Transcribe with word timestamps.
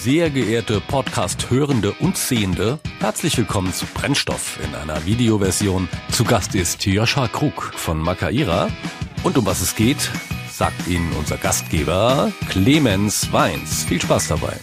Sehr 0.00 0.30
geehrte 0.30 0.80
Podcast-Hörende 0.80 1.90
und 1.90 2.16
Sehende, 2.16 2.78
herzlich 3.00 3.36
willkommen 3.36 3.72
zu 3.72 3.84
Brennstoff 3.84 4.60
in 4.62 4.72
einer 4.76 5.04
Videoversion. 5.04 5.88
Zu 6.12 6.22
Gast 6.22 6.54
ist 6.54 6.86
Joscha 6.86 7.26
Krug 7.26 7.74
von 7.74 7.98
Makaira. 7.98 8.68
Und 9.24 9.36
um 9.36 9.44
was 9.44 9.60
es 9.60 9.74
geht, 9.74 10.08
sagt 10.52 10.86
Ihnen 10.86 11.12
unser 11.18 11.36
Gastgeber 11.36 12.30
Clemens 12.48 13.32
Weins. 13.32 13.86
Viel 13.86 14.00
Spaß 14.00 14.28
dabei. 14.28 14.56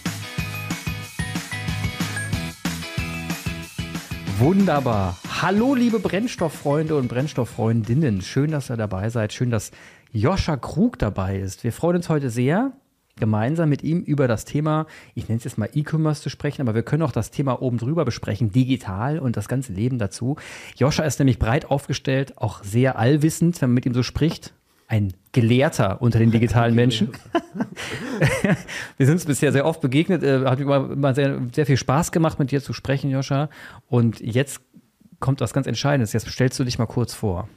Wunderbar. 4.37 5.17
Hallo, 5.41 5.75
liebe 5.75 5.99
Brennstofffreunde 5.99 6.95
und 6.95 7.09
Brennstofffreundinnen. 7.09 8.21
Schön, 8.21 8.51
dass 8.51 8.71
ihr 8.71 8.77
dabei 8.77 9.09
seid. 9.09 9.33
Schön, 9.33 9.49
dass 9.51 9.71
Joscha 10.13 10.55
Krug 10.55 10.97
dabei 10.97 11.37
ist. 11.39 11.65
Wir 11.65 11.73
freuen 11.73 11.97
uns 11.97 12.07
heute 12.07 12.29
sehr, 12.29 12.71
gemeinsam 13.17 13.69
mit 13.69 13.83
ihm 13.83 14.01
über 14.01 14.27
das 14.27 14.45
Thema, 14.45 14.87
ich 15.13 15.29
nenne 15.29 15.37
es 15.37 15.45
jetzt 15.45 15.57
mal 15.57 15.69
E-Commerce 15.73 16.21
zu 16.21 16.29
sprechen, 16.29 16.61
aber 16.61 16.75
wir 16.75 16.83
können 16.83 17.03
auch 17.03 17.11
das 17.11 17.31
Thema 17.31 17.61
oben 17.61 17.77
drüber 17.77 18.05
besprechen, 18.05 18.51
digital 18.51 19.19
und 19.19 19.37
das 19.37 19.47
ganze 19.47 19.73
Leben 19.73 19.99
dazu. 19.99 20.35
Joscha 20.75 21.03
ist 21.03 21.19
nämlich 21.19 21.39
breit 21.39 21.71
aufgestellt, 21.71 22.37
auch 22.37 22.63
sehr 22.63 22.99
allwissend, 22.99 23.61
wenn 23.61 23.69
man 23.69 23.75
mit 23.75 23.85
ihm 23.85 23.93
so 23.93 24.03
spricht. 24.03 24.53
Ein 24.87 25.13
Gelehrter 25.31 26.01
unter 26.01 26.19
den 26.19 26.29
digitalen 26.29 26.75
Menschen. 26.75 27.09
wir 28.97 29.05
sind 29.05 29.15
uns 29.15 29.25
bisher 29.25 29.51
sehr 29.51 29.65
oft 29.65 29.81
begegnet. 29.81 30.21
Äh, 30.21 30.45
hat 30.45 30.59
immer, 30.59 30.91
immer 30.91 31.15
sehr, 31.15 31.41
sehr 31.53 31.65
viel 31.65 31.77
Spaß 31.77 32.11
gemacht, 32.11 32.37
mit 32.37 32.51
dir 32.51 32.61
zu 32.61 32.71
sprechen, 32.71 33.09
Joscha. 33.09 33.49
Und 33.87 34.19
jetzt 34.19 34.61
kommt 35.19 35.41
was 35.41 35.53
ganz 35.53 35.65
Entscheidendes. 35.65 36.13
Jetzt 36.13 36.29
stellst 36.29 36.59
du 36.59 36.63
dich 36.63 36.77
mal 36.77 36.85
kurz 36.85 37.15
vor. 37.15 37.49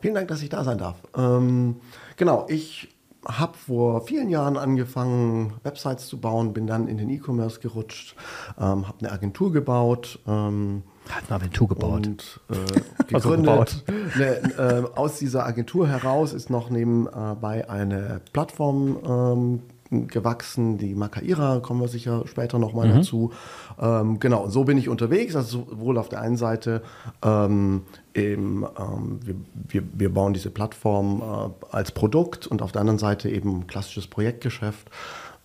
Vielen 0.00 0.14
Dank, 0.14 0.26
dass 0.26 0.42
ich 0.42 0.48
da 0.48 0.64
sein 0.64 0.78
darf. 0.78 0.96
Ähm, 1.16 1.76
genau, 2.16 2.46
ich 2.48 2.88
habe 3.26 3.56
vor 3.56 4.02
vielen 4.02 4.28
Jahren 4.28 4.56
angefangen, 4.56 5.54
Websites 5.62 6.06
zu 6.06 6.20
bauen, 6.20 6.52
bin 6.52 6.66
dann 6.66 6.88
in 6.88 6.96
den 6.96 7.10
E-Commerce 7.10 7.60
gerutscht, 7.60 8.16
ähm, 8.58 8.88
habe 8.88 8.98
eine 9.00 9.12
Agentur 9.12 9.52
gebaut. 9.52 10.18
Ähm, 10.26 10.82
hat 11.08 11.24
eine 11.28 11.36
Agentur 11.40 11.68
gebaut. 11.68 12.06
Und 12.06 12.40
äh, 12.50 13.04
gegründet. 13.08 13.84
ne, 14.16 14.24
äh, 14.58 14.98
aus 14.98 15.18
dieser 15.18 15.44
Agentur 15.44 15.88
heraus 15.88 16.32
ist 16.32 16.50
noch 16.50 16.70
nebenbei 16.70 17.68
eine 17.68 18.20
Plattform 18.32 18.98
ähm, 19.04 19.60
gewachsen, 19.90 20.78
die 20.78 20.94
Makaira, 20.94 21.58
kommen 21.60 21.80
wir 21.80 21.88
sicher 21.88 22.22
später 22.26 22.58
nochmal 22.58 22.88
mhm. 22.88 22.94
dazu. 22.94 23.32
Ähm, 23.80 24.20
genau, 24.20 24.48
so 24.48 24.64
bin 24.64 24.78
ich 24.78 24.88
unterwegs, 24.88 25.34
also 25.34 25.66
sowohl 25.68 25.98
auf 25.98 26.08
der 26.08 26.20
einen 26.20 26.36
Seite 26.36 26.82
ähm, 27.22 27.82
eben, 28.14 28.64
ähm, 28.78 29.20
wir, 29.24 29.34
wir, 29.68 29.82
wir, 29.92 30.12
bauen 30.12 30.32
diese 30.32 30.50
Plattform 30.50 31.22
äh, 31.22 31.66
als 31.74 31.92
Produkt 31.92 32.46
und 32.46 32.62
auf 32.62 32.72
der 32.72 32.80
anderen 32.80 32.98
Seite 32.98 33.30
eben 33.30 33.66
klassisches 33.66 34.06
Projektgeschäft. 34.06 34.90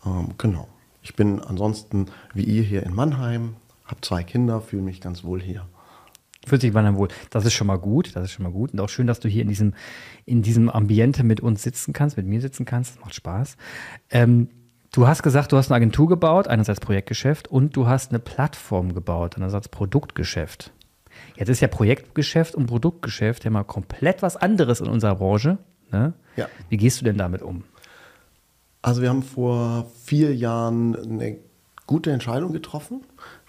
Ähm, 0.06 0.30
genau. 0.38 0.68
Ich 1.02 1.16
bin 1.16 1.40
ansonsten 1.40 2.08
wie 2.34 2.44
ihr 2.44 2.64
hier 2.64 2.84
in 2.84 2.94
Mannheim, 2.94 3.56
habe 3.86 4.02
zwei 4.02 4.24
Kinder, 4.24 4.62
fühle 4.62 4.82
mich 4.82 5.02
ganz 5.02 5.24
wohl 5.24 5.42
hier. 5.42 5.68
Fühlt 6.46 6.62
sich 6.62 6.74
Wandern 6.74 6.96
wohl. 6.98 7.08
Das 7.32 7.46
ist 7.46 7.54
schon 7.54 7.68
mal 7.68 7.78
gut. 7.78 8.16
Das 8.16 8.26
ist 8.26 8.32
schon 8.32 8.44
mal 8.44 8.52
gut. 8.52 8.74
Und 8.74 8.80
auch 8.80 8.90
schön, 8.90 9.08
dass 9.08 9.20
du 9.20 9.28
hier 9.28 9.42
in 9.42 9.50
diesem, 9.50 9.74
in 10.26 10.44
diesem 10.44 10.70
Ambiente 10.70 11.24
mit 11.24 11.42
uns 11.42 11.64
sitzen 11.64 11.92
kannst, 11.92 12.18
mit 12.18 12.28
mir 12.28 12.40
sitzen 12.40 12.66
kannst. 12.66 12.96
Das 12.96 13.02
macht 13.02 13.16
Spaß. 13.16 13.58
Ähm, 14.12 14.50
du 14.92 15.08
hast 15.08 15.24
gesagt, 15.24 15.52
du 15.52 15.58
hast 15.58 15.72
eine 15.72 15.78
Agentur 15.78 16.08
gebaut, 16.08 16.48
einerseits 16.48 16.80
Projektgeschäft, 16.80 17.48
und 17.48 17.76
du 17.76 17.88
hast 17.88 18.12
eine 18.12 18.20
Plattform 18.20 18.94
gebaut, 18.94 19.38
einerseits 19.38 19.70
Produktgeschäft. 19.70 20.72
Jetzt 21.36 21.50
ist 21.50 21.60
ja 21.60 21.68
Projektgeschäft 21.68 22.56
und 22.56 22.68
Produktgeschäft 22.68 23.44
ja 23.44 23.52
mal 23.52 23.64
komplett 23.64 24.22
was 24.22 24.38
anderes 24.38 24.80
in 24.80 24.88
unserer 24.88 25.16
Branche. 25.16 25.58
Ne? 25.92 26.14
Ja. 26.36 26.48
Wie 26.70 26.78
gehst 26.78 27.02
du 27.02 27.06
denn 27.06 27.18
damit 27.18 27.42
um? 27.42 27.64
Also 28.82 29.02
wir 29.02 29.10
haben 29.10 29.24
vor 29.24 29.88
vier 30.04 30.36
Jahren 30.36 30.96
eine 30.96 31.38
gute 31.88 32.12
Entscheidung 32.12 32.54
getroffen. 32.54 33.02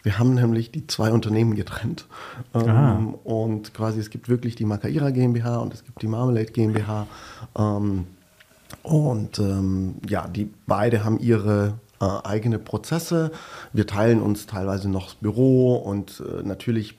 Wir 0.03 0.19
haben 0.19 0.35
nämlich 0.35 0.71
die 0.71 0.87
zwei 0.87 1.11
Unternehmen 1.11 1.57
getrennt. 1.57 2.07
Ähm, 2.55 3.15
und 3.25 3.75
quasi 3.75 3.99
es 4.01 4.11
gibt 4.11 4.29
wirklich 4.29 4.55
die 4.55 4.65
Makaira 4.65 5.11
GmbH 5.11 5.59
und 5.59 5.75
es 5.75 5.85
gibt 5.85 6.01
die 6.03 6.07
Marmalade 6.07 6.53
GmbH. 6.53 7.07
Ähm, 7.59 8.07
und 8.83 9.39
ähm, 9.39 9.97
ja, 10.09 10.29
die 10.29 10.51
beide 10.67 11.05
haben 11.05 11.19
ihre 11.19 11.75
äh, 12.01 12.05
eigene 12.25 12.59
Prozesse. 12.59 13.31
Wir 13.73 13.87
teilen 13.87 14.21
uns 14.21 14.47
teilweise 14.47 14.89
noch 14.89 15.07
das 15.07 15.15
Büro 15.15 15.77
und 15.77 16.23
äh, 16.23 16.43
natürlich 16.43 16.97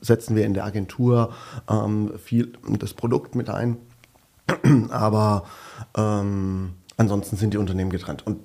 setzen 0.00 0.36
wir 0.36 0.44
in 0.44 0.54
der 0.54 0.64
Agentur 0.64 1.32
ähm, 1.68 2.12
viel 2.18 2.52
das 2.78 2.94
Produkt 2.94 3.34
mit 3.34 3.50
ein. 3.50 3.76
Aber 4.90 5.44
ähm, 5.96 6.74
ansonsten 6.96 7.36
sind 7.36 7.54
die 7.54 7.58
Unternehmen 7.58 7.90
getrennt. 7.90 8.26
Und 8.26 8.40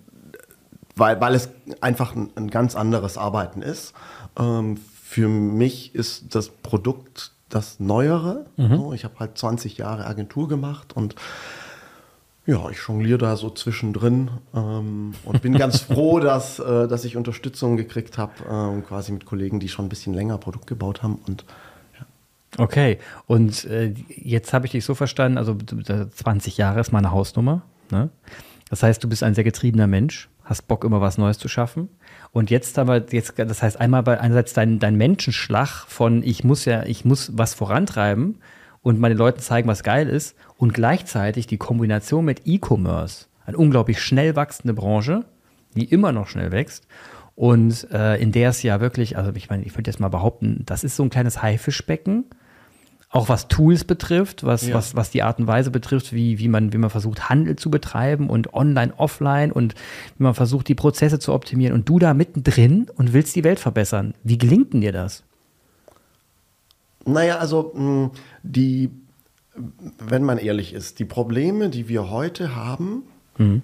weil, 0.95 1.19
weil 1.21 1.35
es 1.35 1.49
einfach 1.81 2.15
ein, 2.15 2.29
ein 2.35 2.49
ganz 2.49 2.75
anderes 2.75 3.17
Arbeiten 3.17 3.61
ist. 3.61 3.93
Ähm, 4.37 4.77
für 5.03 5.27
mich 5.27 5.95
ist 5.95 6.35
das 6.35 6.49
Produkt 6.49 7.31
das 7.49 7.79
Neuere. 7.79 8.45
Mhm. 8.57 8.93
Ich 8.93 9.03
habe 9.03 9.19
halt 9.19 9.37
20 9.37 9.77
Jahre 9.77 10.05
Agentur 10.05 10.47
gemacht 10.47 10.93
und 10.95 11.15
ja, 12.45 12.69
ich 12.69 12.77
jongliere 12.87 13.17
da 13.17 13.35
so 13.35 13.49
zwischendrin 13.49 14.29
ähm, 14.53 15.13
und 15.23 15.41
bin 15.41 15.57
ganz 15.57 15.81
froh, 15.81 16.19
dass, 16.19 16.59
äh, 16.59 16.87
dass 16.87 17.05
ich 17.05 17.15
Unterstützung 17.15 17.77
gekriegt 17.77 18.17
habe, 18.17 18.33
ähm, 18.49 18.85
quasi 18.85 19.11
mit 19.11 19.25
Kollegen, 19.25 19.59
die 19.59 19.69
schon 19.69 19.85
ein 19.85 19.89
bisschen 19.89 20.13
länger 20.13 20.37
Produkt 20.37 20.67
gebaut 20.67 21.03
haben. 21.03 21.19
Und 21.27 21.45
Okay, 22.57 22.99
und 23.25 23.65
äh, 23.65 23.95
jetzt 24.09 24.53
habe 24.53 24.67
ich 24.67 24.73
dich 24.73 24.85
so 24.85 24.93
verstanden, 24.93 25.39
also 25.39 25.55
20 25.55 26.57
Jahre 26.57 26.81
ist 26.81 26.91
meine 26.91 27.09
Hausnummer. 27.09 27.63
Ne? 27.89 28.09
Das 28.69 28.83
heißt, 28.83 29.03
du 29.03 29.09
bist 29.09 29.23
ein 29.23 29.33
sehr 29.33 29.43
getriebener 29.43 29.87
Mensch 29.87 30.29
hast 30.43 30.67
Bock, 30.67 30.83
immer 30.83 31.01
was 31.01 31.17
Neues 31.17 31.37
zu 31.37 31.47
schaffen. 31.47 31.89
Und 32.31 32.49
jetzt 32.49 32.77
aber, 32.77 33.11
jetzt, 33.11 33.33
das 33.37 33.63
heißt 33.63 33.79
einmal 33.79 34.03
bei 34.03 34.19
einerseits 34.19 34.53
dein, 34.53 34.79
dein 34.79 34.95
Menschenschlag 34.95 35.85
von 35.87 36.23
ich 36.23 36.43
muss 36.43 36.65
ja, 36.65 36.83
ich 36.83 37.05
muss 37.05 37.31
was 37.35 37.53
vorantreiben 37.53 38.39
und 38.83 38.99
meine 38.99 39.15
Leuten 39.15 39.39
zeigen, 39.39 39.67
was 39.67 39.81
geil 39.81 40.07
ist, 40.07 40.35
und 40.57 40.73
gleichzeitig 40.73 41.47
die 41.47 41.57
Kombination 41.57 42.25
mit 42.25 42.41
E-Commerce, 42.45 43.25
eine 43.45 43.57
unglaublich 43.57 43.99
schnell 44.01 44.35
wachsende 44.35 44.75
Branche, 44.75 45.25
die 45.75 45.85
immer 45.85 46.11
noch 46.11 46.27
schnell 46.27 46.51
wächst. 46.51 46.87
Und 47.35 47.89
äh, 47.91 48.21
in 48.21 48.31
der 48.31 48.49
es 48.49 48.61
ja 48.61 48.79
wirklich, 48.79 49.17
also 49.17 49.31
ich 49.33 49.49
meine, 49.49 49.63
ich 49.63 49.75
würde 49.75 49.89
jetzt 49.89 49.99
mal 49.99 50.09
behaupten, 50.09 50.61
das 50.67 50.83
ist 50.83 50.95
so 50.95 51.03
ein 51.03 51.09
kleines 51.09 51.41
Haifischbecken 51.41 52.25
auch 53.13 53.29
was 53.29 53.47
Tools 53.47 53.83
betrifft, 53.83 54.43
was, 54.43 54.67
ja. 54.67 54.73
was, 54.73 54.95
was 54.95 55.11
die 55.11 55.21
Art 55.21 55.37
und 55.37 55.45
Weise 55.45 55.69
betrifft, 55.69 56.13
wie, 56.13 56.39
wie, 56.39 56.47
man, 56.47 56.73
wie 56.73 56.79
man 56.79 56.89
versucht, 56.89 57.29
Handel 57.29 57.55
zu 57.55 57.69
betreiben 57.69 58.27
und 58.27 58.55
online, 58.55 58.91
offline 58.97 59.51
und 59.51 59.75
wie 60.17 60.23
man 60.23 60.33
versucht, 60.33 60.67
die 60.67 60.73
Prozesse 60.73 61.19
zu 61.19 61.31
optimieren. 61.31 61.75
Und 61.75 61.87
du 61.87 61.99
da 61.99 62.15
mittendrin 62.15 62.87
und 62.95 63.13
willst 63.13 63.35
die 63.35 63.43
Welt 63.43 63.59
verbessern. 63.59 64.15
Wie 64.23 64.39
gelingt 64.39 64.73
denn 64.73 64.81
dir 64.81 64.91
das? 64.91 65.23
Naja, 67.05 67.37
also 67.37 67.71
hm, 67.73 68.11
die, 68.43 68.89
wenn 69.99 70.23
man 70.23 70.37
ehrlich 70.37 70.73
ist, 70.73 70.99
die 70.99 71.05
Probleme, 71.05 71.69
die 71.69 71.87
wir 71.87 72.09
heute 72.09 72.55
haben, 72.55 73.03
mhm. 73.37 73.61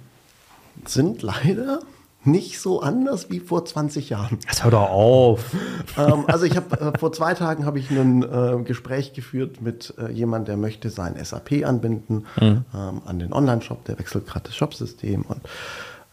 sind 0.85 1.21
leider 1.21 1.79
nicht 2.25 2.59
so 2.59 2.81
anders 2.81 3.29
wie 3.29 3.39
vor 3.39 3.63
20 3.63 4.09
Jahren. 4.09 4.39
Das 4.47 4.63
hört 4.63 4.73
doch 4.73 4.89
auf. 4.89 5.55
ähm, 5.97 6.25
also 6.27 6.45
ich 6.45 6.57
habe 6.57 6.79
äh, 6.79 6.97
vor 6.97 7.13
zwei 7.13 7.33
Tagen 7.33 7.65
habe 7.65 7.79
ich 7.79 7.89
ein 7.89 8.23
äh, 8.23 8.61
Gespräch 8.63 9.13
geführt 9.13 9.61
mit 9.61 9.93
äh, 9.97 10.11
jemand, 10.11 10.47
der 10.47 10.57
möchte 10.57 10.89
sein 10.89 11.15
SAP 11.23 11.65
anbinden 11.65 12.25
mhm. 12.39 12.65
ähm, 12.73 13.01
an 13.05 13.19
den 13.19 13.31
Online-Shop. 13.31 13.85
Der 13.85 13.97
wechselt 13.97 14.27
gerade 14.27 14.45
das 14.45 14.55
Shopsystem 14.55 15.21
und 15.21 15.41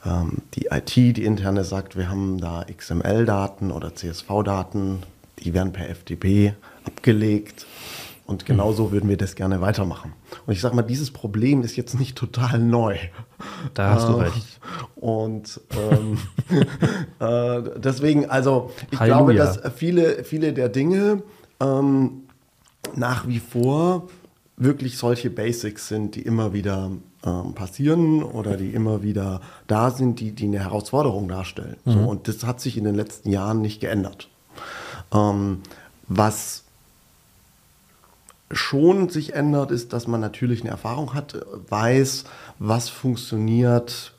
ähm, 0.04 0.38
die 0.54 0.66
IT, 0.70 0.94
die 0.94 1.24
interne, 1.24 1.64
sagt, 1.64 1.96
wir 1.96 2.08
haben 2.08 2.38
da 2.38 2.64
XML-Daten 2.64 3.72
oder 3.72 3.94
CSV-Daten, 3.94 5.02
die 5.40 5.54
werden 5.54 5.72
per 5.72 5.92
FTP 5.92 6.54
abgelegt. 6.86 7.66
Und 8.26 8.44
genauso 8.44 8.90
würden 8.90 9.08
wir 9.08 9.16
das 9.16 9.36
gerne 9.36 9.60
weitermachen. 9.60 10.12
Und 10.46 10.52
ich 10.52 10.60
sage 10.60 10.74
mal, 10.74 10.82
dieses 10.82 11.12
Problem 11.12 11.62
ist 11.62 11.76
jetzt 11.76 11.96
nicht 11.98 12.16
total 12.16 12.58
neu. 12.58 12.96
Da 13.74 13.90
hast 13.90 14.04
äh, 14.04 14.08
du 14.08 14.14
recht. 14.14 14.60
Und 14.96 15.60
ähm, 15.70 16.18
äh, 17.20 17.62
deswegen, 17.78 18.28
also 18.28 18.72
ich 18.90 18.98
Halleluja. 18.98 19.44
glaube, 19.44 19.60
dass 19.62 19.72
viele, 19.74 20.24
viele 20.24 20.52
der 20.52 20.68
Dinge 20.68 21.22
ähm, 21.60 22.22
nach 22.96 23.28
wie 23.28 23.38
vor 23.38 24.08
wirklich 24.56 24.98
solche 24.98 25.30
Basics 25.30 25.86
sind, 25.86 26.16
die 26.16 26.22
immer 26.22 26.52
wieder 26.52 26.90
ähm, 27.24 27.54
passieren 27.54 28.22
oder 28.24 28.56
die 28.56 28.70
immer 28.70 29.02
wieder 29.02 29.40
da 29.68 29.90
sind, 29.90 30.18
die, 30.18 30.32
die 30.32 30.46
eine 30.46 30.60
Herausforderung 30.60 31.28
darstellen. 31.28 31.76
Mhm. 31.84 31.92
So, 31.92 31.98
und 32.00 32.28
das 32.28 32.44
hat 32.44 32.60
sich 32.60 32.76
in 32.76 32.84
den 32.84 32.94
letzten 32.94 33.30
Jahren 33.30 33.60
nicht 33.60 33.80
geändert. 33.80 34.28
Ähm, 35.12 35.60
was 36.08 36.65
schon 38.50 39.08
sich 39.08 39.34
ändert, 39.34 39.70
ist, 39.70 39.92
dass 39.92 40.06
man 40.06 40.20
natürlich 40.20 40.60
eine 40.62 40.70
Erfahrung 40.70 41.14
hat, 41.14 41.38
weiß, 41.68 42.24
was 42.58 42.88
funktioniert 42.88 44.12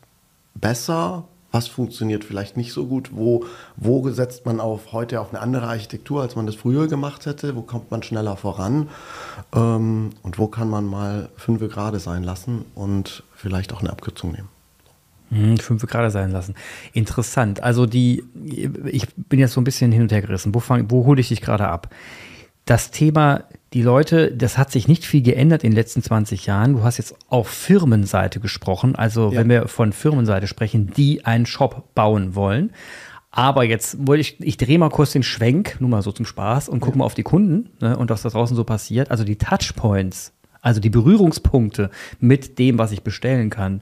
besser, 0.55 1.25
was 1.51 1.67
funktioniert 1.67 2.25
vielleicht 2.25 2.57
nicht 2.57 2.73
so 2.73 2.85
gut, 2.87 3.11
wo, 3.13 3.45
wo 3.77 4.09
setzt 4.09 4.45
man 4.45 4.59
auf 4.59 4.91
heute 4.91 5.21
auf 5.21 5.29
eine 5.29 5.39
andere 5.39 5.67
Architektur, 5.67 6.21
als 6.21 6.35
man 6.35 6.45
das 6.45 6.55
früher 6.55 6.87
gemacht 6.87 7.25
hätte, 7.25 7.55
wo 7.55 7.61
kommt 7.61 7.89
man 7.89 8.03
schneller 8.03 8.35
voran 8.35 8.89
ähm, 9.55 10.09
und 10.23 10.37
wo 10.37 10.47
kann 10.47 10.69
man 10.69 10.85
mal 10.85 11.29
fünf 11.37 11.61
Grade 11.71 11.99
sein 11.99 12.23
lassen 12.23 12.65
und 12.75 13.23
vielleicht 13.33 13.73
auch 13.73 13.79
eine 13.79 13.91
Abkürzung 13.91 14.33
nehmen. 14.33 14.49
Hm, 15.29 15.57
fünf 15.57 15.85
gerade 15.85 16.11
sein 16.11 16.31
lassen. 16.31 16.55
Interessant. 16.93 17.61
Also 17.61 17.85
die, 17.85 18.23
ich 18.85 19.07
bin 19.15 19.39
jetzt 19.39 19.53
so 19.53 19.61
ein 19.61 19.65
bisschen 19.65 19.91
hin 19.91 20.03
und 20.03 20.11
her 20.11 20.21
gerissen. 20.21 20.53
Wo, 20.55 20.61
wo 20.89 21.05
hole 21.05 21.19
ich 21.19 21.29
dich 21.29 21.41
gerade 21.41 21.67
ab? 21.67 21.93
Das 22.65 22.91
Thema, 22.91 23.43
die 23.73 23.81
Leute, 23.81 24.31
das 24.31 24.57
hat 24.57 24.71
sich 24.71 24.87
nicht 24.87 25.05
viel 25.05 25.21
geändert 25.21 25.63
in 25.63 25.71
den 25.71 25.75
letzten 25.75 26.01
20 26.01 26.45
Jahren. 26.45 26.73
Du 26.73 26.83
hast 26.83 26.97
jetzt 26.97 27.15
auf 27.29 27.49
Firmenseite 27.49 28.39
gesprochen. 28.39 28.95
Also 28.95 29.31
ja. 29.31 29.39
wenn 29.39 29.49
wir 29.49 29.67
von 29.67 29.93
Firmenseite 29.93 30.47
sprechen, 30.47 30.91
die 30.95 31.25
einen 31.25 31.45
Shop 31.45 31.93
bauen 31.93 32.35
wollen. 32.35 32.71
Aber 33.29 33.63
jetzt 33.63 34.07
wollte 34.07 34.21
ich, 34.21 34.39
ich 34.39 34.57
drehe 34.57 34.79
mal 34.79 34.89
kurz 34.89 35.11
den 35.11 35.23
Schwenk, 35.23 35.77
nur 35.79 35.89
mal 35.89 36.01
so 36.01 36.11
zum 36.11 36.25
Spaß 36.25 36.69
und 36.69 36.79
gucke 36.79 36.95
ja. 36.95 36.99
mal 36.99 37.05
auf 37.05 37.13
die 37.13 37.23
Kunden 37.23 37.69
ne, 37.81 37.97
und 37.97 38.09
was 38.09 38.21
da 38.21 38.29
draußen 38.29 38.55
so 38.55 38.63
passiert. 38.63 39.11
Also 39.11 39.23
die 39.23 39.35
Touchpoints, 39.35 40.33
also 40.61 40.79
die 40.79 40.89
Berührungspunkte 40.89 41.91
mit 42.19 42.57
dem, 42.57 42.77
was 42.77 42.91
ich 42.91 43.03
bestellen 43.03 43.49
kann 43.49 43.81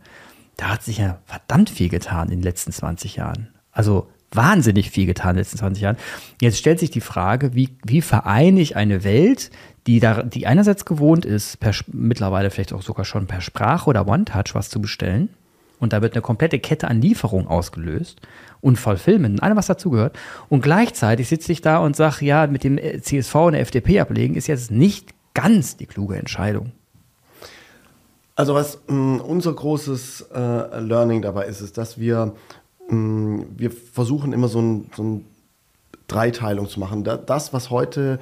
da 0.58 0.70
hat 0.70 0.84
sich 0.84 1.00
ja 1.00 1.20
verdammt 1.26 1.70
viel 1.70 1.90
getan 1.90 2.30
in 2.30 2.40
den 2.40 2.44
letzten 2.44 2.72
20 2.72 3.18
Jahren. 3.18 3.50
Also 3.72 4.08
wahnsinnig 4.36 4.92
viel 4.92 5.06
getan 5.06 5.32
in 5.32 5.36
den 5.36 5.42
letzten 5.42 5.58
20 5.58 5.82
Jahren. 5.82 5.98
Jetzt 6.42 6.58
stellt 6.58 6.80
sich 6.80 6.92
die 6.92 7.02
Frage, 7.02 7.54
wie, 7.54 7.70
wie 7.86 8.02
vereine 8.02 8.62
ich 8.62 8.76
eine 8.76 9.04
Welt, 9.04 9.52
die, 9.88 10.00
da, 10.00 10.24
die 10.24 10.48
einerseits 10.48 10.86
gewohnt 10.86 11.26
ist, 11.26 11.60
per, 11.60 11.74
mittlerweile 11.88 12.50
vielleicht 12.50 12.74
auch 12.74 12.82
sogar 12.82 13.06
schon 13.06 13.28
per 13.28 13.42
Sprache 13.42 13.90
oder 13.90 14.08
One-Touch 14.08 14.54
was 14.54 14.70
zu 14.70 14.82
bestellen. 14.82 15.30
Und 15.80 15.94
da 15.94 16.02
wird 16.02 16.14
eine 16.14 16.22
komplette 16.22 16.60
Kette 16.60 16.88
an 16.88 17.02
Lieferungen 17.02 17.48
ausgelöst 17.48 18.22
und 18.62 18.78
Vollfilmen, 18.78 19.40
allem, 19.42 19.58
was 19.58 19.68
dazugehört. 19.68 20.18
Und 20.50 20.62
gleichzeitig 20.62 21.28
sitze 21.28 21.52
ich 21.52 21.62
da 21.62 21.80
und 21.80 21.96
sage, 21.96 22.26
ja, 22.26 22.48
mit 22.48 22.64
dem 22.64 22.80
CSV 23.02 23.36
und 23.36 23.54
der 23.54 23.62
FDP 23.62 24.00
ablegen 24.00 24.36
ist 24.36 24.48
jetzt 24.48 24.72
nicht 24.72 25.14
ganz 25.34 25.78
die 25.78 25.86
kluge 25.86 26.16
Entscheidung. 26.16 26.72
Also 28.36 28.54
was 28.54 28.80
mh, 28.88 28.96
mm, 28.96 29.22
unser 29.22 29.54
großes 29.54 30.30
äh, 30.34 30.80
Learning 30.80 31.22
dabei 31.22 31.46
ist, 31.46 31.62
ist, 31.62 31.78
dass 31.78 32.00
wir, 32.00 32.34
mm, 32.90 33.42
wir 33.58 33.72
versuchen 33.72 34.34
immer 34.34 34.48
so 34.48 34.62
ein, 34.62 34.90
so 34.96 35.04
ein 35.04 35.26
Dreiteilung 36.08 36.70
zu 36.70 36.80
machen. 36.80 37.04
Das, 37.04 37.54
was 37.54 37.70
heute 37.70 38.20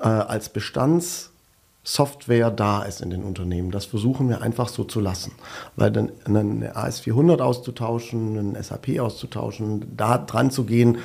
äh, 0.00 0.04
als 0.04 0.48
Bestandssoftware 0.48 2.50
da 2.50 2.82
ist 2.82 3.00
in 3.00 3.10
den 3.10 3.24
Unternehmen, 3.24 3.70
das 3.70 3.86
versuchen 3.86 4.28
wir 4.28 4.42
einfach 4.42 4.68
so 4.68 4.84
zu 4.84 5.00
lassen. 5.00 5.32
Weil 5.76 5.90
dann 5.90 6.12
eine 6.24 6.76
AS400 6.76 7.40
auszutauschen, 7.40 8.54
ein 8.54 8.62
SAP 8.62 9.00
auszutauschen, 9.00 9.96
da 9.96 10.18
dran 10.18 10.50
zu 10.50 10.64
gehen, 10.64 10.98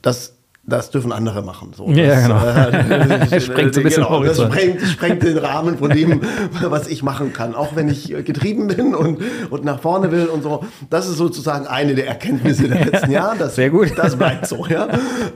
das 0.00 0.34
das 0.68 0.90
dürfen 0.90 1.12
andere 1.12 1.42
machen. 1.42 1.72
So, 1.74 1.88
ja, 1.90 2.20
genau. 2.20 2.44
Äh, 2.44 3.40
sprengt 3.40 3.74
so 3.74 3.80
ein 3.80 3.84
bisschen 3.84 4.04
genau, 4.04 4.22
das 4.22 4.40
sprengt, 4.40 4.82
sprengt, 4.82 5.22
den 5.22 5.38
Rahmen 5.38 5.78
von 5.78 5.90
dem, 5.90 6.20
was 6.62 6.88
ich 6.88 7.02
machen 7.02 7.32
kann. 7.32 7.54
Auch 7.54 7.74
wenn 7.74 7.88
ich 7.88 8.08
getrieben 8.24 8.68
bin 8.68 8.94
und, 8.94 9.20
und 9.50 9.64
nach 9.64 9.80
vorne 9.80 10.12
will 10.12 10.26
und 10.26 10.42
so. 10.42 10.64
Das 10.90 11.08
ist 11.08 11.16
sozusagen 11.16 11.66
eine 11.66 11.94
der 11.94 12.06
Erkenntnisse 12.06 12.68
der 12.68 12.84
letzten 12.84 13.10
Jahre. 13.10 13.38
Das, 13.38 13.54
Sehr 13.54 13.70
gut. 13.70 13.92
Das 13.96 14.16
bleibt 14.16 14.46
so. 14.46 14.66
Ja. 14.66 14.88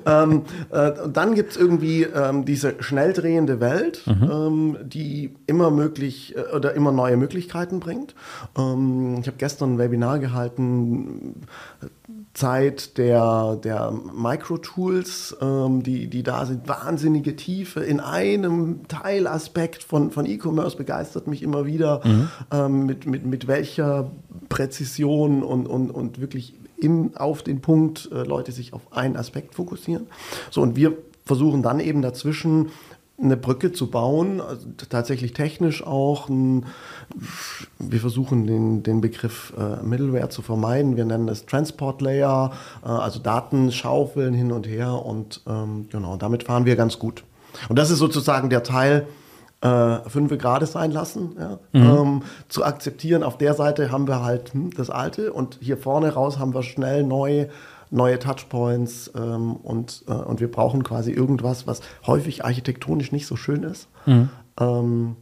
Ähm, 0.06 0.43
äh, 0.70 0.90
und 1.02 1.17
dann 1.17 1.34
gibt 1.34 1.52
es 1.52 1.56
irgendwie 1.56 2.02
ähm, 2.02 2.44
diese 2.44 2.75
schnell 2.81 3.12
drehende 3.12 3.61
Welt, 3.61 4.02
mhm. 4.06 4.31
ähm, 4.31 4.76
die 4.82 5.34
immer 5.46 5.70
möglich 5.70 6.34
äh, 6.37 6.55
oder 6.55 6.75
immer 6.75 6.93
neue 6.93 7.17
Möglichkeiten 7.17 7.81
bringt. 7.81 8.14
Ähm, 8.58 9.19
ich 9.20 9.26
habe 9.26 9.38
gestern 9.38 9.75
ein 9.75 9.79
Webinar 9.79 10.19
gehalten 10.19 11.46
Zeit 12.34 12.96
der, 12.96 13.56
der 13.56 13.90
Micro-Tools, 13.90 15.37
ähm, 15.43 15.82
die, 15.82 16.08
die 16.08 16.23
da 16.23 16.46
sind, 16.46 16.67
wahnsinnige 16.67 17.37
Tiefe 17.37 17.81
in 17.81 18.00
einem 18.00 18.88
Teilaspekt 18.88 19.82
von, 19.82 20.11
von 20.11 20.25
E-Commerce 20.25 20.76
begeistert 20.76 21.26
mich 21.26 21.43
immer 21.43 21.67
wieder, 21.67 22.00
mhm. 22.05 22.29
ähm, 22.50 22.87
mit, 22.87 23.06
mit, 23.06 23.26
mit 23.26 23.49
welcher 23.49 24.11
Präzision 24.49 25.43
und, 25.43 25.67
und, 25.67 25.90
und 25.90 26.20
wirklich 26.20 26.55
im, 26.79 27.14
auf 27.17 27.43
den 27.43 27.61
Punkt 27.61 28.08
äh, 28.12 28.23
Leute 28.23 28.52
sich 28.52 28.73
auf 28.73 28.93
einen 28.93 29.17
Aspekt 29.17 29.55
fokussieren. 29.55 30.06
So, 30.50 30.62
und 30.62 30.75
wir 30.75 30.96
versuchen 31.25 31.62
dann 31.62 31.81
eben 31.81 32.02
dazwischen 32.02 32.70
eine 33.22 33.36
Brücke 33.36 33.72
zu 33.72 33.90
bauen, 33.90 34.40
also 34.40 34.66
tatsächlich 34.88 35.32
technisch 35.32 35.86
auch. 35.86 36.28
Ein, 36.28 36.66
wir 37.78 38.00
versuchen 38.00 38.46
den, 38.46 38.82
den 38.82 39.00
Begriff 39.00 39.52
äh, 39.56 39.82
Middleware 39.82 40.28
zu 40.28 40.42
vermeiden. 40.42 40.96
Wir 40.96 41.04
nennen 41.04 41.28
es 41.28 41.46
Transport 41.46 42.02
Layer, 42.02 42.52
äh, 42.84 42.88
also 42.88 43.20
Datenschaufeln 43.20 44.34
hin 44.34 44.52
und 44.52 44.66
her 44.66 45.04
und 45.04 45.42
ähm, 45.46 45.86
genau, 45.90 46.16
damit 46.16 46.44
fahren 46.44 46.64
wir 46.64 46.76
ganz 46.76 46.98
gut. 46.98 47.24
Und 47.69 47.78
das 47.78 47.90
ist 47.90 47.98
sozusagen 47.98 48.50
der 48.50 48.62
Teil, 48.62 49.06
äh, 49.62 50.08
fünf 50.08 50.36
Grad 50.38 50.66
sein 50.66 50.90
lassen, 50.90 51.36
ja? 51.38 51.58
mhm. 51.72 51.98
ähm, 51.98 52.22
zu 52.48 52.64
akzeptieren. 52.64 53.22
Auf 53.22 53.38
der 53.38 53.54
Seite 53.54 53.92
haben 53.92 54.08
wir 54.08 54.22
halt 54.22 54.52
hm, 54.52 54.70
das 54.76 54.90
Alte 54.90 55.32
und 55.32 55.58
hier 55.60 55.76
vorne 55.76 56.12
raus 56.12 56.38
haben 56.38 56.52
wir 56.52 56.62
schnell 56.62 57.04
neu 57.04 57.46
neue 57.93 58.19
Touchpoints 58.19 59.12
ähm, 59.15 59.55
und, 59.56 60.05
äh, 60.09 60.12
und 60.12 60.41
wir 60.41 60.50
brauchen 60.50 60.83
quasi 60.83 61.12
irgendwas, 61.12 61.67
was 61.67 61.83
häufig 62.06 62.44
architektonisch 62.44 63.12
nicht 63.12 63.27
so 63.27 63.37
schön 63.37 63.62
ist, 63.62 63.89
mhm. 64.06 64.31
ähm, 64.59 65.17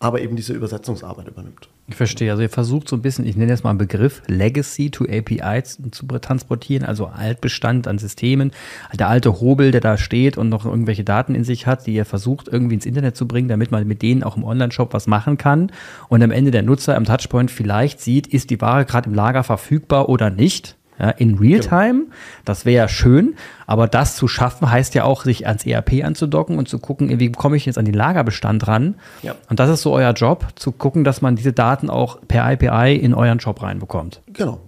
aber 0.00 0.20
eben 0.20 0.34
diese 0.34 0.54
Übersetzungsarbeit 0.54 1.28
übernimmt. 1.28 1.68
Ich 1.86 1.96
verstehe. 1.96 2.30
Also 2.30 2.42
ihr 2.42 2.48
versucht 2.48 2.88
so 2.88 2.96
ein 2.96 3.02
bisschen, 3.02 3.26
ich 3.26 3.36
nenne 3.36 3.52
jetzt 3.52 3.62
mal 3.62 3.70
einen 3.70 3.78
Begriff, 3.78 4.22
Legacy 4.26 4.90
to 4.90 5.04
API 5.04 5.62
zu 5.64 6.06
transportieren, 6.06 6.86
also 6.86 7.06
Altbestand 7.06 7.86
an 7.86 7.98
Systemen, 7.98 8.52
der 8.94 9.08
alte 9.08 9.40
Hobel, 9.40 9.70
der 9.70 9.82
da 9.82 9.98
steht 9.98 10.38
und 10.38 10.48
noch 10.48 10.64
irgendwelche 10.64 11.04
Daten 11.04 11.34
in 11.34 11.44
sich 11.44 11.66
hat, 11.66 11.86
die 11.86 11.92
ihr 11.92 12.06
versucht 12.06 12.48
irgendwie 12.48 12.76
ins 12.76 12.86
Internet 12.86 13.16
zu 13.16 13.28
bringen, 13.28 13.48
damit 13.48 13.70
man 13.70 13.86
mit 13.86 14.00
denen 14.00 14.22
auch 14.22 14.38
im 14.38 14.44
Online-Shop 14.44 14.94
was 14.94 15.06
machen 15.06 15.36
kann 15.36 15.70
und 16.08 16.22
am 16.22 16.30
Ende 16.30 16.50
der 16.50 16.62
Nutzer 16.62 16.96
am 16.96 17.04
Touchpoint 17.04 17.50
vielleicht 17.50 18.00
sieht, 18.00 18.26
ist 18.28 18.48
die 18.48 18.62
Ware 18.62 18.86
gerade 18.86 19.10
im 19.10 19.14
Lager 19.14 19.44
verfügbar 19.44 20.08
oder 20.08 20.30
nicht 20.30 20.76
ja, 20.98 21.10
in 21.10 21.38
Realtime. 21.38 22.04
Genau. 22.04 22.14
Das 22.44 22.64
wäre 22.64 22.76
ja 22.76 22.88
schön, 22.88 23.36
aber 23.66 23.88
das 23.88 24.16
zu 24.16 24.28
schaffen 24.28 24.70
heißt 24.70 24.94
ja 24.94 25.04
auch, 25.04 25.24
sich 25.24 25.46
ans 25.46 25.66
ERP 25.66 26.04
anzudocken 26.04 26.58
und 26.58 26.68
zu 26.68 26.78
gucken, 26.78 27.18
wie 27.18 27.32
komme 27.32 27.56
ich 27.56 27.66
jetzt 27.66 27.78
an 27.78 27.84
den 27.84 27.94
Lagerbestand 27.94 28.66
ran. 28.68 28.96
Ja. 29.22 29.34
Und 29.48 29.60
das 29.60 29.70
ist 29.70 29.82
so 29.82 29.92
euer 29.92 30.12
Job, 30.12 30.46
zu 30.54 30.72
gucken, 30.72 31.04
dass 31.04 31.22
man 31.22 31.36
diese 31.36 31.52
Daten 31.52 31.90
auch 31.90 32.18
per 32.26 32.44
API 32.44 32.96
in 32.96 33.14
euren 33.14 33.38
Job 33.38 33.62
reinbekommt. 33.62 34.22
Genau. 34.32 34.60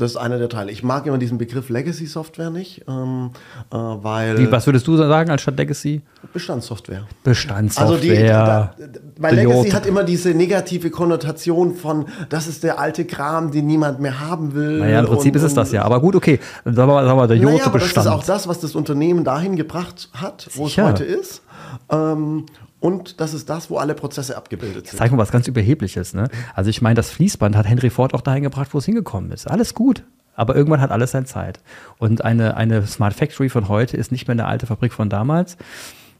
Das 0.00 0.12
ist 0.12 0.16
einer 0.16 0.38
der 0.38 0.48
Teile. 0.48 0.72
Ich 0.72 0.82
mag 0.82 1.06
immer 1.06 1.18
diesen 1.18 1.36
Begriff 1.36 1.68
Legacy 1.68 2.06
Software 2.06 2.50
nicht, 2.50 2.84
ähm, 2.88 3.30
äh, 3.70 3.76
weil. 3.76 4.38
Wie, 4.38 4.50
was 4.50 4.66
würdest 4.66 4.86
du 4.86 4.96
sagen 4.96 5.30
als 5.30 5.42
statt 5.42 5.58
Legacy? 5.58 6.00
Bestandssoftware. 6.32 7.06
Bestandssoftware. 7.22 7.90
Also 7.90 8.02
die, 8.02 8.26
da, 8.26 8.74
weil 9.18 9.34
Legacy 9.34 9.70
hat 9.70 9.86
immer 9.86 10.02
diese 10.02 10.30
negative 10.30 10.90
Konnotation 10.90 11.74
von, 11.74 12.06
das 12.30 12.46
ist 12.46 12.62
der 12.62 12.78
alte 12.78 13.04
Kram, 13.04 13.50
den 13.50 13.66
niemand 13.66 14.00
mehr 14.00 14.20
haben 14.20 14.54
will. 14.54 14.78
Naja, 14.78 15.00
im 15.00 15.06
Prinzip 15.06 15.34
und, 15.34 15.40
ist 15.40 15.46
es 15.46 15.54
das 15.54 15.72
ja. 15.72 15.82
Aber 15.82 16.00
gut, 16.00 16.16
okay. 16.16 16.40
Sagen 16.64 16.88
wir, 16.88 17.04
sagen 17.04 17.18
wir 17.18 17.26
der 17.26 17.36
Jote 17.36 17.56
naja, 17.56 17.68
Bestand. 17.68 17.96
Das 17.96 18.06
ist 18.06 18.10
auch 18.10 18.24
das, 18.24 18.48
was 18.48 18.60
das 18.60 18.74
Unternehmen 18.74 19.24
dahin 19.24 19.56
gebracht 19.56 20.08
hat, 20.14 20.48
wo 20.54 20.66
Sicher. 20.66 20.84
es 20.84 20.88
heute 20.88 21.04
ist. 21.04 21.42
Ähm, 21.90 22.46
und 22.80 23.20
das 23.20 23.34
ist 23.34 23.48
das, 23.50 23.70
wo 23.70 23.76
alle 23.76 23.94
Prozesse 23.94 24.36
abgebildet 24.36 24.88
sind. 24.88 24.98
Zeig 24.98 25.12
mal 25.12 25.18
was 25.18 25.30
ganz 25.30 25.46
Überhebliches. 25.46 26.14
Ne? 26.14 26.28
Also 26.54 26.70
ich 26.70 26.80
meine, 26.80 26.94
das 26.94 27.10
Fließband 27.10 27.54
hat 27.54 27.68
Henry 27.68 27.90
Ford 27.90 28.14
auch 28.14 28.22
dahin 28.22 28.42
gebracht, 28.42 28.72
wo 28.72 28.78
es 28.78 28.86
hingekommen 28.86 29.30
ist. 29.30 29.46
Alles 29.46 29.74
gut. 29.74 30.04
Aber 30.34 30.56
irgendwann 30.56 30.80
hat 30.80 30.90
alles 30.90 31.10
seine 31.10 31.26
Zeit. 31.26 31.60
Und 31.98 32.24
eine, 32.24 32.56
eine 32.56 32.86
Smart 32.86 33.12
Factory 33.12 33.50
von 33.50 33.68
heute 33.68 33.98
ist 33.98 34.10
nicht 34.10 34.26
mehr 34.26 34.32
eine 34.32 34.46
alte 34.46 34.66
Fabrik 34.66 34.94
von 34.94 35.10
damals. 35.10 35.58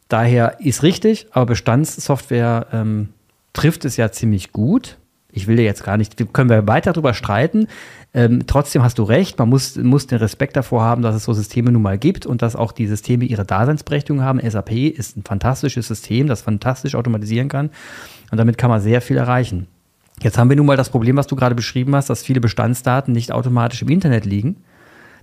Daher 0.08 0.60
ist 0.60 0.82
richtig, 0.82 1.28
aber 1.30 1.46
Bestandssoftware 1.46 2.66
ähm, 2.72 3.08
trifft 3.54 3.86
es 3.86 3.96
ja 3.96 4.12
ziemlich 4.12 4.52
gut. 4.52 4.98
Ich 5.32 5.46
will 5.46 5.56
dir 5.56 5.64
jetzt 5.64 5.84
gar 5.84 5.96
nicht, 5.96 6.16
können 6.32 6.50
wir 6.50 6.66
weiter 6.66 6.92
darüber 6.92 7.14
streiten. 7.14 7.66
Ähm, 8.12 8.42
trotzdem 8.46 8.82
hast 8.82 8.98
du 8.98 9.04
recht, 9.04 9.38
man 9.38 9.48
muss, 9.48 9.76
muss 9.76 10.06
den 10.06 10.18
Respekt 10.18 10.56
davor 10.56 10.82
haben, 10.82 11.02
dass 11.02 11.14
es 11.14 11.24
so 11.24 11.32
Systeme 11.32 11.70
nun 11.70 11.82
mal 11.82 11.98
gibt 11.98 12.26
und 12.26 12.42
dass 12.42 12.56
auch 12.56 12.72
die 12.72 12.86
Systeme 12.86 13.24
ihre 13.24 13.44
Daseinsberechtigung 13.44 14.22
haben. 14.22 14.40
SAP 14.40 14.72
ist 14.72 15.16
ein 15.16 15.22
fantastisches 15.22 15.86
System, 15.86 16.26
das 16.26 16.42
fantastisch 16.42 16.94
automatisieren 16.94 17.48
kann 17.48 17.70
und 18.30 18.38
damit 18.38 18.58
kann 18.58 18.70
man 18.70 18.80
sehr 18.80 19.00
viel 19.00 19.16
erreichen. 19.16 19.68
Jetzt 20.22 20.36
haben 20.36 20.50
wir 20.50 20.56
nun 20.56 20.66
mal 20.66 20.76
das 20.76 20.90
Problem, 20.90 21.16
was 21.16 21.28
du 21.28 21.36
gerade 21.36 21.54
beschrieben 21.54 21.94
hast, 21.94 22.10
dass 22.10 22.22
viele 22.22 22.40
Bestandsdaten 22.40 23.12
nicht 23.12 23.32
automatisch 23.32 23.82
im 23.82 23.88
Internet 23.88 24.26
liegen, 24.26 24.56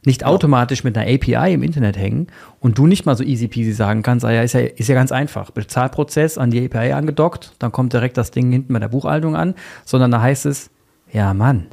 nicht 0.06 0.22
ja. 0.22 0.28
automatisch 0.28 0.84
mit 0.84 0.98
einer 0.98 1.12
API 1.12 1.54
im 1.54 1.64
Internet 1.64 1.98
hängen 1.98 2.28
und 2.60 2.78
du 2.78 2.88
nicht 2.88 3.06
mal 3.06 3.16
so 3.16 3.24
easy 3.24 3.48
peasy 3.48 3.74
sagen 3.74 4.04
kannst, 4.04 4.26
ah 4.26 4.32
ja, 4.32 4.42
ist 4.42 4.54
ja, 4.54 4.62
ist 4.62 4.88
ja 4.88 4.96
ganz 4.96 5.12
einfach. 5.12 5.52
Bezahlprozess 5.52 6.38
an 6.38 6.52
die 6.52 6.66
API 6.66 6.94
angedockt, 6.94 7.54
dann 7.60 7.72
kommt 7.72 7.94
direkt 7.94 8.18
das 8.18 8.32
Ding 8.32 8.52
hinten 8.52 8.74
bei 8.74 8.80
der 8.80 8.90
Buchhaltung 8.90 9.36
an, 9.36 9.56
sondern 9.86 10.12
da 10.12 10.22
heißt 10.22 10.46
es, 10.46 10.70
ja 11.12 11.34
Mann, 11.34 11.68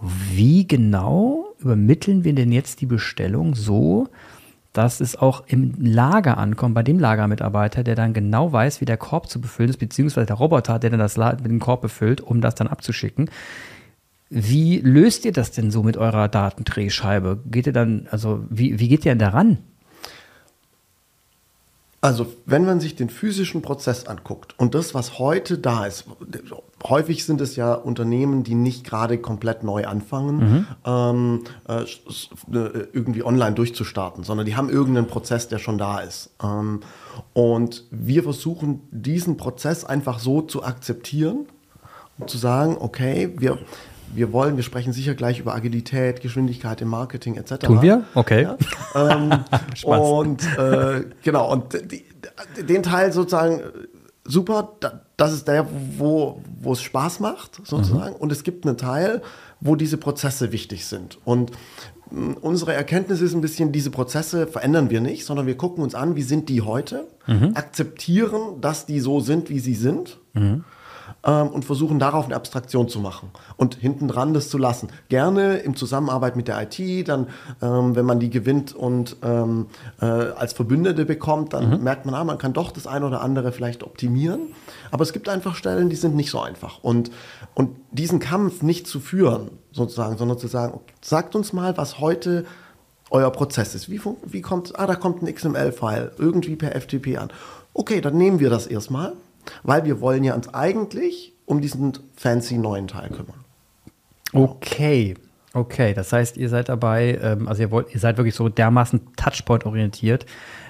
wie 0.00 0.66
genau 0.66 1.46
übermitteln 1.58 2.24
wir 2.24 2.34
denn 2.34 2.52
jetzt 2.52 2.80
die 2.80 2.86
Bestellung 2.86 3.54
so, 3.54 4.08
dass 4.72 5.00
es 5.00 5.16
auch 5.16 5.44
im 5.46 5.74
Lager 5.78 6.38
ankommt, 6.38 6.74
bei 6.74 6.82
dem 6.82 6.98
Lagermitarbeiter, 6.98 7.84
der 7.84 7.94
dann 7.94 8.14
genau 8.14 8.52
weiß, 8.52 8.80
wie 8.80 8.86
der 8.86 8.96
Korb 8.96 9.28
zu 9.28 9.40
befüllen 9.40 9.70
ist, 9.70 9.78
beziehungsweise 9.78 10.26
der 10.26 10.36
Roboter, 10.36 10.78
der 10.78 10.90
dann 10.90 10.98
das 10.98 11.16
mit 11.16 11.44
dem 11.44 11.60
Korb 11.60 11.82
befüllt, 11.82 12.20
um 12.20 12.40
das 12.40 12.54
dann 12.54 12.68
abzuschicken. 12.68 13.30
Wie 14.34 14.78
löst 14.78 15.26
ihr 15.26 15.32
das 15.32 15.50
denn 15.50 15.70
so 15.70 15.82
mit 15.82 15.98
eurer 15.98 16.26
Datendrehscheibe? 16.26 17.40
Geht 17.50 17.66
ihr 17.66 17.74
dann, 17.74 18.08
also 18.10 18.42
wie, 18.48 18.78
wie 18.78 18.88
geht 18.88 19.04
ihr 19.04 19.12
denn 19.12 19.18
daran? 19.18 19.58
Also, 22.00 22.26
wenn 22.46 22.64
man 22.64 22.80
sich 22.80 22.96
den 22.96 23.10
physischen 23.10 23.60
Prozess 23.60 24.06
anguckt 24.06 24.58
und 24.58 24.74
das, 24.74 24.94
was 24.94 25.18
heute 25.18 25.58
da 25.58 25.84
ist, 25.84 26.06
häufig 26.82 27.26
sind 27.26 27.42
es 27.42 27.56
ja 27.56 27.74
Unternehmen, 27.74 28.42
die 28.42 28.54
nicht 28.54 28.84
gerade 28.84 29.18
komplett 29.18 29.64
neu 29.64 29.86
anfangen, 29.86 30.36
mhm. 30.36 30.66
ähm, 30.86 31.44
äh, 31.68 31.82
äh, 31.82 32.88
irgendwie 32.92 33.22
online 33.22 33.52
durchzustarten, 33.52 34.24
sondern 34.24 34.46
die 34.46 34.56
haben 34.56 34.70
irgendeinen 34.70 35.08
Prozess, 35.08 35.48
der 35.48 35.58
schon 35.58 35.76
da 35.76 36.00
ist. 36.00 36.30
Ähm, 36.42 36.80
und 37.34 37.84
wir 37.90 38.22
versuchen, 38.22 38.80
diesen 38.90 39.36
Prozess 39.36 39.84
einfach 39.84 40.20
so 40.20 40.40
zu 40.40 40.64
akzeptieren 40.64 41.46
und 42.18 42.30
zu 42.30 42.38
sagen, 42.38 42.78
okay, 42.80 43.34
wir, 43.36 43.58
wir 44.14 44.32
wollen, 44.32 44.56
wir 44.56 44.62
sprechen 44.62 44.92
sicher 44.92 45.14
gleich 45.14 45.38
über 45.40 45.54
Agilität, 45.54 46.20
Geschwindigkeit 46.20 46.80
im 46.80 46.88
Marketing 46.88 47.36
etc. 47.36 47.66
Tun 47.66 47.82
wir? 47.82 48.04
Okay. 48.14 48.42
Ja? 48.42 48.56
Ähm, 48.94 49.44
und 49.84 50.42
äh, 50.58 51.04
genau, 51.22 51.50
und 51.50 51.72
die, 51.90 52.04
den 52.62 52.82
Teil 52.82 53.12
sozusagen 53.12 53.60
super, 54.24 54.72
das 55.16 55.32
ist 55.32 55.48
der, 55.48 55.66
wo, 55.96 56.40
wo 56.60 56.72
es 56.72 56.82
Spaß 56.82 57.20
macht, 57.20 57.60
sozusagen. 57.64 58.14
Mhm. 58.14 58.20
Und 58.20 58.32
es 58.32 58.44
gibt 58.44 58.66
einen 58.66 58.76
Teil, 58.76 59.22
wo 59.60 59.76
diese 59.76 59.96
Prozesse 59.96 60.52
wichtig 60.52 60.86
sind. 60.86 61.18
Und 61.24 61.52
mm, 62.10 62.32
unsere 62.40 62.72
Erkenntnis 62.74 63.20
ist 63.20 63.34
ein 63.34 63.40
bisschen, 63.40 63.72
diese 63.72 63.90
Prozesse 63.90 64.46
verändern 64.46 64.90
wir 64.90 65.00
nicht, 65.00 65.24
sondern 65.24 65.46
wir 65.46 65.56
gucken 65.56 65.82
uns 65.82 65.94
an, 65.94 66.16
wie 66.16 66.22
sind 66.22 66.48
die 66.48 66.62
heute, 66.62 67.06
mhm. 67.26 67.52
akzeptieren, 67.54 68.60
dass 68.60 68.86
die 68.86 69.00
so 69.00 69.20
sind, 69.20 69.50
wie 69.50 69.60
sie 69.60 69.74
sind. 69.74 70.18
Mhm 70.34 70.64
ähm, 71.24 71.48
und 71.48 71.64
versuchen 71.64 71.98
darauf 71.98 72.24
eine 72.24 72.34
Abstraktion 72.34 72.88
zu 72.88 73.00
machen 73.00 73.30
und 73.56 73.74
hinten 73.76 74.08
dran 74.08 74.34
das 74.34 74.48
zu 74.48 74.58
lassen. 74.58 74.88
Gerne 75.08 75.58
in 75.58 75.76
Zusammenarbeit 75.76 76.36
mit 76.36 76.48
der 76.48 76.62
IT, 76.62 77.08
dann, 77.08 77.28
ähm, 77.60 77.94
wenn 77.94 78.04
man 78.04 78.20
die 78.20 78.30
gewinnt 78.30 78.74
und 78.74 79.16
ähm, 79.22 79.66
äh, 80.00 80.04
als 80.04 80.52
Verbündete 80.52 81.04
bekommt, 81.04 81.52
dann 81.52 81.70
mhm. 81.70 81.82
merkt 81.84 82.06
man, 82.06 82.14
ah, 82.14 82.24
man 82.24 82.38
kann 82.38 82.52
doch 82.52 82.72
das 82.72 82.86
eine 82.86 83.06
oder 83.06 83.20
andere 83.20 83.52
vielleicht 83.52 83.82
optimieren. 83.82 84.48
Aber 84.90 85.02
es 85.02 85.12
gibt 85.12 85.28
einfach 85.28 85.54
Stellen, 85.54 85.90
die 85.90 85.96
sind 85.96 86.16
nicht 86.16 86.30
so 86.30 86.40
einfach. 86.40 86.82
Und, 86.82 87.10
und 87.54 87.76
diesen 87.90 88.18
Kampf 88.18 88.62
nicht 88.62 88.86
zu 88.86 89.00
führen, 89.00 89.50
sozusagen, 89.72 90.16
sondern 90.16 90.38
zu 90.38 90.48
sagen, 90.48 90.80
sagt 91.00 91.34
uns 91.34 91.52
mal, 91.52 91.76
was 91.76 92.00
heute 92.00 92.44
euer 93.10 93.30
Prozess 93.30 93.74
ist. 93.74 93.90
Wie, 93.90 94.00
wie 94.24 94.40
kommt, 94.40 94.78
ah, 94.78 94.86
da 94.86 94.96
kommt 94.96 95.22
ein 95.22 95.32
XML-File 95.32 96.12
irgendwie 96.18 96.56
per 96.56 96.72
FTP 96.80 97.18
an. 97.18 97.30
Okay, 97.74 98.00
dann 98.00 98.16
nehmen 98.16 98.40
wir 98.40 98.50
das 98.50 98.66
erstmal 98.66 99.12
weil 99.62 99.84
wir 99.84 100.00
wollen 100.00 100.24
ja 100.24 100.34
uns 100.34 100.52
eigentlich 100.52 101.32
um 101.46 101.60
diesen 101.60 101.92
fancy 102.16 102.58
neuen 102.58 102.88
Teil 102.88 103.10
kümmern. 103.10 103.44
Okay. 104.32 105.14
Okay, 105.54 105.92
das 105.92 106.12
heißt, 106.12 106.38
ihr 106.38 106.48
seid 106.48 106.70
dabei, 106.70 107.18
ähm, 107.22 107.46
also 107.46 107.60
ihr 107.60 107.70
wollt, 107.70 107.92
ihr 107.92 108.00
seid 108.00 108.16
wirklich 108.16 108.34
so 108.34 108.48
dermaßen 108.48 109.14
Touchpoint-orientiert, 109.16 110.24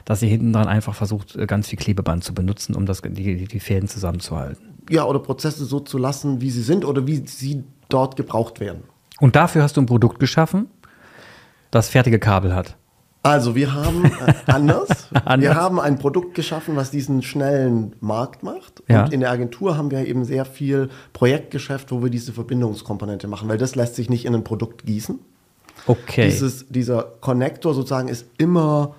dass 0.04 0.22
ihr 0.22 0.28
hinten 0.28 0.52
dran 0.52 0.66
einfach 0.66 0.94
versucht, 0.94 1.36
äh, 1.36 1.46
ganz 1.46 1.68
viel 1.68 1.78
Klebeband 1.78 2.24
zu 2.24 2.34
benutzen, 2.34 2.74
um 2.74 2.84
das, 2.84 3.00
die, 3.00 3.46
die 3.46 3.60
Fäden 3.60 3.88
zusammenzuhalten. 3.88 4.74
Ja, 4.90 5.04
oder 5.04 5.20
Prozesse 5.20 5.64
so 5.66 5.78
zu 5.78 5.98
lassen, 5.98 6.40
wie 6.40 6.50
sie 6.50 6.62
sind 6.62 6.84
oder 6.84 7.06
wie 7.06 7.24
sie 7.26 7.62
dort 7.88 8.16
gebraucht 8.16 8.58
werden. 8.58 8.82
Und 9.20 9.36
dafür 9.36 9.62
hast 9.62 9.76
du 9.76 9.82
ein 9.82 9.86
Produkt 9.86 10.18
geschaffen, 10.18 10.66
das 11.70 11.88
fertige 11.88 12.18
Kabel 12.18 12.52
hat. 12.52 12.76
Also 13.22 13.54
wir 13.54 13.72
haben 13.72 14.04
äh, 14.04 14.34
anders. 14.46 15.08
anders. 15.12 15.40
Wir 15.40 15.54
haben 15.54 15.78
ein 15.78 15.98
Produkt 15.98 16.34
geschaffen, 16.34 16.74
was 16.74 16.90
diesen 16.90 17.22
schnellen 17.22 17.94
Markt 18.00 18.42
macht. 18.42 18.82
Ja. 18.88 19.04
Und 19.04 19.12
in 19.12 19.20
der 19.20 19.30
Agentur 19.30 19.76
haben 19.76 19.90
wir 19.90 20.06
eben 20.06 20.24
sehr 20.24 20.44
viel 20.44 20.90
Projektgeschäft, 21.12 21.92
wo 21.92 22.02
wir 22.02 22.10
diese 22.10 22.32
Verbindungskomponente 22.32 23.28
machen, 23.28 23.48
weil 23.48 23.58
das 23.58 23.76
lässt 23.76 23.94
sich 23.94 24.10
nicht 24.10 24.24
in 24.24 24.34
ein 24.34 24.44
Produkt 24.44 24.84
gießen. 24.86 25.20
Okay. 25.86 26.26
Dieses, 26.26 26.66
dieser 26.68 27.02
Connector 27.20 27.74
sozusagen 27.74 28.08
ist 28.08 28.26
immer 28.38 28.94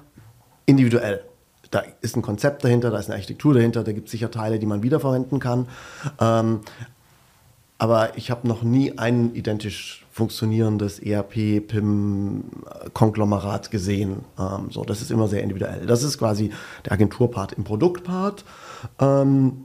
individuell. 0.65 1.23
Da 1.71 1.83
ist 2.01 2.15
ein 2.15 2.21
Konzept 2.21 2.63
dahinter, 2.63 2.91
da 2.91 2.99
ist 2.99 3.07
eine 3.07 3.15
Architektur 3.15 3.53
dahinter, 3.53 3.83
da 3.83 3.91
gibt 3.91 4.07
es 4.07 4.11
sicher 4.11 4.31
Teile, 4.31 4.59
die 4.59 4.65
man 4.65 4.83
wiederverwenden 4.83 5.39
kann. 5.39 5.67
Ähm, 6.19 6.61
aber 7.77 8.17
ich 8.17 8.31
habe 8.31 8.47
noch 8.47 8.63
nie 8.63 8.97
ein 8.97 9.33
identisch 9.33 10.02
funktionierendes 10.13 10.99
ERP-PIM-Konglomerat 10.99 13.71
gesehen. 13.71 14.17
Ähm, 14.37 14.67
so, 14.69 14.85
das 14.85 15.01
ist 15.01 15.09
immer 15.09 15.27
sehr 15.27 15.41
individuell. 15.41 15.87
Das 15.87 16.03
ist 16.03 16.19
quasi 16.19 16.51
der 16.85 16.91
Agenturpart. 16.91 17.53
Im 17.53 17.63
Produktpart 17.63 18.45
ähm, 18.99 19.63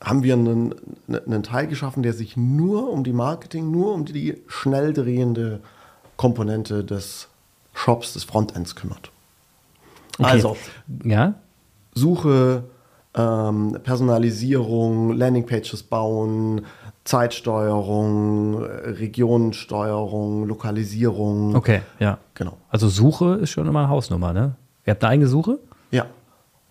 haben 0.00 0.22
wir 0.22 0.34
einen, 0.34 0.76
einen 1.08 1.42
Teil 1.42 1.66
geschaffen, 1.66 2.04
der 2.04 2.12
sich 2.12 2.36
nur 2.36 2.92
um 2.92 3.02
die 3.02 3.12
Marketing, 3.12 3.72
nur 3.72 3.92
um 3.92 4.04
die 4.04 4.40
schnell 4.46 4.92
drehende 4.92 5.58
Komponente 6.16 6.84
des 6.84 7.26
Shops, 7.72 8.12
des 8.12 8.22
Frontends 8.22 8.76
kümmert. 8.76 9.10
Okay. 10.16 10.30
Also, 10.30 10.56
ja? 11.02 11.34
Suche, 11.92 12.62
ähm, 13.16 13.80
Personalisierung, 13.82 15.10
Landingpages 15.12 15.82
bauen, 15.82 16.66
Zeitsteuerung, 17.04 18.62
Regionensteuerung, 18.62 20.46
Lokalisierung. 20.46 21.54
Okay, 21.54 21.82
ja. 21.98 22.18
Genau. 22.34 22.56
Also 22.70 22.88
Suche 22.88 23.34
ist 23.34 23.50
schon 23.50 23.66
immer 23.66 23.80
eine 23.80 23.88
Hausnummer, 23.90 24.32
ne? 24.32 24.56
Ihr 24.86 24.92
habt 24.92 25.04
eine 25.04 25.12
eigene 25.12 25.28
Suche? 25.28 25.58
Ja. 25.90 26.06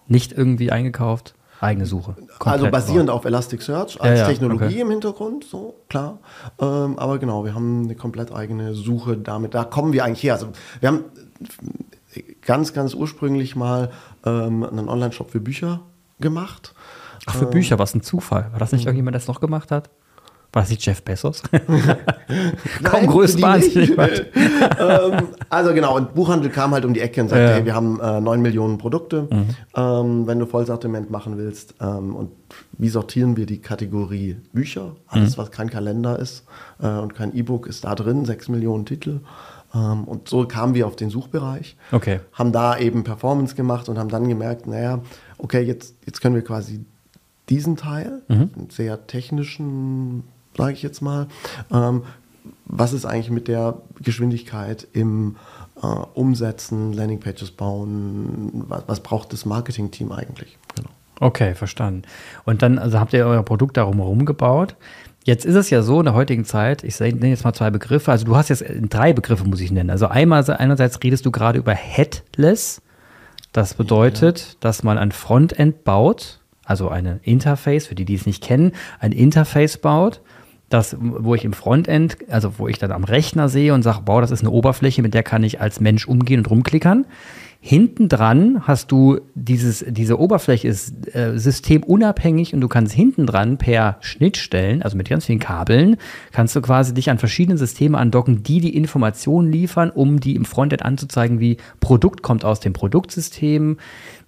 Nicht 0.08 0.32
irgendwie 0.32 0.72
eingekauft? 0.72 1.36
Eigene 1.62 1.86
Suche. 1.86 2.16
also 2.40 2.70
basierend 2.70 3.10
auf 3.10 3.24
Elasticsearch 3.24 4.02
als 4.02 4.20
ja, 4.20 4.26
ja, 4.26 4.28
Technologie 4.28 4.66
okay. 4.66 4.82
im 4.82 4.90
Hintergrund, 4.90 5.46
so 5.46 5.76
klar. 5.88 6.20
Ähm, 6.60 7.00
aber 7.00 7.20
genau, 7.20 7.46
wir 7.46 7.56
haben 7.56 7.84
eine 7.84 7.96
komplett 7.96 8.34
eigene 8.34 8.74
Suche 8.74 9.16
damit. 9.16 9.54
Da 9.54 9.64
kommen 9.64 9.94
wir 9.94 10.04
eigentlich 10.04 10.24
her. 10.24 10.34
Also 10.34 10.50
wir 10.82 10.90
haben 10.90 11.06
ganz, 12.42 12.74
ganz 12.74 12.94
ursprünglich 12.94 13.56
mal 13.56 13.92
ähm, 14.26 14.64
einen 14.64 14.90
Online-Shop 14.90 15.32
für 15.32 15.40
Bücher 15.40 15.82
gemacht. 16.20 16.74
Ach, 17.28 17.36
für 17.36 17.46
ähm, 17.46 17.52
Bücher, 17.52 17.80
was 17.80 17.96
ein 17.96 18.02
Zufall. 18.02 18.50
War 18.52 18.60
das 18.60 18.74
nicht 18.74 18.82
mhm. 18.82 18.90
irgendjemand, 18.90 19.14
der 19.16 19.20
das 19.22 19.28
noch 19.30 19.40
gemacht 19.40 19.72
hat? 19.72 19.90
War 20.54 20.70
nicht 20.70 20.86
Jeff 20.86 21.02
Bezos? 21.02 21.42
Kaum 22.84 23.08
größtwahnsinnig. 23.08 23.98
ähm, 23.98 25.28
also 25.50 25.74
genau, 25.74 25.98
und 25.98 26.14
Buchhandel 26.14 26.52
kam 26.52 26.74
halt 26.74 26.86
um 26.86 26.94
die 26.94 27.00
Ecke 27.00 27.22
und 27.22 27.30
sagte, 27.30 27.44
ja. 27.44 27.50
hey, 27.50 27.66
wir 27.66 27.74
haben 27.74 28.00
äh, 28.00 28.22
9 28.22 28.40
Millionen 28.40 28.78
Produkte, 28.78 29.24
mhm. 29.24 29.48
ähm, 29.76 30.28
wenn 30.28 30.38
du 30.38 30.46
Vollsortiment 30.46 31.10
machen 31.10 31.40
willst. 31.40 31.74
Ähm, 31.82 32.16
und 32.16 32.32
wie 32.78 32.90
sortieren 32.90 33.36
wir 33.36 33.48
die 33.48 33.62
Kategorie 33.62 34.38
Bücher? 34.54 34.96
Alles, 35.08 35.36
mhm. 35.36 35.42
was 35.42 35.50
kein 35.50 35.72
Kalender 35.72 36.20
ist 36.20 36.44
äh, 36.80 36.88
und 36.88 37.16
kein 37.16 37.36
E-Book, 37.36 37.66
ist 37.66 37.84
da 37.84 37.96
drin, 37.96 38.24
6 38.24 38.50
Millionen 38.50 38.86
Titel. 38.86 39.22
Ähm, 39.74 40.04
und 40.04 40.30
so 40.30 40.46
kamen 40.46 40.76
wir 40.76 40.86
auf 40.86 40.96
den 40.96 41.10
Suchbereich, 41.10 41.76
okay. 41.92 42.20
haben 42.32 42.52
da 42.52 42.78
eben 42.78 43.04
Performance 43.04 43.56
gemacht 43.56 43.90
und 43.90 43.98
haben 43.98 44.10
dann 44.10 44.28
gemerkt, 44.28 44.68
naja, 44.68 45.00
okay, 45.40 45.62
jetzt, 45.62 45.96
jetzt 46.06 46.22
können 46.22 46.36
wir 46.36 46.44
quasi 46.44 46.86
diesen 47.50 47.76
Teil, 47.76 48.22
mhm. 48.28 48.52
einen 48.56 48.70
sehr 48.70 49.08
technischen 49.08 50.24
sage 50.58 50.74
ich 50.74 50.84
jetzt 50.84 51.02
mal. 51.02 51.28
Ähm, 51.72 52.04
was 52.66 52.94
ist 52.94 53.06
eigentlich 53.06 53.30
mit 53.30 53.48
der 53.48 53.76
Geschwindigkeit 54.02 54.88
im 54.94 55.36
äh, 55.82 55.86
Umsetzen, 55.86 56.94
Landingpages 56.94 57.52
bauen? 57.52 58.66
Was, 58.68 58.84
was 58.88 59.00
braucht 59.02 59.34
das 59.34 59.46
Marketing-Team 59.46 60.12
eigentlich? 60.12 60.58
Genau. 60.76 60.90
Okay, 61.20 61.56
verstanden. 61.56 62.04
Und 62.46 62.62
dann 62.62 62.78
also 62.80 63.00
habt 63.00 63.14
ihr 63.14 63.26
euer 63.26 63.44
Produkt 63.44 63.78
darum 63.78 63.98
herum 63.98 64.26
gebaut. 64.26 64.76
Jetzt 65.24 65.46
ist 65.46 65.56
es 65.56 65.70
ja 65.70 65.82
so 65.84 66.00
in 66.00 66.06
der 66.06 66.16
heutigen 66.16 66.44
Zeit, 66.44 66.84
ich 66.84 67.00
nenne 67.00 67.30
jetzt 67.30 67.46
mal 67.46 67.54
zwei 67.54 67.70
Begriffe, 67.70 68.12
also 68.12 68.26
du 68.26 68.36
hast 68.36 68.50
jetzt 68.50 68.66
drei 68.90 69.14
Begriffe, 69.14 69.46
muss 69.46 69.62
ich 69.62 69.72
nennen. 69.72 69.90
Also 69.90 70.08
einmal, 70.08 70.44
einerseits 70.52 71.02
redest 71.02 71.26
du 71.26 71.32
gerade 71.32 71.60
über 71.60 71.74
Headless. 71.74 72.82
Das 73.54 73.76
bedeutet, 73.76 74.40
ja. 74.40 74.56
dass 74.60 74.84
man 74.84 74.98
ein 74.98 75.12
Frontend 75.12 75.86
baut, 75.86 76.40
also 76.66 76.90
ein 76.90 77.20
Interface, 77.24 77.88
für 77.88 77.96
die, 77.96 78.04
die 78.04 78.16
es 78.16 78.26
nicht 78.26 78.44
kennen, 78.44 78.74
ein 79.00 79.14
Interface 79.14 79.78
baut, 79.78 80.20
das, 80.74 80.98
wo 81.00 81.36
ich 81.36 81.46
im 81.46 81.54
Frontend, 81.54 82.18
also 82.30 82.54
wo 82.58 82.68
ich 82.68 82.80
dann 82.80 82.92
am 82.92 83.04
Rechner 83.04 83.50
sehe 83.50 83.74
und 83.74 83.84
sage, 83.84 84.02
wow, 84.06 84.22
das 84.22 84.32
ist 84.32 84.42
eine 84.42 84.52
Oberfläche, 84.52 85.02
mit 85.02 85.14
der 85.14 85.24
kann 85.24 85.44
ich 85.44 85.62
als 85.62 85.80
Mensch 85.80 86.08
umgehen 86.08 86.40
und 86.40 86.50
rumklickern. 86.50 87.06
Hinten 87.66 88.10
dran 88.10 88.64
hast 88.68 88.92
du 88.92 89.22
dieses, 89.36 89.86
diese 89.88 90.20
Oberfläche 90.20 90.68
ist 90.68 91.16
äh, 91.16 91.40
systemunabhängig 91.40 92.54
und 92.54 92.60
du 92.60 92.68
kannst 92.68 92.94
hinten 92.94 93.26
dran 93.26 93.58
per 93.58 93.96
Schnittstellen, 94.02 94.82
also 94.82 94.98
mit 94.98 95.08
ganz 95.08 95.28
vielen 95.28 95.40
Kabeln, 95.40 95.96
kannst 96.34 96.58
du 96.58 96.62
quasi 96.62 96.94
dich 96.94 97.10
an 97.10 97.20
verschiedene 97.20 97.58
Systeme 97.58 97.98
andocken, 97.98 98.44
die 98.44 98.60
die 98.60 98.76
Informationen 98.76 99.50
liefern, 99.50 99.92
um 99.92 100.20
die 100.20 100.36
im 100.36 100.44
Frontend 100.44 100.84
anzuzeigen, 100.84 101.40
wie 101.40 101.56
Produkt 101.80 102.22
kommt 102.22 102.44
aus 102.44 102.60
dem 102.60 102.74
Produktsystem, 102.74 103.78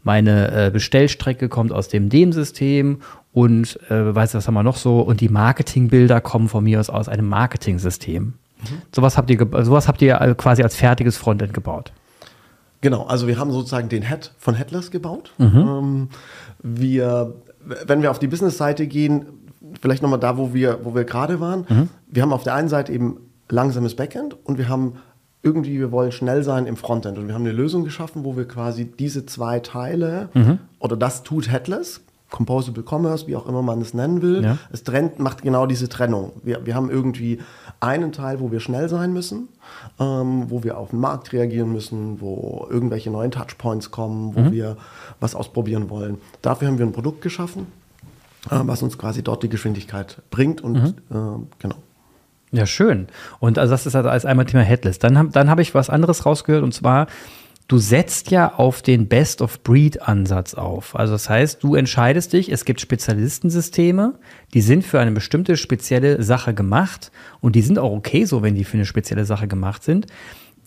meine 0.05 0.67
äh, 0.67 0.71
Bestellstrecke 0.71 1.49
kommt 1.49 1.73
aus 1.73 1.89
dem 1.89 2.07
dem-System 2.07 2.99
und 3.35 3.77
äh, 3.91 4.15
weiß 4.15 4.33
was 4.33 4.47
haben 4.47 4.53
wir 4.53 4.63
noch 4.63 4.77
so 4.77 5.01
und 5.01 5.19
die 5.19 5.27
Marketingbilder 5.27 6.21
kommen 6.21 6.47
von 6.47 6.63
mir 6.63 6.79
aus 6.79 6.89
aus 6.89 7.09
einem 7.09 7.27
Marketing-System. 7.27 8.23
Mhm. 8.23 8.33
Sowas 8.93 9.17
habt 9.17 9.29
ihr 9.29 9.37
sowas 9.63 9.89
habt 9.89 10.01
ihr 10.01 10.15
quasi 10.37 10.63
als 10.63 10.77
fertiges 10.77 11.17
Frontend 11.17 11.53
gebaut. 11.53 11.91
Genau, 12.79 13.03
also 13.03 13.27
wir 13.27 13.37
haben 13.37 13.51
sozusagen 13.51 13.89
den 13.89 14.03
Head 14.03 14.31
von 14.37 14.55
Headless 14.55 14.89
gebaut. 14.89 15.33
Mhm. 15.37 15.57
Ähm, 15.57 16.09
wir, 16.63 17.33
wenn 17.85 18.01
wir 18.01 18.09
auf 18.09 18.19
die 18.19 18.27
Business-Seite 18.27 18.87
gehen, 18.87 19.25
vielleicht 19.81 20.01
nochmal 20.01 20.19
da, 20.19 20.37
wo 20.37 20.53
wir, 20.53 20.79
wo 20.83 20.95
wir 20.95 21.03
gerade 21.03 21.41
waren. 21.41 21.65
Mhm. 21.67 21.89
Wir 22.07 22.21
haben 22.21 22.31
auf 22.31 22.43
der 22.43 22.53
einen 22.55 22.69
Seite 22.69 22.93
eben 22.93 23.17
langsames 23.49 23.95
Backend 23.95 24.37
und 24.45 24.57
wir 24.57 24.69
haben 24.69 24.93
irgendwie, 25.41 25.77
wir 25.77 25.91
wollen 25.91 26.13
schnell 26.13 26.43
sein 26.43 26.67
im 26.67 26.77
Frontend. 26.77 27.17
Und 27.17 27.27
wir 27.27 27.33
haben 27.33 27.43
eine 27.43 27.51
Lösung 27.51 27.83
geschaffen, 27.83 28.23
wo 28.23 28.37
wir 28.37 28.47
quasi 28.47 28.85
diese 28.85 29.25
zwei 29.25 29.59
Teile 29.59 30.29
mhm. 30.33 30.59
oder 30.79 30.95
das 30.95 31.23
tut 31.23 31.51
Headless, 31.51 32.01
Composable 32.31 32.83
Commerce, 32.83 33.27
wie 33.27 33.35
auch 33.35 33.47
immer 33.47 33.61
man 33.61 33.81
es 33.81 33.93
nennen 33.93 34.21
will, 34.21 34.43
ja. 34.43 34.57
es 34.71 34.83
trennt, 34.83 35.19
macht 35.19 35.43
genau 35.43 35.65
diese 35.65 35.87
Trennung. 35.87 36.33
Wir, 36.43 36.65
wir 36.65 36.75
haben 36.75 36.89
irgendwie 36.89 37.39
einen 37.79 38.11
Teil, 38.11 38.39
wo 38.39 38.51
wir 38.51 38.59
schnell 38.59 38.89
sein 38.89 39.13
müssen, 39.13 39.47
ähm, 39.99 40.49
wo 40.49 40.63
wir 40.63 40.77
auf 40.77 40.89
den 40.89 40.99
Markt 40.99 41.33
reagieren 41.33 41.71
müssen, 41.71 42.19
wo 42.19 42.67
irgendwelche 42.69 43.11
neuen 43.11 43.31
Touchpoints 43.31 43.91
kommen, 43.91 44.35
wo 44.35 44.41
mhm. 44.41 44.51
wir 44.51 44.77
was 45.19 45.35
ausprobieren 45.35 45.89
wollen. 45.89 46.17
Dafür 46.41 46.67
haben 46.67 46.79
wir 46.79 46.85
ein 46.85 46.93
Produkt 46.93 47.21
geschaffen, 47.21 47.67
äh, 48.49 48.59
was 48.63 48.81
uns 48.81 48.97
quasi 48.97 49.21
dort 49.23 49.43
die 49.43 49.49
Geschwindigkeit 49.49 50.21
bringt 50.31 50.61
und 50.61 50.73
mhm. 50.73 50.95
äh, 51.09 51.45
genau. 51.59 51.75
Ja, 52.51 52.65
schön. 52.65 53.07
Und 53.39 53.59
also 53.59 53.71
das 53.71 53.85
ist 53.85 53.95
also 53.95 54.09
als 54.09 54.25
einmal 54.25 54.45
Thema 54.45 54.63
Headless. 54.63 54.97
Dann, 54.99 55.31
dann 55.31 55.49
habe 55.49 55.61
ich 55.61 55.75
was 55.75 55.89
anderes 55.89 56.25
rausgehört 56.25 56.63
und 56.63 56.73
zwar, 56.73 57.07
du 57.67 57.77
setzt 57.77 58.31
ja 58.31 58.53
auf 58.55 58.81
den 58.81 59.07
Best-of-Breed-Ansatz 59.07 60.53
auf. 60.53 60.95
Also 60.95 61.13
das 61.13 61.29
heißt, 61.29 61.63
du 61.63 61.75
entscheidest 61.75 62.33
dich, 62.33 62.51
es 62.51 62.65
gibt 62.65 62.79
Spezialistensysteme, 62.79 64.19
die 64.53 64.61
sind 64.61 64.83
für 64.83 64.99
eine 64.99 65.11
bestimmte 65.11 65.57
spezielle 65.57 66.21
Sache 66.21 66.53
gemacht 66.53 67.11
und 67.41 67.55
die 67.55 67.61
sind 67.61 67.79
auch 67.79 67.91
okay 67.91 68.25
so, 68.25 68.43
wenn 68.43 68.55
die 68.55 68.63
für 68.63 68.77
eine 68.77 68.85
spezielle 68.85 69.25
Sache 69.25 69.47
gemacht 69.47 69.83
sind. 69.83 70.07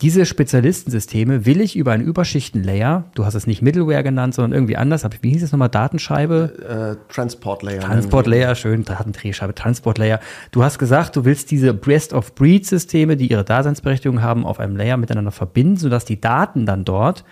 Diese 0.01 0.25
Spezialistensysteme 0.25 1.45
will 1.45 1.59
ich 1.59 1.75
über 1.75 1.91
einen 1.91 2.05
Überschichtenlayer, 2.05 3.03
du 3.15 3.25
hast 3.25 3.35
es 3.35 3.47
nicht 3.47 3.61
Middleware 3.61 4.01
genannt, 4.01 4.33
sondern 4.33 4.53
irgendwie 4.53 4.77
anders, 4.77 5.05
wie 5.21 5.31
hieß 5.31 5.43
es 5.43 5.51
nochmal, 5.51 5.67
Datenscheibe? 5.67 6.97
Äh, 6.97 7.13
Transport 7.13 7.63
Layer. 7.63 7.81
Transport 7.81 8.25
Layer, 8.25 8.55
schön, 8.55 8.85
Datendrehscheibe, 8.85 9.53
Transport 9.55 9.97
Layer. 9.97 10.21
Du 10.51 10.63
hast 10.63 10.79
gesagt, 10.79 11.17
du 11.17 11.25
willst 11.25 11.51
diese 11.51 11.73
Best-of-Breed-Systeme, 11.73 13.17
die 13.17 13.27
ihre 13.27 13.43
Daseinsberechtigung 13.43 14.21
haben, 14.21 14.45
auf 14.45 14.61
einem 14.61 14.77
Layer 14.77 14.95
miteinander 14.95 15.31
verbinden, 15.31 15.75
sodass 15.75 16.05
die 16.05 16.21
Daten 16.21 16.65
dann 16.65 16.85
dort 16.85 17.25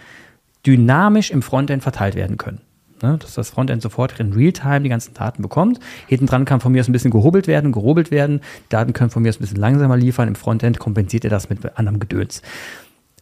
dynamisch 0.66 1.32
im 1.32 1.42
Frontend 1.42 1.84
verteilt 1.84 2.16
werden 2.16 2.36
können 2.36 2.67
ne, 3.02 3.18
dass 3.18 3.36
das 3.36 3.50
Frontend 3.50 3.82
sofort 3.82 4.20
in 4.20 4.34
Realtime 4.34 4.82
die 4.82 4.90
ganzen 4.90 5.14
Daten 5.14 5.42
bekommt. 5.42 5.80
Hinten 6.08 6.26
dran 6.26 6.46
kann 6.46 6.60
von 6.60 6.72
mir 6.72 6.82
aus 6.82 6.88
ein 6.88 6.94
bisschen 6.94 7.12
gehobelt 7.12 7.48
werden, 7.48 7.72
gehobelt 7.72 8.12
werden. 8.12 8.42
Daten 8.70 8.94
können 8.94 9.10
von 9.10 9.24
mir 9.24 9.30
aus 9.30 9.38
ein 9.38 9.42
bisschen 9.42 9.60
langsamer 9.60 9.98
liefern. 9.98 10.28
Im 10.28 10.36
Frontend 10.36 10.80
kompensiert 10.80 11.24
er 11.24 11.30
das 11.30 11.50
mit 11.50 11.60
anderem 11.78 12.00
Gedöns. 12.00 12.42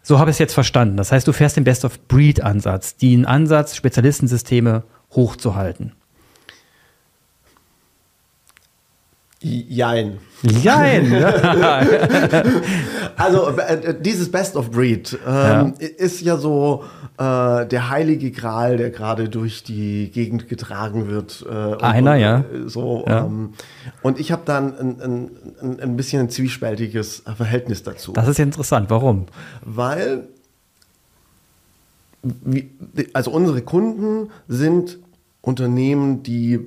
So 0.01 0.19
habe 0.19 0.29
ich 0.29 0.35
es 0.35 0.39
jetzt 0.39 0.53
verstanden. 0.53 0.97
Das 0.97 1.11
heißt, 1.11 1.27
du 1.27 1.33
fährst 1.33 1.57
den 1.57 1.63
Best-of-Breed-Ansatz, 1.63 2.97
den 2.97 3.25
Ansatz, 3.25 3.75
Spezialistensysteme 3.75 4.83
hochzuhalten. 5.11 5.93
Jein. 9.45 10.17
Jein. 10.41 11.13
also 13.15 13.49
äh, 13.57 13.93
dieses 13.99 14.31
Best 14.31 14.55
of 14.55 14.71
Breed 14.71 15.17
ähm, 15.25 15.73
ja. 15.79 15.87
ist 15.97 16.21
ja 16.21 16.37
so 16.37 16.83
äh, 17.17 17.65
der 17.67 17.89
heilige 17.89 18.31
Gral, 18.31 18.77
der 18.77 18.89
gerade 18.89 19.29
durch 19.29 19.63
die 19.63 20.09
Gegend 20.09 20.49
getragen 20.49 21.07
wird. 21.07 21.45
Äh, 21.47 21.83
Einer, 21.83 22.13
und, 22.13 22.19
ja. 22.19 22.43
So, 22.65 23.05
ja. 23.07 23.25
Ähm, 23.25 23.53
und 24.01 24.19
ich 24.19 24.31
habe 24.31 24.41
dann 24.45 24.77
ein, 24.77 25.29
ein, 25.61 25.79
ein 25.79 25.95
bisschen 25.95 26.21
ein 26.21 26.29
zwiespältiges 26.29 27.23
Verhältnis 27.37 27.83
dazu. 27.83 28.13
Das 28.13 28.27
ist 28.27 28.39
interessant. 28.39 28.89
Warum? 28.89 29.27
Weil 29.63 30.27
also 33.13 33.29
unsere 33.29 33.61
Kunden 33.61 34.31
sind 34.47 34.97
Unternehmen, 35.41 36.23
die 36.23 36.59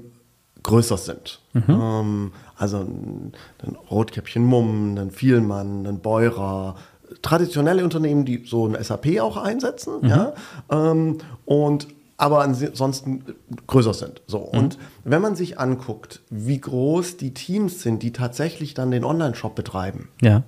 größer 0.62 0.98
sind. 0.98 1.40
Mhm. 1.52 1.62
Ähm, 1.68 2.32
also 2.58 2.78
ein, 2.78 3.32
ein 3.62 3.76
Rotkäppchen 3.90 4.44
Mumm, 4.44 4.96
ein 4.98 5.10
Vielmann, 5.10 5.86
ein 5.86 6.00
Beurer, 6.00 6.76
traditionelle 7.22 7.84
Unternehmen, 7.84 8.24
die 8.24 8.44
so 8.44 8.66
ein 8.66 8.82
SAP 8.82 9.20
auch 9.20 9.36
einsetzen, 9.36 10.02
mhm. 10.02 10.08
ja, 10.08 10.32
ähm, 10.70 11.18
und 11.44 11.88
aber 12.20 12.40
ansonsten 12.40 13.24
größer 13.68 13.94
sind. 13.94 14.22
So. 14.26 14.50
Mhm. 14.52 14.58
Und 14.58 14.78
wenn 15.04 15.22
man 15.22 15.36
sich 15.36 15.60
anguckt, 15.60 16.20
wie 16.30 16.60
groß 16.60 17.16
die 17.16 17.32
Teams 17.32 17.80
sind, 17.80 18.02
die 18.02 18.12
tatsächlich 18.12 18.74
dann 18.74 18.90
den 18.90 19.04
Online-Shop 19.04 19.54
betreiben, 19.54 20.08
ja. 20.20 20.42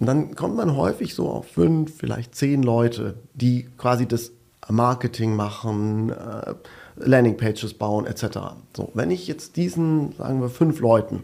dann 0.00 0.34
kommt 0.34 0.56
man 0.56 0.74
häufig 0.74 1.14
so 1.14 1.28
auf 1.28 1.48
fünf, 1.48 1.98
vielleicht 1.98 2.34
zehn 2.34 2.62
Leute, 2.62 3.16
die 3.34 3.68
quasi 3.76 4.06
das 4.06 4.32
Marketing 4.68 5.36
machen, 5.36 6.10
äh, 6.10 6.54
Landingpages 6.96 7.74
bauen, 7.74 8.06
etc. 8.06 8.38
So, 8.76 8.90
wenn 8.94 9.10
ich 9.10 9.26
jetzt 9.26 9.56
diesen, 9.56 10.12
sagen 10.12 10.40
wir, 10.40 10.48
fünf 10.48 10.80
Leuten 10.80 11.22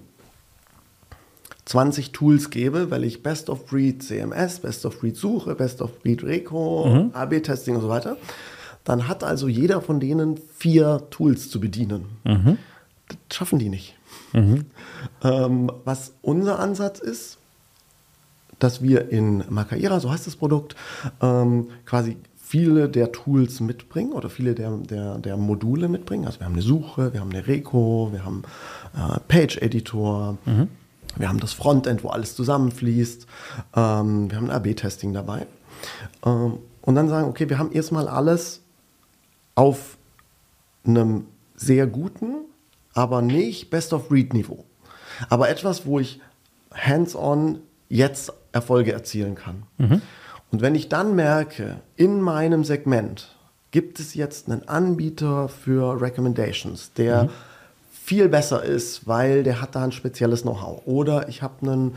20 1.65 2.13
Tools 2.13 2.51
gebe, 2.51 2.91
weil 2.91 3.05
ich 3.05 3.23
Best 3.23 3.49
of 3.49 3.67
Breed 3.67 4.03
CMS, 4.03 4.61
Best 4.61 4.85
of 4.85 5.01
Breed 5.01 5.17
Suche, 5.17 5.55
Best 5.55 5.81
of 5.81 6.01
Breed 6.03 6.23
Reco, 6.23 6.87
mhm. 6.87 7.11
AB-Testing 7.15 7.77
und 7.77 7.83
so 7.83 7.89
weiter, 7.89 8.17
dann 8.85 9.07
hat 9.09 9.23
also 9.23 9.49
jeder 9.49 9.81
von 9.81 10.01
denen 10.01 10.39
vier 10.57 11.07
Tools 11.11 11.51
zu 11.51 11.61
bedienen. 11.61 12.07
Mhm. 12.25 12.59
Das 13.09 13.37
schaffen 13.37 13.59
die 13.59 13.69
nicht. 13.69 13.95
Mhm. 14.33 14.67
Ähm, 15.25 15.71
was 15.85 16.13
unser 16.23 16.59
Ansatz 16.61 17.01
ist, 17.01 17.39
dass 18.59 18.83
wir 18.83 19.11
in 19.11 19.43
Macaira, 19.49 19.99
so 19.99 20.11
heißt 20.11 20.27
das 20.27 20.37
Produkt, 20.37 20.77
ähm, 21.21 21.71
quasi 21.85 22.17
viele 22.53 22.87
der 22.87 23.13
Tools 23.13 23.61
mitbringen 23.61 24.13
oder 24.13 24.29
viele 24.29 24.55
der, 24.55 24.73
der, 24.77 25.17
der 25.17 25.39
Module 25.39 25.89
mitbringen. 25.89 26.27
Also 26.27 26.39
wir 26.39 26.45
haben 26.45 26.53
eine 26.53 26.61
Suche, 26.61 27.15
wir 27.15 27.21
haben 27.21 27.31
eine 27.31 27.47
Reco, 27.47 28.11
wir 28.13 28.27
haben 28.27 28.43
äh, 28.95 29.21
Page 29.27 29.57
Editor, 29.57 30.37
mhm. 30.45 30.69
wir 31.17 31.31
haben 31.31 31.41
das 31.41 31.55
Frontend, 31.55 32.05
wo 32.05 32.11
alles 32.11 32.37
zusammenfließt, 32.37 33.27
ähm, 33.75 34.31
wir 34.31 34.37
haben 34.37 34.51
ein 34.51 34.57
AB-Testing 34.67 35.15
dabei. 35.15 35.47
Ähm, 36.27 36.59
und 36.83 36.95
dann 36.95 37.09
sagen, 37.09 37.27
okay, 37.27 37.49
wir 37.49 37.59
haben 37.59 37.73
erstmal 37.73 38.07
alles 38.07 38.61
auf 39.55 39.97
einem 40.85 41.25
sehr 41.57 41.87
guten, 41.87 42.35
aber 42.93 43.23
nicht 43.23 43.71
Best-of-Breed-Niveau. 43.71 44.63
Aber 45.31 45.49
etwas, 45.49 45.87
wo 45.87 46.01
ich 46.01 46.21
hands-on 46.71 47.61
jetzt 47.89 48.31
Erfolge 48.53 48.93
erzielen 48.93 49.37
kann. 49.37 49.63
Mhm. 49.79 50.03
Und 50.53 50.61
wenn 50.61 50.75
ich 50.75 50.89
dann 50.89 51.17
merke, 51.17 51.81
in 51.97 52.21
meinem 52.21 52.63
Segment 52.63 53.35
gibt 53.71 53.99
es 53.99 54.15
jetzt 54.15 54.51
einen 54.51 54.69
Anbieter 54.69 55.49
für 55.49 56.01
Recommendations, 56.01 56.93
der 56.93 57.25
mhm. 57.25 57.29
viel 57.91 58.29
besser 58.29 58.63
ist, 58.63 59.09
weil 59.09 59.43
der 59.43 59.63
hat 59.63 59.75
da 59.75 59.83
ein 59.83 59.93
spezielles 59.93 60.43
Know-how. 60.43 60.83
Oder 60.85 61.29
ich 61.29 61.43
habe 61.43 61.55
einen, 61.63 61.95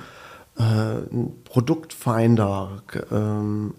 äh, 0.57 0.61
einen 0.61 1.33
Produktfinder 1.43 2.81
ähm, 3.11 3.73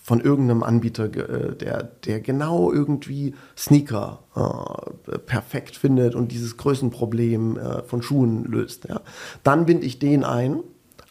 von 0.00 0.20
irgendeinem 0.20 0.62
Anbieter, 0.62 1.04
äh, 1.04 1.56
der, 1.56 1.82
der 1.82 2.20
genau 2.20 2.72
irgendwie 2.72 3.34
Sneaker 3.56 4.20
äh, 4.36 5.18
perfekt 5.18 5.76
findet 5.76 6.14
und 6.14 6.30
dieses 6.30 6.56
Größenproblem 6.56 7.56
äh, 7.56 7.82
von 7.82 8.02
Schuhen 8.02 8.44
löst. 8.44 8.86
Ja. 8.88 9.00
Dann 9.42 9.66
binde 9.66 9.84
ich 9.84 9.98
den 9.98 10.22
ein 10.22 10.60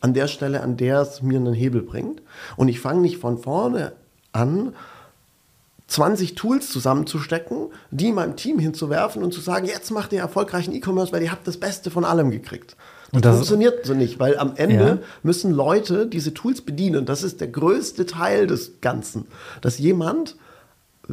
an 0.01 0.13
der 0.13 0.27
Stelle, 0.27 0.61
an 0.61 0.77
der 0.77 1.01
es 1.01 1.21
mir 1.21 1.37
einen 1.37 1.53
Hebel 1.53 1.81
bringt. 1.81 2.21
Und 2.57 2.67
ich 2.67 2.79
fange 2.79 3.01
nicht 3.01 3.17
von 3.17 3.37
vorne 3.37 3.93
an, 4.33 4.73
20 5.87 6.35
Tools 6.35 6.69
zusammenzustecken, 6.69 7.67
die 7.91 8.13
meinem 8.13 8.37
Team 8.37 8.59
hinzuwerfen 8.59 9.23
und 9.23 9.33
zu 9.33 9.41
sagen, 9.41 9.65
jetzt 9.65 9.91
macht 9.91 10.13
ihr 10.13 10.21
erfolgreichen 10.21 10.73
E-Commerce, 10.73 11.11
weil 11.11 11.21
ihr 11.21 11.31
habt 11.31 11.45
das 11.45 11.57
Beste 11.57 11.91
von 11.91 12.05
allem 12.05 12.31
gekriegt. 12.31 12.77
Das, 13.11 13.17
und 13.17 13.25
das 13.25 13.35
funktioniert 13.35 13.85
so 13.85 13.93
nicht, 13.93 14.17
weil 14.17 14.37
am 14.37 14.53
Ende 14.55 14.85
ja. 14.85 14.97
müssen 15.21 15.51
Leute 15.51 16.07
diese 16.07 16.33
Tools 16.33 16.61
bedienen. 16.61 17.05
Das 17.05 17.23
ist 17.23 17.41
der 17.41 17.49
größte 17.49 18.05
Teil 18.05 18.47
des 18.47 18.79
Ganzen. 18.79 19.27
Dass 19.59 19.79
jemand 19.79 20.37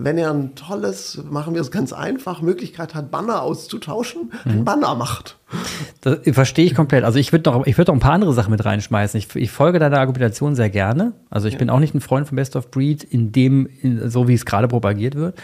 wenn 0.04 0.18
er 0.18 0.32
ein 0.32 0.54
tolles, 0.54 1.22
machen 1.30 1.54
wir 1.54 1.60
es 1.60 1.70
ganz 1.70 1.92
einfach, 1.92 2.42
Möglichkeit 2.42 2.94
hat, 2.94 3.10
Banner 3.10 3.42
auszutauschen, 3.42 4.32
mhm. 4.44 4.50
ein 4.50 4.64
Banner 4.64 4.94
macht. 4.94 5.36
Das 6.02 6.18
verstehe 6.32 6.64
ich 6.64 6.74
komplett. 6.74 7.04
Also 7.04 7.18
ich 7.18 7.32
würde 7.32 7.50
noch, 7.50 7.66
ich 7.66 7.76
würde 7.78 7.90
noch 7.90 7.96
ein 7.96 8.00
paar 8.00 8.12
andere 8.12 8.32
Sachen 8.32 8.50
mit 8.50 8.64
reinschmeißen. 8.64 9.18
Ich, 9.18 9.34
ich 9.34 9.50
folge 9.50 9.78
deiner 9.78 9.98
Argumentation 9.98 10.54
sehr 10.54 10.70
gerne. 10.70 11.12
Also 11.30 11.48
ich 11.48 11.54
ja. 11.54 11.58
bin 11.58 11.70
auch 11.70 11.80
nicht 11.80 11.94
ein 11.94 12.00
Freund 12.00 12.28
von 12.28 12.36
Best 12.36 12.56
of 12.56 12.70
Breed, 12.70 13.04
in 13.04 13.32
dem, 13.32 13.68
in, 13.80 14.08
so 14.10 14.28
wie 14.28 14.34
es 14.34 14.44
gerade 14.44 14.68
propagiert 14.68 15.14
wird. 15.14 15.38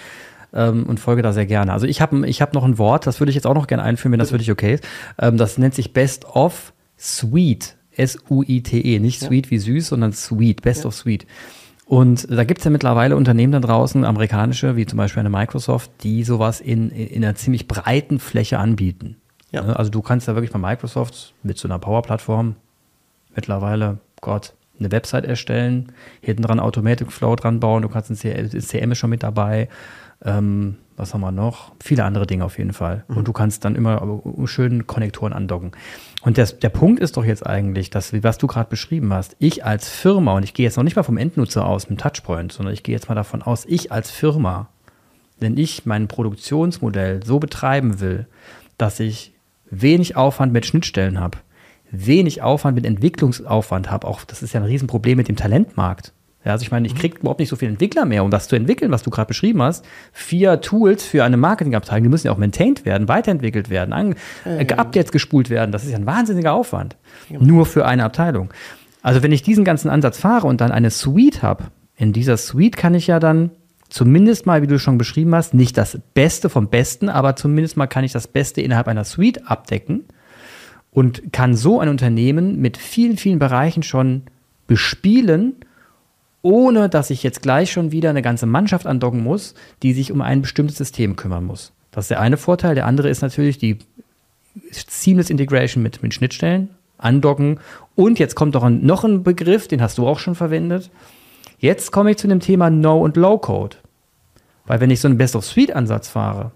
Ähm, 0.52 0.84
und 0.84 1.00
folge 1.00 1.22
da 1.22 1.32
sehr 1.32 1.46
gerne. 1.46 1.72
Also 1.72 1.86
ich 1.86 2.00
habe 2.00 2.26
ich 2.28 2.40
hab 2.40 2.54
noch 2.54 2.64
ein 2.64 2.78
Wort, 2.78 3.06
das 3.06 3.20
würde 3.20 3.30
ich 3.30 3.34
jetzt 3.34 3.46
auch 3.46 3.54
noch 3.54 3.66
gerne 3.66 3.82
einführen, 3.82 4.12
wenn 4.12 4.20
das 4.20 4.30
für 4.30 4.38
dich 4.38 4.50
okay 4.50 4.74
ist. 4.74 4.84
Ähm, 5.18 5.36
das 5.36 5.58
nennt 5.58 5.74
sich 5.74 5.92
Best 5.92 6.24
of 6.26 6.72
Sweet. 6.98 7.76
S-U-I-T-E. 7.96 8.98
Nicht 8.98 9.22
ja. 9.22 9.28
sweet 9.28 9.50
wie 9.50 9.58
süß, 9.58 9.88
sondern 9.88 10.12
sweet. 10.12 10.62
Best 10.62 10.82
ja. 10.82 10.88
of 10.88 10.94
Sweet. 10.94 11.26
Und 11.86 12.30
da 12.30 12.44
gibt 12.44 12.60
es 12.60 12.64
ja 12.64 12.70
mittlerweile 12.70 13.16
Unternehmen 13.16 13.52
da 13.52 13.60
draußen, 13.60 14.04
amerikanische, 14.04 14.76
wie 14.76 14.86
zum 14.86 14.96
Beispiel 14.96 15.20
eine 15.20 15.30
Microsoft, 15.30 15.90
die 16.02 16.24
sowas 16.24 16.60
in, 16.60 16.90
in 16.90 17.22
einer 17.22 17.34
ziemlich 17.34 17.68
breiten 17.68 18.18
Fläche 18.18 18.58
anbieten. 18.58 19.16
Ja. 19.50 19.62
Ne? 19.62 19.78
Also 19.78 19.90
du 19.90 20.00
kannst 20.00 20.26
da 20.26 20.34
wirklich 20.34 20.50
bei 20.52 20.58
Microsoft 20.58 21.34
mit 21.42 21.58
so 21.58 21.68
einer 21.68 21.78
Power-Plattform 21.78 22.56
mittlerweile, 23.34 23.98
Gott, 24.20 24.54
eine 24.78 24.90
Website 24.90 25.24
erstellen, 25.24 25.92
hinten 26.20 26.42
dran 26.42 26.58
Automatic 26.58 27.12
Flow 27.12 27.36
dran 27.36 27.60
bauen, 27.60 27.82
du 27.82 27.88
kannst 27.88 28.10
ein 28.10 28.16
CM 28.16 28.92
ist 28.92 28.98
schon 28.98 29.10
mit 29.10 29.22
dabei. 29.22 29.68
Ähm, 30.24 30.76
was 30.96 31.12
haben 31.12 31.22
wir 31.22 31.32
noch? 31.32 31.72
Viele 31.82 32.04
andere 32.04 32.26
Dinge 32.26 32.44
auf 32.44 32.58
jeden 32.58 32.72
Fall. 32.72 33.04
Mhm. 33.08 33.16
Und 33.18 33.28
du 33.28 33.32
kannst 33.32 33.64
dann 33.64 33.74
immer 33.74 34.20
schön 34.44 34.86
Konnektoren 34.86 35.32
andocken. 35.32 35.72
Und 36.22 36.38
das, 36.38 36.58
der 36.58 36.68
Punkt 36.68 37.00
ist 37.00 37.16
doch 37.16 37.24
jetzt 37.24 37.44
eigentlich, 37.46 37.90
dass, 37.90 38.12
was 38.22 38.38
du 38.38 38.46
gerade 38.46 38.70
beschrieben 38.70 39.12
hast, 39.12 39.36
ich 39.38 39.64
als 39.64 39.88
Firma, 39.88 40.34
und 40.34 40.44
ich 40.44 40.54
gehe 40.54 40.64
jetzt 40.64 40.76
noch 40.76 40.84
nicht 40.84 40.96
mal 40.96 41.02
vom 41.02 41.16
Endnutzer 41.16 41.66
aus, 41.66 41.90
mit 41.90 42.00
Touchpoint, 42.00 42.52
sondern 42.52 42.74
ich 42.74 42.82
gehe 42.82 42.94
jetzt 42.94 43.08
mal 43.08 43.14
davon 43.14 43.42
aus, 43.42 43.64
ich 43.66 43.90
als 43.90 44.10
Firma, 44.10 44.68
wenn 45.40 45.56
ich 45.56 45.84
mein 45.84 46.08
Produktionsmodell 46.08 47.24
so 47.24 47.38
betreiben 47.38 48.00
will, 48.00 48.26
dass 48.78 49.00
ich 49.00 49.32
wenig 49.70 50.16
Aufwand 50.16 50.52
mit 50.52 50.64
Schnittstellen 50.64 51.18
habe, 51.18 51.38
wenig 51.90 52.42
Aufwand 52.42 52.76
mit 52.76 52.86
Entwicklungsaufwand 52.86 53.90
habe, 53.90 54.06
auch 54.06 54.24
das 54.24 54.42
ist 54.42 54.52
ja 54.52 54.60
ein 54.60 54.66
Riesenproblem 54.66 55.16
mit 55.16 55.28
dem 55.28 55.36
Talentmarkt. 55.36 56.12
Ja, 56.44 56.52
also 56.52 56.62
ich 56.62 56.70
meine, 56.70 56.86
ich 56.86 56.94
kriege 56.94 57.18
überhaupt 57.18 57.40
nicht 57.40 57.48
so 57.48 57.56
viele 57.56 57.70
Entwickler 57.70 58.04
mehr, 58.04 58.22
um 58.22 58.30
das 58.30 58.48
zu 58.48 58.56
entwickeln, 58.56 58.90
was 58.90 59.02
du 59.02 59.10
gerade 59.10 59.28
beschrieben 59.28 59.62
hast. 59.62 59.84
Vier 60.12 60.60
Tools 60.60 61.02
für 61.04 61.24
eine 61.24 61.36
Marketingabteilung, 61.36 62.04
die 62.04 62.10
müssen 62.10 62.26
ja 62.26 62.32
auch 62.32 62.38
maintained 62.38 62.84
werden, 62.84 63.08
weiterentwickelt 63.08 63.70
werden, 63.70 64.14
äh, 64.44 64.66
Updates 64.74 65.10
gespult 65.10 65.48
werden. 65.48 65.72
Das 65.72 65.84
ist 65.84 65.90
ja 65.90 65.96
ein 65.96 66.06
wahnsinniger 66.06 66.52
Aufwand. 66.52 66.96
Ja. 67.30 67.38
Nur 67.40 67.64
für 67.64 67.86
eine 67.86 68.04
Abteilung. 68.04 68.52
Also 69.02 69.22
wenn 69.22 69.32
ich 69.32 69.42
diesen 69.42 69.64
ganzen 69.64 69.88
Ansatz 69.88 70.18
fahre 70.18 70.46
und 70.46 70.60
dann 70.60 70.70
eine 70.70 70.90
Suite 70.90 71.42
habe, 71.42 71.64
in 71.96 72.12
dieser 72.12 72.36
Suite 72.36 72.76
kann 72.76 72.94
ich 72.94 73.06
ja 73.06 73.20
dann 73.20 73.50
zumindest 73.88 74.44
mal, 74.44 74.60
wie 74.62 74.66
du 74.66 74.78
schon 74.78 74.98
beschrieben 74.98 75.34
hast, 75.34 75.54
nicht 75.54 75.78
das 75.78 75.98
Beste 76.14 76.48
vom 76.48 76.68
Besten, 76.68 77.08
aber 77.08 77.36
zumindest 77.36 77.76
mal 77.76 77.86
kann 77.86 78.04
ich 78.04 78.12
das 78.12 78.26
Beste 78.28 78.60
innerhalb 78.60 78.88
einer 78.88 79.04
Suite 79.04 79.46
abdecken 79.48 80.04
und 80.90 81.32
kann 81.32 81.54
so 81.54 81.80
ein 81.80 81.88
Unternehmen 81.88 82.60
mit 82.60 82.76
vielen, 82.76 83.16
vielen 83.16 83.38
Bereichen 83.38 83.82
schon 83.82 84.22
bespielen 84.66 85.56
ohne 86.44 86.90
dass 86.90 87.08
ich 87.08 87.22
jetzt 87.22 87.40
gleich 87.40 87.72
schon 87.72 87.90
wieder 87.90 88.10
eine 88.10 88.20
ganze 88.20 88.44
Mannschaft 88.44 88.86
andocken 88.86 89.22
muss, 89.22 89.54
die 89.82 89.94
sich 89.94 90.12
um 90.12 90.20
ein 90.20 90.42
bestimmtes 90.42 90.76
System 90.76 91.16
kümmern 91.16 91.44
muss. 91.44 91.72
Das 91.90 92.04
ist 92.04 92.10
der 92.10 92.20
eine 92.20 92.36
Vorteil. 92.36 92.74
Der 92.74 92.86
andere 92.86 93.08
ist 93.08 93.22
natürlich 93.22 93.56
die 93.56 93.78
Seamless 94.70 95.30
Integration 95.30 95.82
mit, 95.82 96.02
mit 96.02 96.12
Schnittstellen, 96.12 96.68
andocken. 96.98 97.60
Und 97.94 98.18
jetzt 98.18 98.34
kommt 98.34 98.54
doch 98.54 98.62
ein, 98.62 98.84
noch 98.84 99.04
ein 99.04 99.22
Begriff, 99.22 99.68
den 99.68 99.80
hast 99.80 99.96
du 99.96 100.06
auch 100.06 100.18
schon 100.18 100.34
verwendet. 100.34 100.90
Jetzt 101.58 101.92
komme 101.92 102.10
ich 102.10 102.18
zu 102.18 102.28
dem 102.28 102.40
Thema 102.40 102.68
No- 102.68 103.00
und 103.00 103.16
Low-Code. 103.16 103.78
Weil 104.66 104.80
wenn 104.80 104.90
ich 104.90 105.00
so 105.00 105.08
einen 105.08 105.16
Best-of-Suite-Ansatz 105.16 106.08
fahre, 106.08 106.50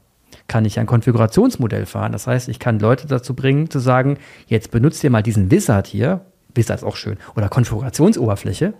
kann 0.48 0.66
ich 0.66 0.78
ein 0.78 0.86
Konfigurationsmodell 0.86 1.86
fahren. 1.86 2.12
Das 2.12 2.26
heißt, 2.26 2.50
ich 2.50 2.58
kann 2.58 2.78
Leute 2.78 3.06
dazu 3.06 3.32
bringen, 3.32 3.70
zu 3.70 3.78
sagen, 3.78 4.18
jetzt 4.48 4.70
benutzt 4.70 5.02
ihr 5.02 5.10
mal 5.10 5.22
diesen 5.22 5.50
Wizard 5.50 5.86
hier, 5.86 6.20
Wizard 6.54 6.80
ist 6.80 6.84
auch 6.84 6.96
schön, 6.96 7.16
oder 7.36 7.48
Konfigurationsoberfläche, 7.48 8.74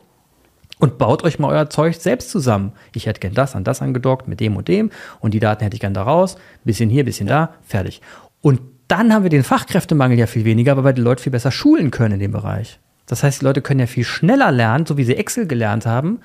und 0.79 0.99
baut 0.99 1.25
euch 1.25 1.39
mal 1.39 1.49
euer 1.49 1.71
Zeug 1.71 1.97
selbst 1.97 2.31
zusammen. 2.31 2.73
Ich 2.95 3.07
hätte 3.07 3.21
gern 3.21 3.35
das 3.35 3.55
an 3.55 3.65
das 3.65 3.83
angedockt 3.83 4.29
mit 4.29 4.41
dem 4.41 4.57
und 4.57 4.69
dem 4.69 4.91
und 5.21 5.35
die 5.35 5.41
Daten 5.41 5.63
hätte 5.63 5.75
ich 5.75 5.81
gern 5.81 5.95
da 5.95 6.03
raus, 6.03 6.37
bisschen 6.65 6.91
hier, 6.91 7.05
bisschen 7.05 7.27
da, 7.27 7.55
fertig. 7.67 8.01
Und 8.41 8.61
dann 8.89 9.13
haben 9.13 9.23
wir 9.23 9.31
den 9.31 9.45
Fachkräftemangel 9.45 10.19
ja 10.19 10.27
viel 10.27 10.45
weniger, 10.45 10.77
weil 10.77 10.85
wir 10.85 10.93
die 10.93 11.03
Leute 11.03 11.23
viel 11.23 11.33
besser 11.33 11.51
schulen 11.51 11.91
können 11.91 12.15
in 12.15 12.21
dem 12.21 12.33
Bereich. 12.33 12.81
Das 13.07 13.23
heißt, 13.23 13.41
die 13.41 13.45
Leute 13.45 13.63
können 13.63 13.81
ja 13.81 13.87
viel 13.87 14.05
schneller 14.05 14.51
lernen, 14.51 14.87
so 14.87 14.97
wie 14.97 15.05
sie 15.05 15.17
Excel 15.17 15.47
gelernt 15.47 15.87
haben. 15.87 16.21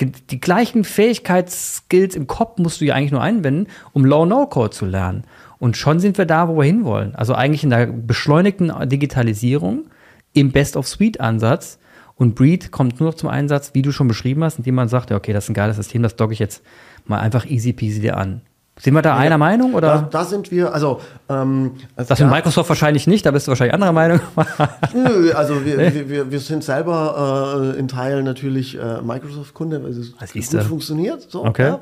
Die 0.00 0.40
gleichen 0.40 0.82
Fähigkeitsskills 0.82 2.16
im 2.16 2.26
Kopf 2.26 2.58
musst 2.58 2.80
du 2.80 2.84
ja 2.84 2.94
eigentlich 2.94 3.12
nur 3.12 3.22
einwenden, 3.22 3.68
um 3.92 4.04
Low-No-Code 4.04 4.70
zu 4.70 4.86
lernen. 4.86 5.24
Und 5.58 5.76
schon 5.76 6.00
sind 6.00 6.18
wir 6.18 6.26
da, 6.26 6.48
wo 6.48 6.56
wir 6.56 6.64
hinwollen. 6.64 7.14
Also 7.14 7.34
eigentlich 7.34 7.62
in 7.62 7.70
der 7.70 7.86
beschleunigten 7.86 8.72
Digitalisierung, 8.88 9.86
im 10.32 10.50
Best-of-Suite-Ansatz, 10.50 11.78
und 12.16 12.34
Breed 12.34 12.70
kommt 12.70 13.00
nur 13.00 13.10
noch 13.10 13.16
zum 13.16 13.28
Einsatz, 13.28 13.70
wie 13.74 13.82
du 13.82 13.92
schon 13.92 14.08
beschrieben 14.08 14.44
hast, 14.44 14.58
indem 14.58 14.76
man 14.76 14.88
sagt, 14.88 15.10
ja, 15.10 15.16
okay, 15.16 15.32
das 15.32 15.44
ist 15.44 15.50
ein 15.50 15.54
geiles 15.54 15.76
System, 15.76 16.02
das 16.02 16.16
docke 16.16 16.32
ich 16.32 16.38
jetzt 16.38 16.62
mal 17.06 17.18
einfach 17.18 17.46
easy 17.46 17.72
peasy 17.72 18.00
dir 18.00 18.16
an. 18.16 18.40
Sind 18.76 18.92
wir 18.92 19.02
da 19.02 19.10
ja, 19.10 19.16
einer 19.18 19.38
Meinung? 19.38 19.74
Oder? 19.74 19.88
Da, 19.88 20.08
da 20.10 20.24
sind 20.24 20.50
wir, 20.50 20.74
also. 20.74 21.00
Ähm, 21.28 21.72
das 21.94 22.18
in 22.18 22.28
Microsoft 22.28 22.68
wahrscheinlich 22.68 23.06
nicht, 23.06 23.24
da 23.24 23.30
bist 23.30 23.46
du 23.46 23.50
wahrscheinlich 23.50 23.72
anderer 23.72 23.92
Meinung. 23.92 24.20
Nö, 24.94 25.30
also 25.32 25.64
wir, 25.64 25.76
nee? 25.76 26.04
wir, 26.08 26.30
wir 26.32 26.40
sind 26.40 26.64
selber 26.64 27.72
äh, 27.72 27.78
in 27.78 27.86
Teilen 27.86 28.24
natürlich 28.24 28.76
äh, 28.76 29.00
Microsoft-Kunde, 29.00 29.84
weil 29.84 29.90
es 29.92 30.32
gut 30.32 30.62
funktioniert. 30.64 31.22
So, 31.30 31.44
okay. 31.44 31.76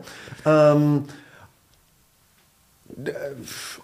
Ja. 0.44 0.72
Ähm, 0.74 1.04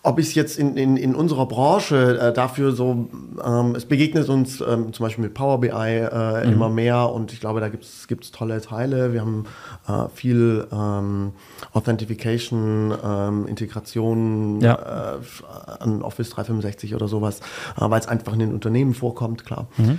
ob 0.02 0.18
ich 0.18 0.28
es 0.28 0.34
jetzt 0.34 0.58
in, 0.58 0.76
in, 0.76 0.96
in 0.96 1.14
unserer 1.14 1.46
Branche 1.46 2.18
äh, 2.18 2.32
dafür 2.32 2.72
so, 2.72 3.08
ähm, 3.44 3.74
es 3.74 3.84
begegnet 3.84 4.28
uns 4.28 4.60
ähm, 4.60 4.92
zum 4.92 5.04
Beispiel 5.04 5.24
mit 5.24 5.34
Power 5.34 5.60
BI 5.60 5.70
äh, 5.70 6.46
mhm. 6.46 6.52
immer 6.52 6.68
mehr 6.68 7.10
und 7.10 7.32
ich 7.32 7.40
glaube, 7.40 7.60
da 7.60 7.68
gibt 7.68 7.84
es 7.84 8.30
tolle 8.30 8.60
Teile. 8.60 9.12
Wir 9.12 9.20
haben 9.20 9.44
äh, 9.86 10.08
viel 10.14 10.66
ähm, 10.72 11.32
Authentification, 11.72 12.94
ähm, 13.04 13.46
Integration 13.46 14.60
ja. 14.60 15.16
Äh, 15.16 15.82
an 15.82 16.02
Office 16.02 16.30
365 16.30 16.94
oder 16.94 17.08
sowas, 17.08 17.40
äh, 17.76 17.88
weil 17.88 18.00
es 18.00 18.08
einfach 18.08 18.32
in 18.32 18.40
den 18.40 18.52
Unternehmen 18.52 18.94
vorkommt, 18.94 19.44
klar. 19.44 19.68
Mhm. 19.76 19.98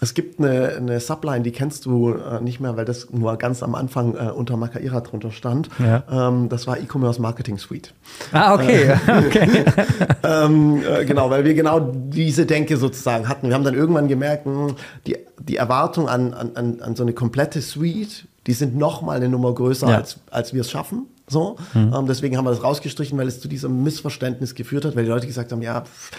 Es 0.00 0.12
gibt 0.12 0.38
eine, 0.38 0.76
eine 0.76 1.00
Subline, 1.00 1.42
die 1.42 1.52
kennst 1.52 1.86
du 1.86 2.12
äh, 2.12 2.40
nicht 2.42 2.60
mehr, 2.60 2.76
weil 2.76 2.84
das 2.84 3.08
nur 3.10 3.36
ganz 3.38 3.62
am 3.62 3.74
Anfang 3.74 4.14
äh, 4.14 4.30
unter 4.30 4.58
Makaira 4.58 5.00
drunter 5.00 5.30
stand. 5.30 5.70
Ja. 5.78 6.04
Ähm, 6.10 6.50
das 6.50 6.66
war 6.66 6.78
E-Commerce 6.78 7.20
Marketing 7.20 7.56
Suite. 7.56 7.94
Ah, 8.30 8.54
okay. 8.54 8.90
Äh, 8.90 8.96
okay. 9.26 9.64
ähm, 10.22 10.82
äh, 10.86 11.06
genau, 11.06 11.30
weil 11.30 11.44
wir 11.44 11.54
genau 11.54 11.80
diese 11.80 12.44
Denke 12.44 12.76
sozusagen 12.76 13.26
hatten. 13.26 13.48
Wir 13.48 13.54
haben 13.54 13.64
dann 13.64 13.74
irgendwann 13.74 14.06
gemerkt, 14.06 14.44
mh, 14.44 14.68
hm, 14.68 14.76
die, 15.06 15.16
die 15.40 15.56
Erwartung 15.56 16.10
an, 16.10 16.34
an, 16.34 16.80
an 16.80 16.94
so 16.94 17.02
eine 17.02 17.14
komplette 17.14 17.62
Suite, 17.62 18.26
die 18.46 18.52
sind 18.52 18.76
noch 18.76 19.00
mal 19.00 19.16
eine 19.16 19.30
Nummer 19.30 19.54
größer, 19.54 19.88
ja. 19.88 19.96
als, 19.96 20.18
als 20.30 20.52
wir 20.52 20.60
es 20.60 20.70
schaffen. 20.70 21.06
So, 21.28 21.56
mhm. 21.74 21.92
ähm, 21.92 22.06
deswegen 22.06 22.36
haben 22.36 22.44
wir 22.44 22.50
das 22.50 22.62
rausgestrichen, 22.62 23.18
weil 23.18 23.26
es 23.26 23.40
zu 23.40 23.48
diesem 23.48 23.82
Missverständnis 23.82 24.54
geführt 24.54 24.84
hat, 24.84 24.94
weil 24.94 25.04
die 25.04 25.10
Leute 25.10 25.26
gesagt 25.26 25.50
haben, 25.50 25.60
ja, 25.60 25.80
pff, 25.80 26.12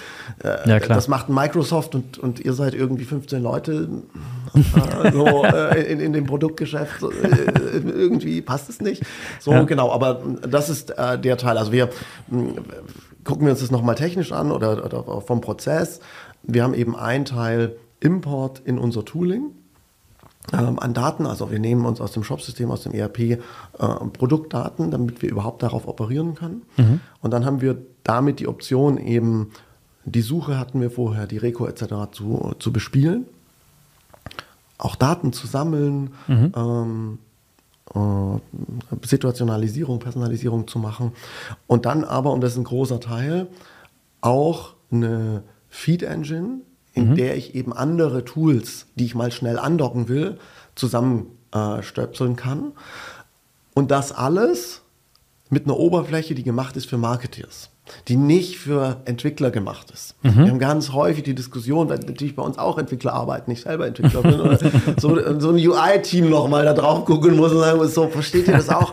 äh, 0.43 0.69
ja 0.69 0.79
das 0.79 1.07
macht 1.07 1.29
Microsoft 1.29 1.95
und, 1.95 2.17
und 2.17 2.41
ihr 2.41 2.51
seid 2.51 2.73
irgendwie 2.73 3.05
15 3.05 3.41
Leute 3.41 3.87
äh, 4.53 5.11
so, 5.13 5.45
äh, 5.45 5.91
in, 5.91 6.01
in 6.01 6.11
dem 6.11 6.25
Produktgeschäft, 6.25 7.03
äh, 7.03 7.77
irgendwie 7.77 8.41
passt 8.41 8.69
es 8.69 8.81
nicht. 8.81 9.03
So, 9.39 9.51
ja. 9.51 9.63
genau, 9.63 9.93
aber 9.93 10.21
das 10.41 10.67
ist 10.67 10.91
äh, 10.97 11.17
der 11.17 11.37
Teil. 11.37 11.57
Also 11.57 11.71
wir 11.71 11.89
gucken 13.23 13.45
wir 13.45 13.51
uns 13.51 13.61
das 13.61 13.71
nochmal 13.71 13.95
technisch 13.95 14.33
an 14.33 14.51
oder, 14.51 14.83
oder 14.85 15.21
vom 15.21 15.39
Prozess. 15.39 16.01
Wir 16.43 16.63
haben 16.63 16.73
eben 16.73 16.97
einen 16.97 17.23
Teil 17.23 17.77
Import 18.01 18.61
in 18.65 18.77
unser 18.77 19.05
Tooling 19.05 19.51
ähm, 20.53 20.79
an 20.79 20.93
Daten. 20.93 21.25
Also 21.25 21.51
wir 21.51 21.59
nehmen 21.59 21.85
uns 21.85 21.99
aus 22.01 22.11
dem 22.11 22.23
Shop-System, 22.23 22.71
aus 22.71 22.83
dem 22.83 22.93
ERP 22.93 23.19
äh, 23.19 23.37
Produktdaten, 24.13 24.91
damit 24.91 25.21
wir 25.21 25.29
überhaupt 25.29 25.63
darauf 25.63 25.87
operieren 25.87 26.35
können. 26.35 26.61
Mhm. 26.77 26.99
Und 27.21 27.31
dann 27.31 27.45
haben 27.45 27.61
wir 27.61 27.77
damit 28.03 28.39
die 28.39 28.47
Option 28.47 28.97
eben, 28.97 29.51
die 30.05 30.21
Suche 30.21 30.57
hatten 30.57 30.79
wir 30.79 30.89
vorher, 30.89 31.27
die 31.27 31.37
Reco 31.37 31.65
etc. 31.65 32.11
zu, 32.11 32.53
zu 32.59 32.71
bespielen, 32.71 33.25
auch 34.77 34.95
Daten 34.95 35.33
zu 35.33 35.47
sammeln, 35.47 36.11
mhm. 36.27 36.53
ähm, 36.55 37.19
äh, 37.93 39.05
Situationalisierung, 39.05 39.99
Personalisierung 39.99 40.67
zu 40.67 40.79
machen. 40.79 41.11
Und 41.67 41.85
dann 41.85 42.03
aber, 42.03 42.31
und 42.31 42.41
das 42.41 42.53
ist 42.53 42.57
ein 42.57 42.63
großer 42.63 42.99
Teil, 42.99 43.47
auch 44.21 44.75
eine 44.91 45.43
Feed-Engine, 45.69 46.61
in 46.97 47.11
mhm. 47.11 47.15
der 47.15 47.37
ich 47.37 47.55
eben 47.55 47.71
andere 47.71 48.25
Tools, 48.25 48.87
die 48.95 49.05
ich 49.05 49.15
mal 49.15 49.31
schnell 49.31 49.59
andocken 49.59 50.09
will, 50.09 50.37
zusammenstöpseln 50.75 52.33
äh, 52.33 52.35
kann. 52.35 52.71
Und 53.73 53.91
das 53.91 54.11
alles 54.11 54.81
mit 55.49 55.65
einer 55.65 55.77
Oberfläche, 55.77 56.35
die 56.35 56.43
gemacht 56.43 56.75
ist 56.75 56.87
für 56.89 56.97
Marketeers, 56.97 57.69
die 58.07 58.17
nicht 58.17 58.57
für 58.57 58.97
Entwickler 59.05 59.51
gemacht 59.51 59.91
ist. 59.91 60.15
Mhm. 60.23 60.35
Wir 60.35 60.49
haben 60.49 60.59
ganz 60.59 60.91
häufig 60.91 61.23
die 61.23 61.35
Diskussion, 61.35 61.87
weil 61.87 61.99
natürlich 61.99 62.35
bei 62.35 62.43
uns 62.43 62.57
auch 62.57 62.77
Entwickler 62.77 63.13
arbeiten, 63.13 63.51
nicht 63.51 63.63
selber 63.63 63.87
Entwickler 63.87 64.23
bin, 64.23 64.39
oder 64.41 64.57
so, 64.97 65.39
so 65.39 65.49
ein 65.51 65.55
UI-Team 65.55 66.29
nochmal 66.29 66.65
da 66.65 66.73
drauf 66.73 67.05
gucken 67.05 67.37
muss 67.37 67.51
und 67.51 67.59
sagen 67.59 67.77
muss, 67.77 67.93
so, 67.93 68.07
versteht 68.07 68.47
ihr 68.47 68.57
das 68.57 68.69
auch? 68.69 68.91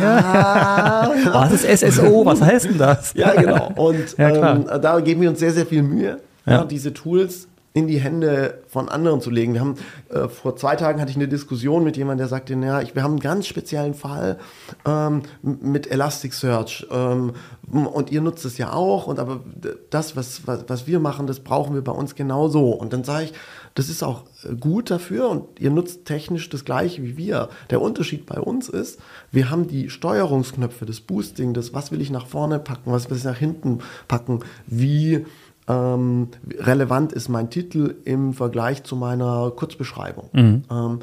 Ja. 0.00 1.12
Was 1.32 1.62
ist 1.62 1.80
SSO? 1.80 2.24
Was 2.24 2.40
heißt 2.40 2.70
denn 2.70 2.78
das? 2.78 3.12
Ja, 3.14 3.34
genau. 3.34 3.70
Und 3.76 4.16
ja, 4.18 4.54
ähm, 4.54 4.64
da 4.80 4.98
geben 5.00 5.20
wir 5.20 5.28
uns 5.28 5.38
sehr, 5.38 5.52
sehr 5.52 5.66
viel 5.66 5.82
Mühe 5.82 6.18
ja. 6.50 6.64
diese 6.64 6.92
Tools 6.92 7.48
in 7.72 7.86
die 7.86 8.00
Hände 8.00 8.62
von 8.66 8.88
anderen 8.88 9.20
zu 9.20 9.30
legen. 9.30 9.54
Wir 9.54 9.60
haben 9.60 9.76
äh, 10.08 10.28
vor 10.28 10.56
zwei 10.56 10.74
Tagen 10.74 11.00
hatte 11.00 11.10
ich 11.10 11.16
eine 11.16 11.28
Diskussion 11.28 11.84
mit 11.84 11.96
jemandem, 11.96 12.18
der 12.18 12.28
sagte, 12.28 12.54
ja, 12.54 12.80
ich, 12.80 12.96
wir 12.96 13.04
haben 13.04 13.12
einen 13.12 13.20
ganz 13.20 13.46
speziellen 13.46 13.94
Fall 13.94 14.38
ähm, 14.84 15.22
mit 15.42 15.88
Elasticsearch 15.88 16.88
ähm, 16.90 17.32
und 17.70 18.10
ihr 18.10 18.22
nutzt 18.22 18.44
es 18.44 18.58
ja 18.58 18.72
auch 18.72 19.06
und 19.06 19.20
aber 19.20 19.40
das, 19.90 20.16
was, 20.16 20.48
was, 20.48 20.64
was 20.66 20.88
wir 20.88 20.98
machen, 20.98 21.28
das 21.28 21.40
brauchen 21.40 21.74
wir 21.74 21.82
bei 21.82 21.92
uns 21.92 22.16
genauso. 22.16 22.70
Und 22.70 22.92
dann 22.92 23.04
sage 23.04 23.26
ich, 23.26 23.32
das 23.74 23.88
ist 23.88 24.02
auch 24.02 24.24
äh, 24.42 24.56
gut 24.56 24.90
dafür 24.90 25.28
und 25.28 25.60
ihr 25.60 25.70
nutzt 25.70 26.06
technisch 26.06 26.48
das 26.48 26.64
gleiche 26.64 27.04
wie 27.04 27.16
wir. 27.16 27.50
Der 27.70 27.80
Unterschied 27.80 28.26
bei 28.26 28.40
uns 28.40 28.68
ist, 28.68 28.98
wir 29.30 29.48
haben 29.48 29.68
die 29.68 29.90
Steuerungsknöpfe, 29.90 30.86
das 30.86 31.00
Boosting, 31.00 31.54
das 31.54 31.72
was 31.72 31.92
will 31.92 32.00
ich 32.00 32.10
nach 32.10 32.26
vorne 32.26 32.58
packen, 32.58 32.90
was 32.90 33.08
will 33.10 33.16
ich 33.16 33.24
nach 33.24 33.38
hinten 33.38 33.78
packen, 34.08 34.40
wie 34.66 35.24
ähm, 35.68 36.28
relevant 36.58 37.12
ist 37.12 37.28
mein 37.28 37.50
Titel 37.50 37.96
im 38.04 38.32
Vergleich 38.32 38.82
zu 38.82 38.96
meiner 38.96 39.50
Kurzbeschreibung. 39.54 40.30
Mhm. 40.32 40.62
Ähm, 40.70 40.98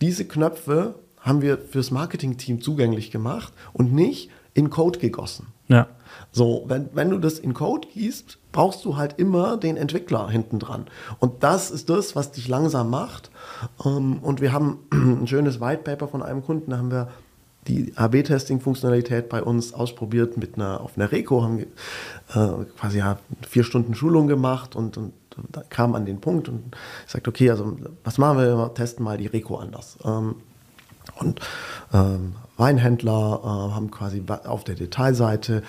diese 0.00 0.24
Knöpfe 0.24 0.94
haben 1.20 1.42
wir 1.42 1.58
fürs 1.58 1.90
Marketing-Team 1.90 2.60
zugänglich 2.60 3.10
gemacht 3.10 3.52
und 3.72 3.92
nicht 3.92 4.30
in 4.54 4.70
Code 4.70 4.98
gegossen. 4.98 5.48
Ja. 5.68 5.86
So, 6.32 6.64
wenn, 6.66 6.88
wenn 6.94 7.10
du 7.10 7.18
das 7.18 7.38
in 7.38 7.54
Code 7.54 7.88
gießt, 7.92 8.38
brauchst 8.52 8.84
du 8.84 8.96
halt 8.96 9.18
immer 9.18 9.56
den 9.56 9.76
Entwickler 9.76 10.28
hinten 10.28 10.58
dran. 10.58 10.86
Und 11.18 11.42
das 11.42 11.70
ist 11.70 11.90
das, 11.90 12.16
was 12.16 12.32
dich 12.32 12.48
langsam 12.48 12.90
macht. 12.90 13.30
Ähm, 13.84 14.18
und 14.20 14.40
wir 14.40 14.52
haben 14.52 14.78
ein 14.92 15.26
schönes 15.26 15.60
White 15.60 15.82
Paper 15.82 16.08
von 16.08 16.22
einem 16.22 16.44
Kunden, 16.44 16.70
da 16.70 16.78
haben 16.78 16.90
wir 16.90 17.08
die 17.66 17.92
AB-Testing-Funktionalität 17.96 19.28
bei 19.28 19.42
uns 19.42 19.74
ausprobiert 19.74 20.38
mit 20.38 20.54
einer, 20.54 20.80
auf 20.80 20.96
einer 20.96 21.12
Reco, 21.12 21.42
haben 21.42 21.66
quasi 22.28 22.98
ja, 22.98 23.18
vier 23.48 23.64
Stunden 23.64 23.94
Schulung 23.94 24.26
gemacht 24.26 24.76
und, 24.76 24.96
und 24.96 25.12
da 25.50 25.62
kam 25.62 25.94
an 25.94 26.04
den 26.04 26.20
Punkt 26.20 26.48
und 26.48 26.76
sagt, 27.06 27.28
okay, 27.28 27.50
also 27.50 27.76
was 28.04 28.18
machen 28.18 28.38
wir? 28.38 28.56
wir 28.56 28.74
testen 28.74 29.04
mal 29.04 29.18
die 29.18 29.26
Reco 29.26 29.56
anders. 29.56 29.98
Ähm, 30.04 30.36
und 31.20 31.40
ähm, 31.92 32.34
Weinhändler 32.56 33.40
äh, 33.42 33.74
haben 33.74 33.90
quasi 33.90 34.22
auf 34.44 34.64
der 34.64 34.74
Detailseite 34.74 35.62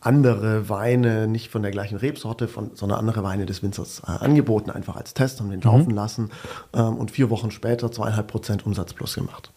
andere 0.00 0.68
Weine, 0.68 1.26
nicht 1.26 1.50
von 1.50 1.62
der 1.62 1.70
gleichen 1.70 1.96
Rebsorte, 1.96 2.48
von, 2.48 2.72
sondern 2.74 2.98
andere 2.98 3.22
Weine 3.22 3.46
des 3.46 3.62
Winzers 3.62 4.02
äh, 4.06 4.10
angeboten, 4.10 4.70
einfach 4.70 4.96
als 4.96 5.14
Test, 5.14 5.40
haben 5.40 5.50
den 5.50 5.60
mhm. 5.60 5.64
laufen 5.64 5.90
lassen 5.90 6.30
ähm, 6.74 6.96
und 6.96 7.10
vier 7.10 7.30
Wochen 7.30 7.50
später 7.50 7.90
zweieinhalb 7.90 8.28
Prozent 8.28 8.66
Umsatz 8.66 8.92
plus 8.92 9.14
gemacht. 9.14 9.50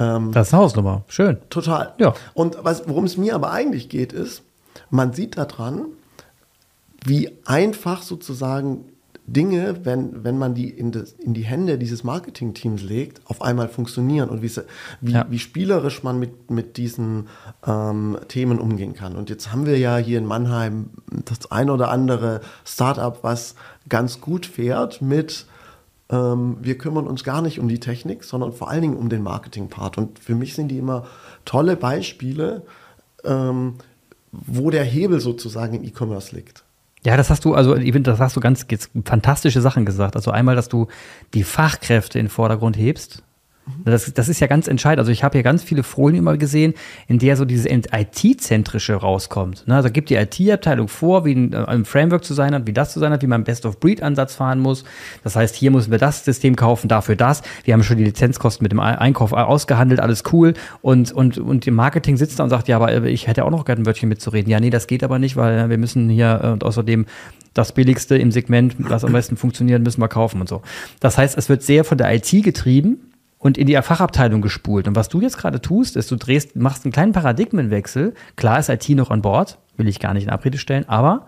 Ähm, 0.00 0.32
das 0.32 0.48
ist 0.48 0.54
eine 0.54 0.62
Hausnummer, 0.62 1.02
schön. 1.08 1.38
Total. 1.50 1.92
Ja. 1.98 2.14
Und 2.32 2.56
worum 2.86 3.04
es 3.04 3.18
mir 3.18 3.34
aber 3.34 3.52
eigentlich 3.52 3.90
geht, 3.90 4.14
ist, 4.14 4.42
man 4.92 5.12
sieht 5.12 5.36
daran, 5.36 5.86
wie 7.04 7.30
einfach 7.44 8.02
sozusagen 8.02 8.84
Dinge, 9.26 9.84
wenn, 9.84 10.24
wenn 10.24 10.36
man 10.36 10.54
die 10.54 10.68
in, 10.68 10.92
das, 10.92 11.12
in 11.12 11.32
die 11.32 11.42
Hände 11.42 11.78
dieses 11.78 12.04
Marketing-Teams 12.04 12.82
legt, 12.82 13.20
auf 13.24 13.40
einmal 13.40 13.68
funktionieren 13.68 14.28
und 14.28 14.42
wie, 14.42 14.50
wie, 15.00 15.12
ja. 15.12 15.26
wie 15.30 15.38
spielerisch 15.38 16.02
man 16.02 16.18
mit, 16.18 16.50
mit 16.50 16.76
diesen 16.76 17.28
ähm, 17.66 18.18
Themen 18.28 18.58
umgehen 18.58 18.94
kann. 18.94 19.16
Und 19.16 19.30
jetzt 19.30 19.50
haben 19.50 19.64
wir 19.64 19.78
ja 19.78 19.96
hier 19.96 20.18
in 20.18 20.26
Mannheim 20.26 20.90
das 21.24 21.50
ein 21.50 21.70
oder 21.70 21.90
andere 21.90 22.40
Startup, 22.64 23.18
was 23.22 23.54
ganz 23.88 24.20
gut 24.20 24.44
fährt 24.44 25.00
mit 25.00 25.46
ähm, 26.10 26.58
wir 26.60 26.76
kümmern 26.76 27.06
uns 27.06 27.24
gar 27.24 27.40
nicht 27.40 27.58
um 27.58 27.68
die 27.68 27.80
Technik, 27.80 28.24
sondern 28.24 28.52
vor 28.52 28.68
allen 28.68 28.82
Dingen 28.82 28.96
um 28.96 29.08
den 29.08 29.22
Marketing-Part. 29.22 29.96
Und 29.96 30.18
für 30.18 30.34
mich 30.34 30.54
sind 30.54 30.68
die 30.68 30.78
immer 30.78 31.06
tolle 31.46 31.76
Beispiele, 31.76 32.66
ähm, 33.24 33.76
wo 34.32 34.70
der 34.70 34.84
Hebel 34.84 35.20
sozusagen 35.20 35.74
im 35.74 35.84
E-Commerce 35.84 36.34
liegt. 36.34 36.64
Ja, 37.04 37.16
das 37.16 37.30
hast 37.30 37.44
du, 37.44 37.54
also 37.54 37.76
ich 37.76 37.92
finde, 37.92 38.10
das 38.10 38.20
hast 38.20 38.36
du 38.36 38.40
ganz 38.40 38.66
fantastische 39.04 39.60
Sachen 39.60 39.84
gesagt. 39.84 40.16
Also 40.16 40.30
einmal, 40.30 40.56
dass 40.56 40.68
du 40.68 40.86
die 41.34 41.44
Fachkräfte 41.44 42.18
in 42.18 42.26
den 42.26 42.30
Vordergrund 42.30 42.76
hebst. 42.76 43.22
Das, 43.84 44.12
das 44.12 44.28
ist 44.28 44.40
ja 44.40 44.48
ganz 44.48 44.66
entscheidend. 44.66 44.98
Also 44.98 45.12
ich 45.12 45.22
habe 45.22 45.38
hier 45.38 45.44
ganz 45.44 45.62
viele 45.62 45.84
Folien 45.84 46.18
immer 46.18 46.36
gesehen, 46.36 46.74
in 47.06 47.20
der 47.20 47.36
so 47.36 47.44
dieses 47.44 47.66
IT-zentrische 47.66 48.94
rauskommt. 48.94 49.68
Ne? 49.68 49.76
Also 49.76 49.90
gibt 49.90 50.10
die 50.10 50.16
IT-Abteilung 50.16 50.88
vor, 50.88 51.24
wie 51.24 51.34
ein, 51.34 51.54
ein, 51.54 51.84
Framework 51.84 52.24
zu 52.24 52.34
sein 52.34 52.54
hat, 52.54 52.66
wie 52.66 52.72
das 52.72 52.92
zu 52.92 52.98
sein 52.98 53.12
hat, 53.12 53.22
wie 53.22 53.28
man 53.28 53.44
Best-of-Breed-Ansatz 53.44 54.34
fahren 54.34 54.58
muss. 54.58 54.82
Das 55.22 55.36
heißt, 55.36 55.54
hier 55.54 55.70
müssen 55.70 55.92
wir 55.92 55.98
das 55.98 56.24
System 56.24 56.56
kaufen, 56.56 56.88
dafür 56.88 57.14
das. 57.14 57.42
Wir 57.62 57.74
haben 57.74 57.84
schon 57.84 57.98
die 57.98 58.04
Lizenzkosten 58.04 58.64
mit 58.64 58.72
dem 58.72 58.80
Einkauf 58.80 59.32
ausgehandelt, 59.32 60.00
alles 60.00 60.24
cool. 60.32 60.54
Und, 60.80 61.12
und, 61.12 61.38
und 61.38 61.66
im 61.66 61.74
Marketing 61.74 62.16
sitzt 62.16 62.40
da 62.40 62.44
und 62.44 62.50
sagt, 62.50 62.66
ja, 62.66 62.76
aber 62.76 63.04
ich 63.04 63.28
hätte 63.28 63.44
auch 63.44 63.50
noch 63.50 63.64
gerne 63.64 63.82
ein 63.82 63.86
Wörtchen 63.86 64.08
mitzureden. 64.08 64.50
Ja, 64.50 64.58
nee, 64.58 64.70
das 64.70 64.88
geht 64.88 65.04
aber 65.04 65.20
nicht, 65.20 65.36
weil 65.36 65.70
wir 65.70 65.78
müssen 65.78 66.08
hier 66.08 66.40
äh, 66.42 66.48
und 66.48 66.64
außerdem 66.64 67.06
das 67.54 67.72
Billigste 67.72 68.16
im 68.16 68.32
Segment, 68.32 68.74
was 68.78 69.04
am 69.04 69.12
besten 69.12 69.36
funktioniert, 69.36 69.82
müssen 69.82 70.00
wir 70.00 70.08
kaufen 70.08 70.40
und 70.40 70.48
so. 70.48 70.62
Das 71.00 71.18
heißt, 71.18 71.36
es 71.36 71.48
wird 71.48 71.62
sehr 71.62 71.84
von 71.84 71.98
der 71.98 72.12
IT 72.14 72.30
getrieben 72.42 73.11
und 73.42 73.58
in 73.58 73.66
die 73.66 73.74
Fachabteilung 73.74 74.40
gespult. 74.40 74.86
Und 74.86 74.94
was 74.94 75.08
du 75.08 75.20
jetzt 75.20 75.36
gerade 75.36 75.60
tust, 75.60 75.96
ist, 75.96 76.10
du 76.12 76.16
drehst, 76.16 76.54
machst 76.54 76.84
einen 76.84 76.92
kleinen 76.92 77.12
Paradigmenwechsel. 77.12 78.14
Klar 78.36 78.60
ist 78.60 78.68
IT 78.68 78.88
noch 78.90 79.10
an 79.10 79.20
Bord, 79.20 79.58
will 79.76 79.88
ich 79.88 79.98
gar 79.98 80.14
nicht 80.14 80.24
in 80.24 80.30
Abrede 80.30 80.58
stellen, 80.58 80.88
aber 80.88 81.26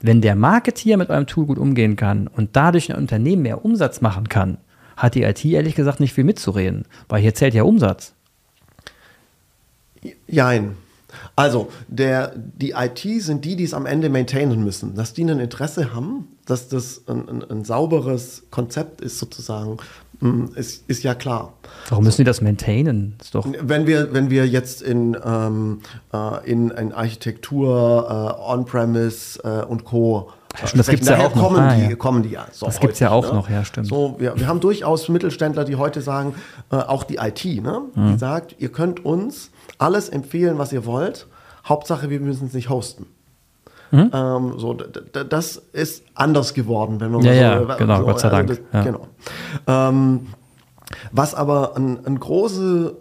wenn 0.00 0.20
der 0.20 0.34
Marketeer 0.34 0.96
mit 0.96 1.10
eurem 1.10 1.26
Tool 1.26 1.46
gut 1.46 1.58
umgehen 1.58 1.94
kann 1.94 2.26
und 2.26 2.56
dadurch 2.56 2.90
ein 2.90 2.98
Unternehmen 2.98 3.42
mehr 3.42 3.64
Umsatz 3.64 4.00
machen 4.00 4.28
kann, 4.28 4.58
hat 4.96 5.14
die 5.14 5.22
IT 5.22 5.44
ehrlich 5.44 5.76
gesagt 5.76 6.00
nicht 6.00 6.12
viel 6.12 6.24
mitzureden, 6.24 6.86
weil 7.08 7.22
hier 7.22 7.34
zählt 7.34 7.54
ja 7.54 7.62
Umsatz. 7.62 8.14
Jein. 10.26 10.76
Also, 11.36 11.70
der, 11.86 12.34
die 12.36 12.72
IT 12.72 12.98
sind 13.22 13.44
die, 13.44 13.54
die 13.56 13.64
es 13.64 13.74
am 13.74 13.86
Ende 13.86 14.10
maintainen 14.10 14.62
müssen. 14.62 14.94
Dass 14.94 15.14
die 15.14 15.24
ein 15.24 15.38
Interesse 15.38 15.94
haben, 15.94 16.28
dass 16.46 16.68
das 16.68 17.02
ein, 17.06 17.28
ein, 17.28 17.44
ein 17.50 17.64
sauberes 17.64 18.44
Konzept 18.50 19.00
ist, 19.00 19.18
sozusagen, 19.18 19.78
ist, 20.56 20.88
ist 20.88 21.04
ja 21.04 21.14
klar. 21.14 21.52
Warum 21.88 22.04
müssen 22.04 22.18
die 22.18 22.24
das 22.24 22.40
maintainen? 22.40 23.16
Ist 23.20 23.34
doch 23.34 23.46
wenn, 23.60 23.86
wir, 23.86 24.12
wenn 24.12 24.30
wir 24.30 24.46
jetzt 24.48 24.82
in, 24.82 25.16
ähm, 25.24 25.80
äh, 26.12 26.50
in, 26.50 26.70
in 26.70 26.92
Architektur, 26.92 28.36
äh, 28.38 28.50
On-Premise 28.50 29.40
äh, 29.44 29.64
und 29.64 29.84
Co. 29.84 30.30
Stimmt, 30.56 30.80
das 30.80 30.88
gibt 30.88 31.02
es 31.02 31.08
ja 31.08 31.18
auch 31.18 31.32
kommen 31.32 31.64
noch. 31.64 31.74
Die, 31.74 31.82
ah, 31.84 31.90
ja. 31.90 31.96
kommen 31.96 32.22
die 32.22 32.30
ja. 32.30 32.46
So 32.50 32.66
das 32.66 32.80
gibt 32.80 32.94
es 32.94 32.98
ja 32.98 33.10
auch 33.10 33.28
ne? 33.28 33.34
noch, 33.34 33.48
ja, 33.48 33.64
stimmt. 33.64 33.86
So, 33.86 34.16
wir, 34.18 34.36
wir 34.38 34.48
haben 34.48 34.60
durchaus 34.60 35.08
Mittelständler, 35.08 35.64
die 35.64 35.76
heute 35.76 36.00
sagen, 36.00 36.34
äh, 36.72 36.76
auch 36.76 37.04
die 37.04 37.16
IT, 37.16 37.44
ne? 37.62 37.82
Mhm. 37.94 38.12
die 38.12 38.18
sagt, 38.18 38.56
ihr 38.58 38.72
könnt 38.72 39.04
uns 39.04 39.50
alles 39.78 40.08
empfehlen, 40.08 40.58
was 40.58 40.72
ihr 40.72 40.84
wollt. 40.84 41.26
Hauptsache, 41.64 42.10
wir 42.10 42.18
müssen 42.18 42.48
es 42.48 42.54
nicht 42.54 42.70
hosten. 42.70 43.06
Mhm. 43.90 44.10
Ähm, 44.12 44.54
so, 44.58 44.74
das 44.74 45.56
ist 45.72 46.04
anders 46.14 46.54
geworden, 46.54 47.00
wenn 47.00 47.12
man 47.12 47.22
ja, 47.22 47.32
mal 47.32 47.62
so, 47.62 47.68
ja, 47.68 47.74
genau, 47.76 47.96
so, 47.98 48.04
Gott 48.04 48.20
sei 48.20 48.28
Dank. 48.28 48.50
Also 48.50 48.62
das, 48.62 48.84
ja. 48.84 48.90
Genau. 48.90 49.08
Ähm, 49.66 50.26
was 51.12 51.34
aber 51.34 51.76
ein, 51.76 52.04
ein 52.06 52.20
große, 52.20 52.96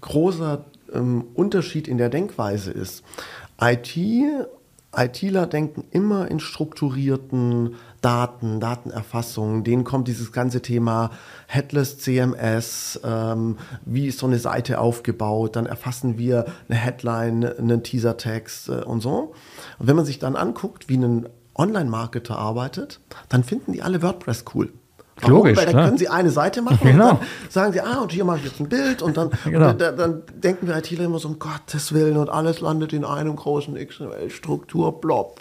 großer 0.00 0.64
ähm, 0.92 1.24
Unterschied 1.34 1.88
in 1.88 1.98
der 1.98 2.08
Denkweise 2.08 2.70
ist, 2.70 3.02
IT, 3.60 3.96
ITler 4.94 5.46
denken 5.46 5.84
immer 5.90 6.30
in 6.30 6.40
strukturierten 6.40 7.74
Daten, 8.06 8.60
Datenerfassung, 8.60 9.64
denen 9.64 9.82
kommt 9.82 10.06
dieses 10.06 10.30
ganze 10.30 10.62
Thema 10.62 11.10
Headless 11.48 11.98
CMS, 11.98 13.00
ähm, 13.02 13.58
wie 13.84 14.06
ist 14.06 14.20
so 14.20 14.26
eine 14.26 14.38
Seite 14.38 14.78
aufgebaut, 14.78 15.56
dann 15.56 15.66
erfassen 15.66 16.16
wir 16.16 16.44
eine 16.68 16.78
Headline, 16.78 17.44
einen 17.58 17.82
Teasertext 17.82 18.68
äh, 18.68 18.72
und 18.84 19.00
so. 19.00 19.34
Und 19.80 19.88
wenn 19.88 19.96
man 19.96 20.04
sich 20.04 20.20
dann 20.20 20.36
anguckt, 20.36 20.88
wie 20.88 20.98
ein 20.98 21.28
Online-Marketer 21.56 22.38
arbeitet, 22.38 23.00
dann 23.28 23.42
finden 23.42 23.72
die 23.72 23.82
alle 23.82 24.00
WordPress 24.02 24.44
cool. 24.54 24.72
Warum? 25.20 25.36
Logisch. 25.36 25.56
Weil 25.56 25.66
dann 25.66 25.84
können 25.84 25.98
sie 25.98 26.08
eine 26.08 26.30
Seite 26.30 26.60
machen 26.60 26.78
genau. 26.82 27.10
und 27.10 27.20
dann 27.20 27.28
sagen 27.48 27.72
sie, 27.72 27.80
ah, 27.80 28.00
und 28.02 28.12
hier 28.12 28.24
mache 28.24 28.38
ich 28.38 28.44
jetzt 28.44 28.60
ein 28.60 28.68
Bild 28.68 29.00
und 29.00 29.16
dann, 29.16 29.30
genau. 29.44 29.70
und 29.70 29.80
dann, 29.80 29.96
dann, 29.96 30.22
denken 30.34 30.66
wir 30.66 30.76
ITler 30.76 31.04
immer 31.04 31.18
so, 31.18 31.28
um 31.28 31.38
Gottes 31.38 31.94
Willen 31.94 32.18
und 32.18 32.28
alles 32.28 32.60
landet 32.60 32.92
in 32.92 33.04
einem 33.04 33.34
großen 33.34 33.74
XML-Struktur, 33.74 35.00
blob, 35.00 35.40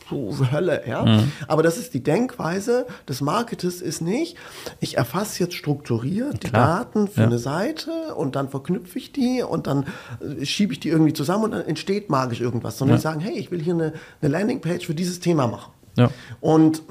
Hölle, 0.51 0.83
ja. 0.87 1.03
Mhm. 1.03 1.31
Aber 1.47 1.61
das 1.61 1.77
ist 1.77 1.93
die 1.93 2.01
Denkweise 2.01 2.85
des 3.09 3.19
Marketers 3.19 3.81
ist 3.81 4.01
nicht, 4.01 4.37
ich 4.79 4.97
erfasse 4.97 5.43
jetzt 5.43 5.55
strukturiert 5.55 6.43
die. 6.43 6.51
Daten 6.51 7.07
für 7.07 7.21
ja. 7.21 7.27
eine 7.27 7.37
Seite 7.39 7.91
und 8.15 8.35
dann 8.35 8.49
verknüpfe 8.49 8.97
ich 8.97 9.11
die 9.11 9.43
und 9.43 9.67
dann 9.67 9.85
äh, 10.21 10.45
schiebe 10.45 10.71
ich 10.71 10.79
die 10.79 10.89
irgendwie 10.89 11.13
zusammen 11.13 11.45
und 11.45 11.51
dann 11.51 11.65
entsteht 11.65 12.09
magisch 12.09 12.39
irgendwas, 12.39 12.77
sondern 12.77 12.95
ja. 12.95 12.97
die 12.97 13.03
sagen, 13.03 13.19
hey, 13.19 13.37
ich 13.37 13.51
will 13.51 13.61
hier 13.61 13.73
eine, 13.73 13.93
eine 14.21 14.31
Landingpage 14.31 14.85
für 14.85 14.95
dieses 14.95 15.19
Thema 15.19 15.47
machen. 15.47 15.71
Ja. 15.95 16.09
Und, 16.41 16.81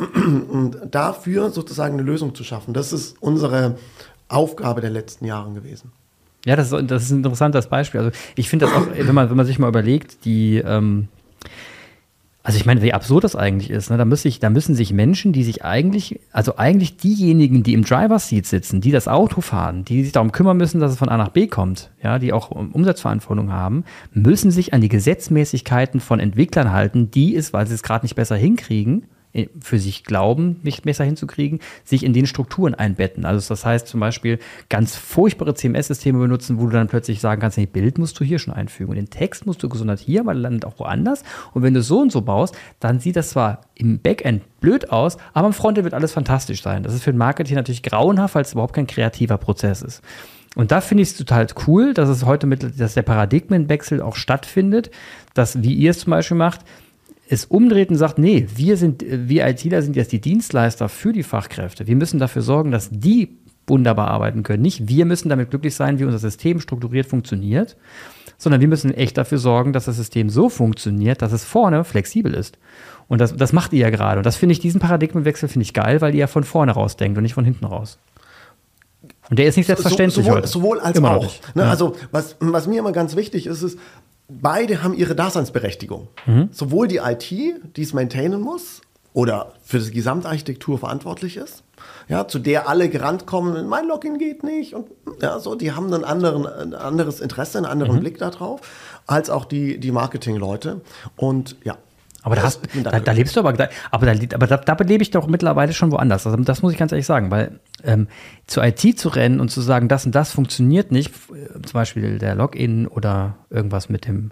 und 0.50 0.78
dafür 0.90 1.50
sozusagen 1.50 1.94
eine 1.94 2.02
Lösung 2.02 2.34
zu 2.34 2.44
schaffen, 2.44 2.74
das 2.74 2.92
ist 2.92 3.16
unsere 3.20 3.76
Aufgabe 4.28 4.80
der 4.80 4.90
letzten 4.90 5.26
Jahre 5.26 5.52
gewesen. 5.52 5.92
Ja, 6.46 6.56
das 6.56 6.72
ist, 6.72 6.90
das 6.90 7.04
ist 7.04 7.10
ein 7.10 7.18
interessantes 7.18 7.68
Beispiel. 7.68 8.00
Also 8.00 8.12
ich 8.36 8.48
finde 8.48 8.66
das 8.66 8.74
auch, 8.74 8.86
wenn 8.94 9.14
man, 9.14 9.30
wenn 9.30 9.36
man 9.36 9.46
sich 9.46 9.58
mal 9.58 9.68
überlegt, 9.68 10.24
die, 10.24 10.56
ähm, 10.58 11.08
also 12.46 12.58
ich 12.58 12.66
meine, 12.66 12.82
wie 12.82 12.92
absurd 12.92 13.24
das 13.24 13.36
eigentlich 13.36 13.70
ist. 13.70 13.90
Ne? 13.90 13.96
Da, 13.96 14.04
muss 14.04 14.22
ich, 14.26 14.38
da 14.38 14.50
müssen 14.50 14.74
sich 14.74 14.92
Menschen, 14.92 15.32
die 15.32 15.44
sich 15.44 15.64
eigentlich, 15.64 16.20
also 16.30 16.58
eigentlich 16.58 16.98
diejenigen, 16.98 17.62
die 17.62 17.72
im 17.72 17.84
Driver-Seat 17.84 18.44
sitzen, 18.44 18.82
die 18.82 18.90
das 18.90 19.08
Auto 19.08 19.40
fahren, 19.40 19.86
die 19.86 20.02
sich 20.02 20.12
darum 20.12 20.30
kümmern 20.30 20.58
müssen, 20.58 20.78
dass 20.78 20.92
es 20.92 20.98
von 20.98 21.08
A 21.08 21.16
nach 21.16 21.30
B 21.30 21.46
kommt, 21.46 21.90
ja, 22.02 22.18
die 22.18 22.34
auch 22.34 22.50
Umsatzverantwortung 22.50 23.50
haben, 23.50 23.84
müssen 24.12 24.50
sich 24.50 24.74
an 24.74 24.82
die 24.82 24.90
Gesetzmäßigkeiten 24.90 26.00
von 26.00 26.20
Entwicklern 26.20 26.70
halten, 26.70 27.10
die 27.10 27.34
es, 27.34 27.54
weil 27.54 27.66
sie 27.66 27.74
es 27.74 27.82
gerade 27.82 28.04
nicht 28.04 28.14
besser 28.14 28.36
hinkriegen, 28.36 29.06
für 29.60 29.78
sich 29.78 30.04
glauben, 30.04 30.60
nicht 30.62 30.84
besser 30.84 31.04
hinzukriegen, 31.04 31.60
sich 31.84 32.04
in 32.04 32.12
den 32.12 32.26
Strukturen 32.26 32.74
einbetten. 32.74 33.24
Also 33.24 33.48
das 33.48 33.64
heißt 33.64 33.88
zum 33.88 34.00
Beispiel 34.00 34.38
ganz 34.68 34.94
furchtbare 34.96 35.54
CMS-Systeme 35.54 36.18
benutzen, 36.18 36.60
wo 36.60 36.66
du 36.66 36.72
dann 36.72 36.86
plötzlich 36.86 37.20
sagen 37.20 37.40
kannst, 37.40 37.58
nee, 37.58 37.66
Bild 37.66 37.98
musst 37.98 38.18
du 38.20 38.24
hier 38.24 38.38
schon 38.38 38.54
einfügen 38.54 38.90
und 38.90 38.96
den 38.96 39.10
Text 39.10 39.44
musst 39.46 39.62
du 39.62 39.68
gesondert 39.68 39.98
hier, 39.98 40.20
aber 40.20 40.34
landet 40.34 40.64
auch 40.64 40.78
woanders. 40.78 41.24
Und 41.52 41.62
wenn 41.62 41.74
du 41.74 41.82
so 41.82 42.00
und 42.00 42.12
so 42.12 42.22
baust, 42.22 42.56
dann 42.78 43.00
sieht 43.00 43.16
das 43.16 43.30
zwar 43.30 43.62
im 43.74 43.98
Backend 43.98 44.42
blöd 44.60 44.90
aus, 44.90 45.16
aber 45.32 45.48
im 45.48 45.52
Frontend 45.52 45.84
wird 45.84 45.94
alles 45.94 46.12
fantastisch 46.12 46.62
sein. 46.62 46.84
Das 46.84 46.94
ist 46.94 47.02
für 47.02 47.12
den 47.12 47.18
Marketing 47.18 47.56
natürlich 47.56 47.82
grauenhaft, 47.82 48.36
weil 48.36 48.42
es 48.42 48.52
überhaupt 48.52 48.74
kein 48.74 48.86
kreativer 48.86 49.38
Prozess 49.38 49.82
ist. 49.82 50.02
Und 50.54 50.70
da 50.70 50.80
finde 50.80 51.02
ich 51.02 51.10
es 51.10 51.16
total 51.16 51.48
cool, 51.66 51.94
dass 51.94 52.08
es 52.08 52.24
heute 52.24 52.46
mit, 52.46 52.80
dass 52.80 52.94
der 52.94 53.02
Paradigmenwechsel 53.02 54.00
auch 54.00 54.14
stattfindet, 54.14 54.90
dass, 55.34 55.62
wie 55.62 55.74
ihr 55.74 55.90
es 55.90 55.98
zum 55.98 56.12
Beispiel 56.12 56.36
macht, 56.36 56.60
es 57.28 57.46
umdreht 57.46 57.90
und 57.90 57.96
sagt, 57.96 58.18
nee, 58.18 58.46
wir 58.54 58.76
sind, 58.76 59.04
wir 59.06 59.46
ITler 59.46 59.82
sind 59.82 59.96
jetzt 59.96 60.12
die 60.12 60.20
Dienstleister 60.20 60.88
für 60.88 61.12
die 61.12 61.22
Fachkräfte. 61.22 61.86
Wir 61.86 61.96
müssen 61.96 62.18
dafür 62.18 62.42
sorgen, 62.42 62.70
dass 62.70 62.90
die 62.90 63.38
wunderbar 63.66 64.08
arbeiten 64.08 64.42
können. 64.42 64.62
Nicht 64.62 64.88
wir 64.88 65.06
müssen 65.06 65.28
damit 65.28 65.50
glücklich 65.50 65.74
sein, 65.74 65.98
wie 65.98 66.04
unser 66.04 66.18
System 66.18 66.60
strukturiert 66.60 67.06
funktioniert, 67.06 67.76
sondern 68.36 68.60
wir 68.60 68.68
müssen 68.68 68.92
echt 68.92 69.16
dafür 69.16 69.38
sorgen, 69.38 69.72
dass 69.72 69.86
das 69.86 69.96
System 69.96 70.28
so 70.28 70.48
funktioniert, 70.48 71.22
dass 71.22 71.32
es 71.32 71.44
vorne 71.44 71.84
flexibel 71.84 72.34
ist. 72.34 72.58
Und 73.08 73.20
das, 73.20 73.36
das 73.36 73.52
macht 73.52 73.72
ihr 73.72 73.80
ja 73.80 73.90
gerade. 73.90 74.18
Und 74.18 74.26
das 74.26 74.36
finde 74.36 74.52
ich, 74.52 74.60
diesen 74.60 74.80
Paradigmenwechsel 74.80 75.48
finde 75.48 75.64
ich 75.64 75.72
geil, 75.72 76.00
weil 76.00 76.14
ihr 76.14 76.20
ja 76.20 76.26
von 76.26 76.44
vorne 76.44 76.72
raus 76.72 76.96
denkt 76.96 77.16
und 77.16 77.22
nicht 77.22 77.34
von 77.34 77.44
hinten 77.44 77.64
raus. 77.64 77.98
Und 79.30 79.38
der 79.38 79.46
ist 79.46 79.56
nicht 79.56 79.66
selbstverständlich. 79.66 80.16
So, 80.16 80.22
sowohl, 80.22 80.36
heute. 80.36 80.48
sowohl 80.48 80.80
als 80.80 80.98
Immer 80.98 81.16
auch. 81.16 81.34
Ne? 81.54 81.62
Ja. 81.62 81.70
Also, 81.70 81.96
was, 82.10 82.36
was 82.40 82.66
mir 82.66 82.78
immer 82.78 82.92
ganz 82.92 83.16
wichtig 83.16 83.46
ist, 83.46 83.62
ist, 83.62 83.78
beide 84.28 84.82
haben 84.82 84.94
ihre 84.94 85.14
Daseinsberechtigung. 85.14 86.08
Mhm. 86.26 86.48
Sowohl 86.52 86.88
die 86.88 86.98
IT, 86.98 87.30
die 87.30 87.82
es 87.82 87.92
maintainen 87.92 88.40
muss 88.40 88.80
oder 89.12 89.52
für 89.62 89.78
die 89.78 89.90
Gesamtarchitektur 89.92 90.78
verantwortlich 90.78 91.36
ist, 91.36 91.62
ja, 92.08 92.26
zu 92.26 92.38
der 92.38 92.68
alle 92.68 92.88
gerannt 92.88 93.26
kommen, 93.26 93.66
mein 93.68 93.86
Login 93.86 94.18
geht 94.18 94.42
nicht 94.42 94.74
und 94.74 94.88
ja, 95.20 95.38
so, 95.38 95.54
die 95.54 95.72
haben 95.72 95.90
dann 95.90 96.04
anderen, 96.04 96.46
ein 96.46 96.74
anderes 96.74 97.20
Interesse, 97.20 97.58
einen 97.58 97.66
Mhm. 97.66 97.72
anderen 97.72 98.00
Blick 98.00 98.18
darauf, 98.18 98.60
als 99.06 99.30
auch 99.30 99.44
die, 99.44 99.78
die 99.78 99.90
Marketing-Leute. 99.92 100.80
Und 101.16 101.56
ja. 101.64 101.76
Aber 102.24 102.36
da, 102.36 102.42
hast, 102.42 102.62
da, 102.82 103.00
da 103.00 103.12
lebst 103.12 103.36
du 103.36 103.40
aber, 103.40 103.52
da, 103.52 103.68
aber, 103.90 104.06
da, 104.06 104.34
aber 104.34 104.46
da, 104.46 104.56
da 104.56 104.84
lebe 104.84 105.02
ich 105.02 105.10
doch 105.10 105.26
mittlerweile 105.26 105.74
schon 105.74 105.92
woanders. 105.92 106.26
Also 106.26 106.38
das 106.38 106.62
muss 106.62 106.72
ich 106.72 106.78
ganz 106.78 106.90
ehrlich 106.90 107.04
sagen, 107.04 107.30
weil 107.30 107.60
ähm, 107.84 108.08
zur 108.46 108.64
IT 108.64 108.98
zu 108.98 109.10
rennen 109.10 109.40
und 109.40 109.50
zu 109.50 109.60
sagen, 109.60 109.88
das 109.88 110.06
und 110.06 110.14
das 110.14 110.32
funktioniert 110.32 110.90
nicht, 110.90 111.14
äh, 111.30 111.60
zum 111.60 111.72
Beispiel 111.74 112.18
der 112.18 112.34
Login 112.34 112.86
oder 112.86 113.36
irgendwas 113.50 113.90
mit 113.90 114.06
dem 114.06 114.30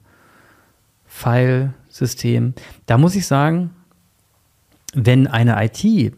File-System, 1.07 2.55
da 2.87 2.97
muss 2.97 3.15
ich 3.15 3.27
sagen, 3.27 3.71
wenn 4.95 5.27
eine 5.27 5.63
IT 5.63 6.15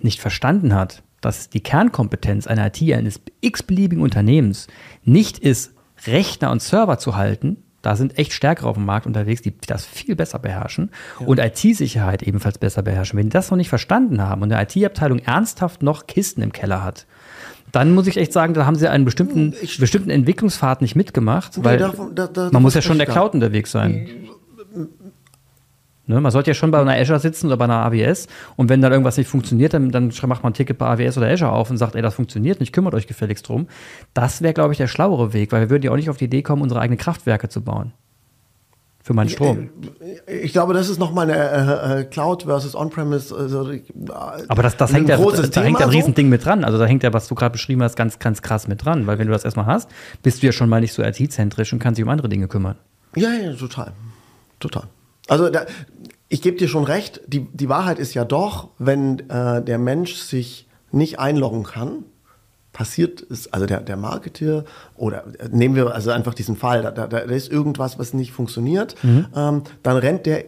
nicht 0.00 0.20
verstanden 0.20 0.74
hat, 0.74 1.04
dass 1.20 1.48
die 1.48 1.62
Kernkompetenz 1.62 2.48
einer 2.48 2.66
IT 2.66 2.82
eines 2.92 3.20
x-beliebigen 3.40 4.02
Unternehmens 4.02 4.66
nicht 5.04 5.38
ist, 5.38 5.74
Rechner 6.06 6.50
und 6.50 6.60
Server 6.60 6.98
zu 6.98 7.14
halten, 7.14 7.63
da 7.84 7.96
sind 7.96 8.18
echt 8.18 8.32
Stärkere 8.32 8.66
auf 8.68 8.76
dem 8.76 8.84
Markt 8.86 9.06
unterwegs, 9.06 9.42
die 9.42 9.52
das 9.66 9.84
viel 9.84 10.16
besser 10.16 10.38
beherrschen 10.38 10.90
und 11.20 11.38
IT-Sicherheit 11.38 12.22
ebenfalls 12.22 12.58
besser 12.58 12.82
beherrschen. 12.82 13.18
Wenn 13.18 13.26
die 13.26 13.32
das 13.34 13.50
noch 13.50 13.58
nicht 13.58 13.68
verstanden 13.68 14.22
haben 14.22 14.42
und 14.42 14.52
eine 14.52 14.62
IT-Abteilung 14.62 15.18
ernsthaft 15.18 15.82
noch 15.82 16.06
Kisten 16.06 16.40
im 16.42 16.52
Keller 16.52 16.82
hat, 16.82 17.06
dann 17.72 17.92
muss 17.94 18.06
ich 18.06 18.16
echt 18.16 18.32
sagen, 18.32 18.54
da 18.54 18.64
haben 18.66 18.76
sie 18.76 18.88
einen 18.88 19.04
bestimmten, 19.04 19.52
Ich- 19.60 19.78
bestimmten 19.78 20.10
Entwicklungspfad 20.10 20.80
nicht 20.80 20.94
mitgemacht, 20.96 21.62
weil 21.64 21.78
davon- 21.78 22.14
da- 22.14 22.26
da- 22.28 22.48
man 22.52 22.62
muss 22.62 22.74
ja 22.74 22.82
schon 22.82 22.98
der 22.98 23.06
Cloud 23.06 23.34
unterwegs 23.34 23.70
sein. 23.70 24.08
Ne, 26.06 26.20
man 26.20 26.30
sollte 26.30 26.50
ja 26.50 26.54
schon 26.54 26.70
bei 26.70 26.80
einer 26.80 26.94
Azure 26.94 27.18
sitzen 27.18 27.46
oder 27.46 27.56
bei 27.56 27.64
einer 27.64 27.86
AWS 27.86 28.28
und 28.56 28.68
wenn 28.68 28.82
dann 28.82 28.92
irgendwas 28.92 29.16
nicht 29.16 29.28
funktioniert, 29.28 29.72
dann, 29.72 29.90
dann 29.90 30.12
macht 30.26 30.42
man 30.42 30.52
ein 30.52 30.54
Ticket 30.54 30.76
bei 30.76 30.86
AWS 30.86 31.16
oder 31.16 31.28
Azure 31.28 31.52
auf 31.52 31.70
und 31.70 31.78
sagt, 31.78 31.94
ey, 31.94 32.02
das 32.02 32.14
funktioniert 32.14 32.60
nicht, 32.60 32.74
kümmert 32.74 32.94
euch 32.94 33.06
gefälligst 33.06 33.48
drum. 33.48 33.68
Das 34.12 34.42
wäre, 34.42 34.52
glaube 34.52 34.72
ich, 34.72 34.78
der 34.78 34.86
schlauere 34.86 35.32
Weg, 35.32 35.50
weil 35.52 35.62
wir 35.62 35.70
würden 35.70 35.82
ja 35.82 35.90
auch 35.92 35.96
nicht 35.96 36.10
auf 36.10 36.18
die 36.18 36.26
Idee 36.26 36.42
kommen, 36.42 36.60
unsere 36.60 36.80
eigenen 36.80 36.98
Kraftwerke 36.98 37.48
zu 37.48 37.62
bauen. 37.62 37.92
Für 39.02 39.12
meinen 39.12 39.28
Strom. 39.28 39.68
Ich 40.26 40.52
glaube, 40.52 40.72
das 40.72 40.88
ist 40.88 40.98
nochmal 40.98 41.30
eine 41.30 41.98
äh, 42.00 42.04
Cloud 42.04 42.44
versus 42.44 42.74
On-Premise. 42.74 43.36
Also, 43.36 43.70
äh, 43.70 43.82
Aber 44.48 44.62
das, 44.62 44.78
das 44.78 44.94
hängt 44.94 45.10
ja, 45.10 45.16
großes 45.16 45.50
da 45.50 45.60
hängt 45.60 45.78
ja 45.78 45.84
ein 45.84 45.90
Thema 45.90 45.92
so. 45.92 45.98
Riesending 45.98 46.30
mit 46.30 46.42
dran. 46.42 46.64
Also 46.64 46.78
da 46.78 46.86
hängt 46.86 47.02
ja, 47.02 47.12
was 47.12 47.28
du 47.28 47.34
gerade 47.34 47.52
beschrieben 47.52 47.82
hast, 47.82 47.96
ganz, 47.96 48.18
ganz 48.18 48.40
krass 48.40 48.66
mit 48.66 48.82
dran. 48.82 49.06
Weil 49.06 49.18
wenn 49.18 49.26
du 49.26 49.32
das 49.34 49.44
erstmal 49.44 49.66
hast, 49.66 49.90
bist 50.22 50.42
du 50.42 50.46
ja 50.46 50.52
schon 50.52 50.70
mal 50.70 50.80
nicht 50.80 50.94
so 50.94 51.02
IT-zentrisch 51.02 51.74
und 51.74 51.80
kannst 51.80 51.98
dich 51.98 52.04
um 52.04 52.08
andere 52.08 52.30
Dinge 52.30 52.48
kümmern. 52.48 52.76
Ja, 53.14 53.28
ja, 53.30 53.52
total. 53.52 53.92
Total. 54.58 54.84
Also 55.28 55.50
da, 55.50 55.66
ich 56.34 56.42
gebe 56.42 56.56
dir 56.56 56.66
schon 56.66 56.82
recht, 56.82 57.20
die, 57.28 57.46
die 57.52 57.68
Wahrheit 57.68 58.00
ist 58.00 58.12
ja 58.14 58.24
doch, 58.24 58.70
wenn 58.78 59.20
äh, 59.30 59.62
der 59.62 59.78
Mensch 59.78 60.14
sich 60.16 60.66
nicht 60.90 61.20
einloggen 61.20 61.62
kann, 61.62 62.02
passiert 62.72 63.24
es, 63.30 63.52
also 63.52 63.66
der, 63.66 63.82
der 63.82 63.96
Marketeer 63.96 64.64
oder 64.96 65.26
äh, 65.38 65.48
nehmen 65.52 65.76
wir 65.76 65.94
also 65.94 66.10
einfach 66.10 66.34
diesen 66.34 66.56
Fall, 66.56 66.82
da, 66.82 66.90
da, 66.90 67.06
da 67.06 67.18
ist 67.18 67.52
irgendwas, 67.52 68.00
was 68.00 68.14
nicht 68.14 68.32
funktioniert, 68.32 68.96
Mhm. 69.04 69.26
ähm, 69.36 69.62
dann 69.84 69.96
rennt 69.96 70.26
der 70.26 70.46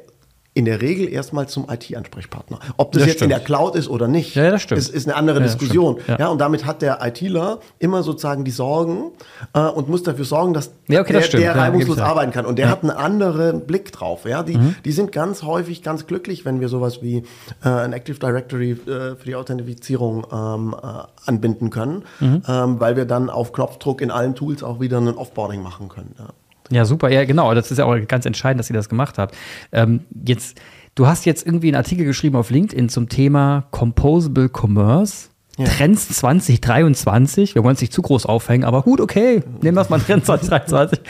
in 0.57 0.65
der 0.65 0.81
Regel 0.81 1.09
erstmal 1.13 1.47
zum 1.49 1.67
IT-Ansprechpartner. 1.69 2.59
Ob 2.79 2.93
das, 2.93 3.03
Das 3.03 3.07
jetzt 3.09 3.23
in 3.23 3.29
stimmt. 3.29 3.33
der 3.33 3.41
Cloud 3.41 3.77
ist 3.77 3.89
oder 3.89 4.09
nicht, 4.09 4.35
Ja, 4.35 4.51
das 4.51 4.63
stimmt. 4.63 4.79
Ist, 4.81 4.89
ist 4.89 5.07
eine 5.07 5.15
andere 5.15 5.39
Ja, 5.39 5.45
Diskussion. 5.45 5.99
Ja. 6.09 6.19
Ja. 6.19 6.29
und 6.29 6.39
damit 6.41 6.65
hat 6.65 6.81
der 6.81 6.99
ITler 7.07 7.61
immer 7.79 8.03
sozusagen 8.03 8.43
die 8.45 8.51
Sorgen 8.51 9.13
äh, 9.53 9.61
und 9.61 9.89
muss 9.91 10.03
dafür 10.03 10.25
sorgen, 10.25 10.55
dass 10.55 10.71
Ja, 10.89 11.03
okay, 11.03 11.13
der, 11.13 11.21
das 11.21 11.31
der 11.31 11.55
reibungslos 11.57 11.99
arbeiten 11.99 12.33
kann. 12.33 12.47
Und 12.47 12.59
der 12.59 12.71
hat 12.71 12.81
einen 12.83 12.91
anderen 12.91 13.67
Blick 13.67 13.93
drauf. 13.93 14.25
Ja? 14.25 14.43
Die, 14.43 14.57
Mhm. 14.57 14.77
die 14.85 14.93
sind 14.93 15.13
ganz 15.13 15.43
häufig 15.43 15.83
ganz 15.83 16.07
glücklich, 16.07 16.45
wenn 16.47 16.61
wir 16.61 16.69
sowas 16.71 17.03
wie 17.03 17.19
äh, 17.63 17.69
ein 17.69 17.93
Active 17.93 18.19
Directory 18.19 18.71
äh, 18.73 18.77
für 19.17 19.25
die 19.27 19.35
Authentifizierung 19.37 20.27
ähm, 20.33 20.75
äh, 20.83 20.87
anbinden 21.27 21.69
können, 21.69 22.05
Mhm. 22.21 22.43
ähm, 22.49 22.81
weil 22.81 22.97
wir 22.97 23.05
dann 23.05 23.29
auf 23.29 23.53
Knopfdruck 23.53 24.01
in 24.01 24.11
allen 24.11 24.35
Tools 24.35 24.63
auch 24.63 24.81
wieder 24.81 24.99
ein 24.99 25.09
Offboarding 25.09 25.63
machen 25.63 25.91
können. 25.91 26.15
Ja. 26.19 26.29
Ja, 26.71 26.85
super. 26.85 27.11
Ja, 27.11 27.25
genau. 27.25 27.55
Das 27.55 27.71
ist 27.71 27.79
ja 27.79 27.85
auch 27.85 27.97
ganz 28.09 28.27
entscheidend, 28.27 28.61
dass 28.61 28.71
ihr 28.71 28.75
das 28.75 28.89
gemacht 28.89 29.19
habt. 29.19 29.37
Ähm, 29.73 30.01
jetzt, 30.27 30.61
du 30.95 31.07
hast 31.07 31.27
jetzt 31.27 31.47
irgendwie 31.47 31.69
einen 31.69 31.77
Artikel 31.77 32.05
geschrieben 32.05 32.37
auf 32.37 32.51
LinkedIn 32.51 32.89
zum 32.89 33.09
Thema 33.09 33.67
Composable 33.71 34.51
Commerce. 34.53 35.29
Ja. 35.59 35.65
Trends 35.65 36.09
2023. 36.09 37.55
Wir 37.55 37.65
wollen 37.65 37.75
es 37.75 37.81
nicht 37.81 37.93
zu 37.93 38.03
groß 38.03 38.27
aufhängen, 38.27 38.65
aber 38.65 38.83
gut, 38.83 39.01
okay. 39.01 39.43
Nehmen 39.63 39.77
wir 39.77 39.81
es 39.81 39.89
mal 39.89 40.01
Trends 40.01 40.27
2023. 40.27 41.01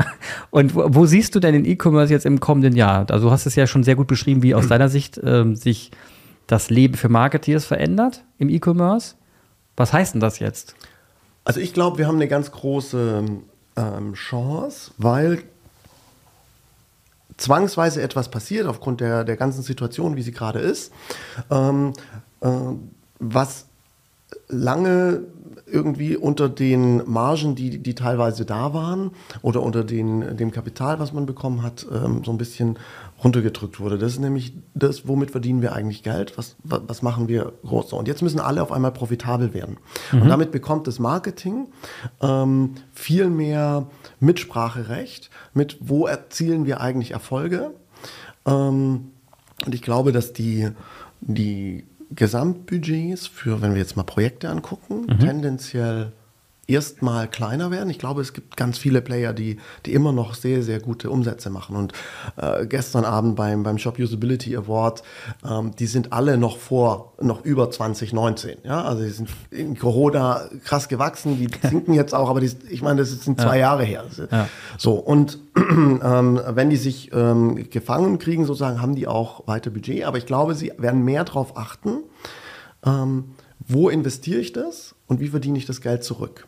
Und 0.50 0.74
wo, 0.74 0.86
wo 0.88 1.06
siehst 1.06 1.34
du 1.34 1.40
denn 1.40 1.52
den 1.52 1.66
E-Commerce 1.66 2.10
jetzt 2.10 2.24
im 2.24 2.40
kommenden 2.40 2.74
Jahr? 2.74 3.10
Also 3.10 3.26
du 3.26 3.30
hast 3.30 3.44
es 3.44 3.56
ja 3.56 3.66
schon 3.66 3.84
sehr 3.84 3.96
gut 3.96 4.06
beschrieben, 4.06 4.42
wie 4.42 4.54
aus 4.54 4.68
deiner 4.68 4.88
Sicht 4.88 5.20
ähm, 5.22 5.54
sich 5.54 5.90
das 6.46 6.70
Leben 6.70 6.94
für 6.94 7.10
Marketeers 7.10 7.66
verändert 7.66 8.24
im 8.38 8.48
E-Commerce. 8.48 9.16
Was 9.76 9.92
heißt 9.92 10.14
denn 10.14 10.20
das 10.20 10.38
jetzt? 10.38 10.74
Also 11.44 11.60
ich 11.60 11.74
glaube, 11.74 11.98
wir 11.98 12.06
haben 12.06 12.16
eine 12.16 12.28
ganz 12.28 12.52
große 12.52 13.24
ähm, 13.80 14.14
Chance, 14.14 14.92
weil 14.98 15.42
zwangsweise 17.36 18.02
etwas 18.02 18.30
passiert 18.30 18.66
aufgrund 18.66 19.00
der, 19.00 19.24
der 19.24 19.36
ganzen 19.36 19.62
Situation, 19.62 20.16
wie 20.16 20.22
sie 20.22 20.32
gerade 20.32 20.58
ist, 20.58 20.92
ähm, 21.50 21.94
äh, 22.40 22.48
was 23.18 23.66
lange 24.48 25.22
irgendwie 25.66 26.16
unter 26.16 26.48
den 26.48 27.08
Margen, 27.08 27.54
die, 27.54 27.78
die 27.78 27.94
teilweise 27.94 28.44
da 28.44 28.74
waren, 28.74 29.12
oder 29.42 29.62
unter 29.62 29.84
den, 29.84 30.36
dem 30.36 30.50
Kapital, 30.50 30.98
was 30.98 31.12
man 31.12 31.26
bekommen 31.26 31.62
hat, 31.62 31.86
ähm, 31.92 32.22
so 32.24 32.32
ein 32.32 32.38
bisschen 32.38 32.78
runtergedrückt 33.22 33.80
wurde. 33.80 33.98
Das 33.98 34.12
ist 34.12 34.18
nämlich 34.18 34.54
das, 34.74 35.06
womit 35.06 35.30
verdienen 35.30 35.62
wir 35.62 35.72
eigentlich 35.72 36.02
Geld, 36.02 36.38
was, 36.38 36.56
was, 36.62 37.02
machen 37.02 37.28
wir 37.28 37.52
groß. 37.64 37.92
Und 37.92 38.08
jetzt 38.08 38.22
müssen 38.22 38.40
alle 38.40 38.62
auf 38.62 38.72
einmal 38.72 38.92
profitabel 38.92 39.52
werden. 39.54 39.78
Und 40.12 40.28
damit 40.28 40.52
bekommt 40.52 40.86
das 40.86 40.98
Marketing 40.98 41.68
ähm, 42.20 42.74
viel 42.92 43.28
mehr 43.28 43.86
Mitspracherecht 44.20 45.30
mit, 45.54 45.78
wo 45.80 46.06
erzielen 46.06 46.66
wir 46.66 46.80
eigentlich 46.80 47.10
Erfolge. 47.10 47.72
Ähm, 48.46 49.10
und 49.66 49.74
ich 49.74 49.82
glaube, 49.82 50.12
dass 50.12 50.32
die, 50.32 50.68
die 51.20 51.84
Gesamtbudgets 52.14 53.26
für, 53.26 53.60
wenn 53.60 53.72
wir 53.72 53.80
jetzt 53.80 53.96
mal 53.96 54.02
Projekte 54.02 54.48
angucken, 54.48 55.06
tendenziell 55.18 56.12
erstmal 56.70 57.28
kleiner 57.28 57.70
werden. 57.70 57.90
Ich 57.90 57.98
glaube, 57.98 58.20
es 58.20 58.32
gibt 58.32 58.56
ganz 58.56 58.78
viele 58.78 59.02
Player, 59.02 59.32
die, 59.32 59.58
die 59.86 59.92
immer 59.92 60.12
noch 60.12 60.34
sehr, 60.34 60.62
sehr 60.62 60.80
gute 60.80 61.10
Umsätze 61.10 61.50
machen. 61.50 61.76
Und 61.76 61.92
äh, 62.36 62.66
gestern 62.66 63.04
Abend 63.04 63.36
beim, 63.36 63.62
beim 63.62 63.78
Shop 63.78 63.98
Usability 63.98 64.56
Award, 64.56 65.02
ähm, 65.48 65.72
die 65.78 65.86
sind 65.86 66.12
alle 66.12 66.38
noch 66.38 66.58
vor, 66.58 67.14
noch 67.20 67.44
über 67.44 67.70
2019. 67.70 68.58
Ja? 68.64 68.84
Also 68.84 69.02
die 69.02 69.10
sind 69.10 69.28
in 69.50 69.76
Corona 69.78 70.42
krass 70.64 70.88
gewachsen, 70.88 71.38
die 71.38 71.48
sinken 71.68 71.94
jetzt 71.94 72.14
auch, 72.14 72.30
aber 72.30 72.40
die, 72.40 72.50
ich 72.70 72.82
meine, 72.82 73.00
das 73.00 73.10
sind 73.10 73.40
zwei 73.40 73.58
Jahre 73.58 73.84
her. 73.84 74.04
Ja. 74.30 74.48
So, 74.78 74.94
und 74.94 75.38
ähm, 75.56 76.40
wenn 76.46 76.70
die 76.70 76.76
sich 76.76 77.10
ähm, 77.12 77.68
gefangen 77.70 78.18
kriegen, 78.18 78.44
sozusagen, 78.44 78.80
haben 78.80 78.94
die 78.94 79.06
auch 79.06 79.46
weiter 79.46 79.70
Budget. 79.70 80.04
Aber 80.04 80.18
ich 80.18 80.26
glaube, 80.26 80.54
sie 80.54 80.72
werden 80.78 81.02
mehr 81.04 81.24
darauf 81.24 81.56
achten, 81.56 81.98
ähm, 82.84 83.32
wo 83.66 83.88
investiere 83.88 84.40
ich 84.40 84.52
das 84.52 84.94
und 85.06 85.20
wie 85.20 85.28
verdiene 85.28 85.58
ich 85.58 85.66
das 85.66 85.80
Geld 85.80 86.04
zurück. 86.04 86.46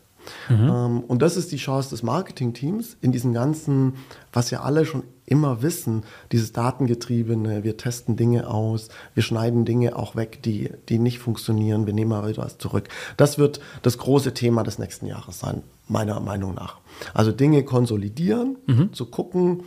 Ähm, 0.50 1.00
und 1.00 1.22
das 1.22 1.36
ist 1.36 1.52
die 1.52 1.56
Chance 1.56 1.90
des 1.90 2.02
Marketingteams 2.02 2.96
in 3.00 3.12
diesen 3.12 3.32
ganzen, 3.32 3.94
was 4.32 4.50
ja 4.50 4.62
alle 4.62 4.84
schon 4.84 5.02
immer 5.24 5.62
wissen, 5.62 6.02
dieses 6.30 6.52
Datengetriebene, 6.52 7.64
wir 7.64 7.76
testen 7.76 8.16
Dinge 8.16 8.48
aus, 8.48 8.88
wir 9.14 9.22
schneiden 9.22 9.64
Dinge 9.64 9.96
auch 9.96 10.16
weg, 10.16 10.42
die, 10.42 10.70
die 10.88 10.98
nicht 10.98 11.18
funktionieren, 11.18 11.86
wir 11.86 11.94
nehmen 11.94 12.12
aber 12.12 12.28
wieder 12.28 12.44
was 12.44 12.58
zurück. 12.58 12.88
Das 13.16 13.38
wird 13.38 13.60
das 13.82 13.98
große 13.98 14.34
Thema 14.34 14.62
des 14.62 14.78
nächsten 14.78 15.06
Jahres 15.06 15.38
sein, 15.38 15.62
meiner 15.88 16.20
Meinung 16.20 16.54
nach. 16.54 16.78
Also 17.14 17.32
Dinge 17.32 17.62
konsolidieren, 17.62 18.56
zu 18.92 19.06
gucken, 19.06 19.62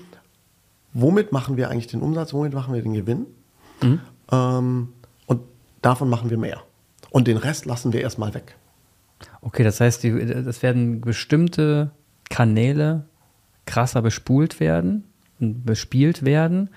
womit 0.93 1.31
machen 1.31 1.57
wir 1.57 1.69
eigentlich 1.69 1.87
den 1.87 2.01
Umsatz, 2.01 2.33
womit 2.33 2.53
machen 2.53 2.73
wir 2.73 2.81
den 2.81 2.93
Gewinn 2.93 3.25
ähm, 4.31 4.89
und 5.25 5.41
davon 5.81 6.10
machen 6.10 6.29
wir 6.29 6.37
mehr. 6.37 6.62
Und 7.10 7.27
den 7.27 7.37
Rest 7.37 7.65
lassen 7.65 7.93
wir 7.93 8.01
erstmal 8.01 8.33
weg. 8.33 8.56
Okay, 9.41 9.63
das 9.63 9.79
heißt, 9.79 10.03
die, 10.03 10.25
das 10.43 10.61
werden 10.63 11.01
bestimmte 11.01 11.91
Kanäle 12.29 13.05
krasser 13.65 14.01
bespult 14.01 14.59
werden, 14.59 15.05
bespielt 15.39 16.23
werden 16.23 16.69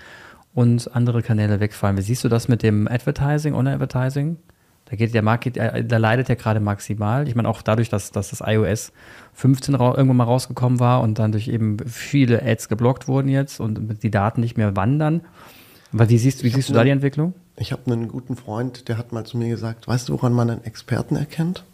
und 0.55 0.95
andere 0.95 1.23
Kanäle 1.23 1.61
wegfallen. 1.61 1.97
Wie 1.97 2.03
siehst 2.03 2.25
du 2.25 2.29
das 2.29 2.49
mit 2.49 2.63
dem 2.63 2.89
Advertising, 2.89 3.55
Online-Advertising? 3.55 4.37
Da 4.87 4.97
geht 4.97 5.13
der 5.13 5.23
Market, 5.23 5.59
äh, 5.59 5.85
da 5.85 5.99
leidet 5.99 6.31
er 6.31 6.37
gerade 6.37 6.61
maximal. 6.61 7.29
Ich 7.29 7.35
meine, 7.35 7.49
auch 7.49 7.61
dadurch, 7.61 7.91
dass, 7.91 8.11
dass 8.11 8.31
das 8.31 8.43
iOS 8.45 8.93
15 9.35 9.75
irgendwann 9.75 10.17
mal 10.17 10.25
rausgekommen 10.25 10.81
war 10.81 11.03
und 11.03 11.19
dann 11.19 11.33
durch 11.33 11.49
eben 11.49 11.79
viele 11.87 12.43
Ads 12.43 12.69
geblockt 12.69 13.07
wurden 13.07 13.29
jetzt 13.29 13.61
und 13.61 14.03
die 14.03 14.11
Daten 14.11 14.41
nicht 14.41 14.57
mehr 14.57 14.77
wandern. 14.77 15.21
Aber 15.93 16.09
wie 16.09 16.19
siehst, 16.19 16.43
wie 16.43 16.49
siehst 16.49 16.71
du 16.71 16.73
da 16.73 16.85
die 16.85 16.91
Entwicklung? 16.91 17.35
Ich 17.57 17.73
habe 17.73 17.91
einen 17.91 18.09
guten 18.09 18.37
Freund, 18.37 18.89
der 18.89 18.99
hat 18.99 19.13
mal 19.13 19.25
zu 19.25 19.37
mir 19.37 19.49
gesagt, 19.49 19.89
weißt 19.89 20.09
du, 20.09 20.15
woran 20.15 20.33
man 20.33 20.49
einen 20.49 20.65
Experten 20.65 21.17
erkennt? 21.17 21.65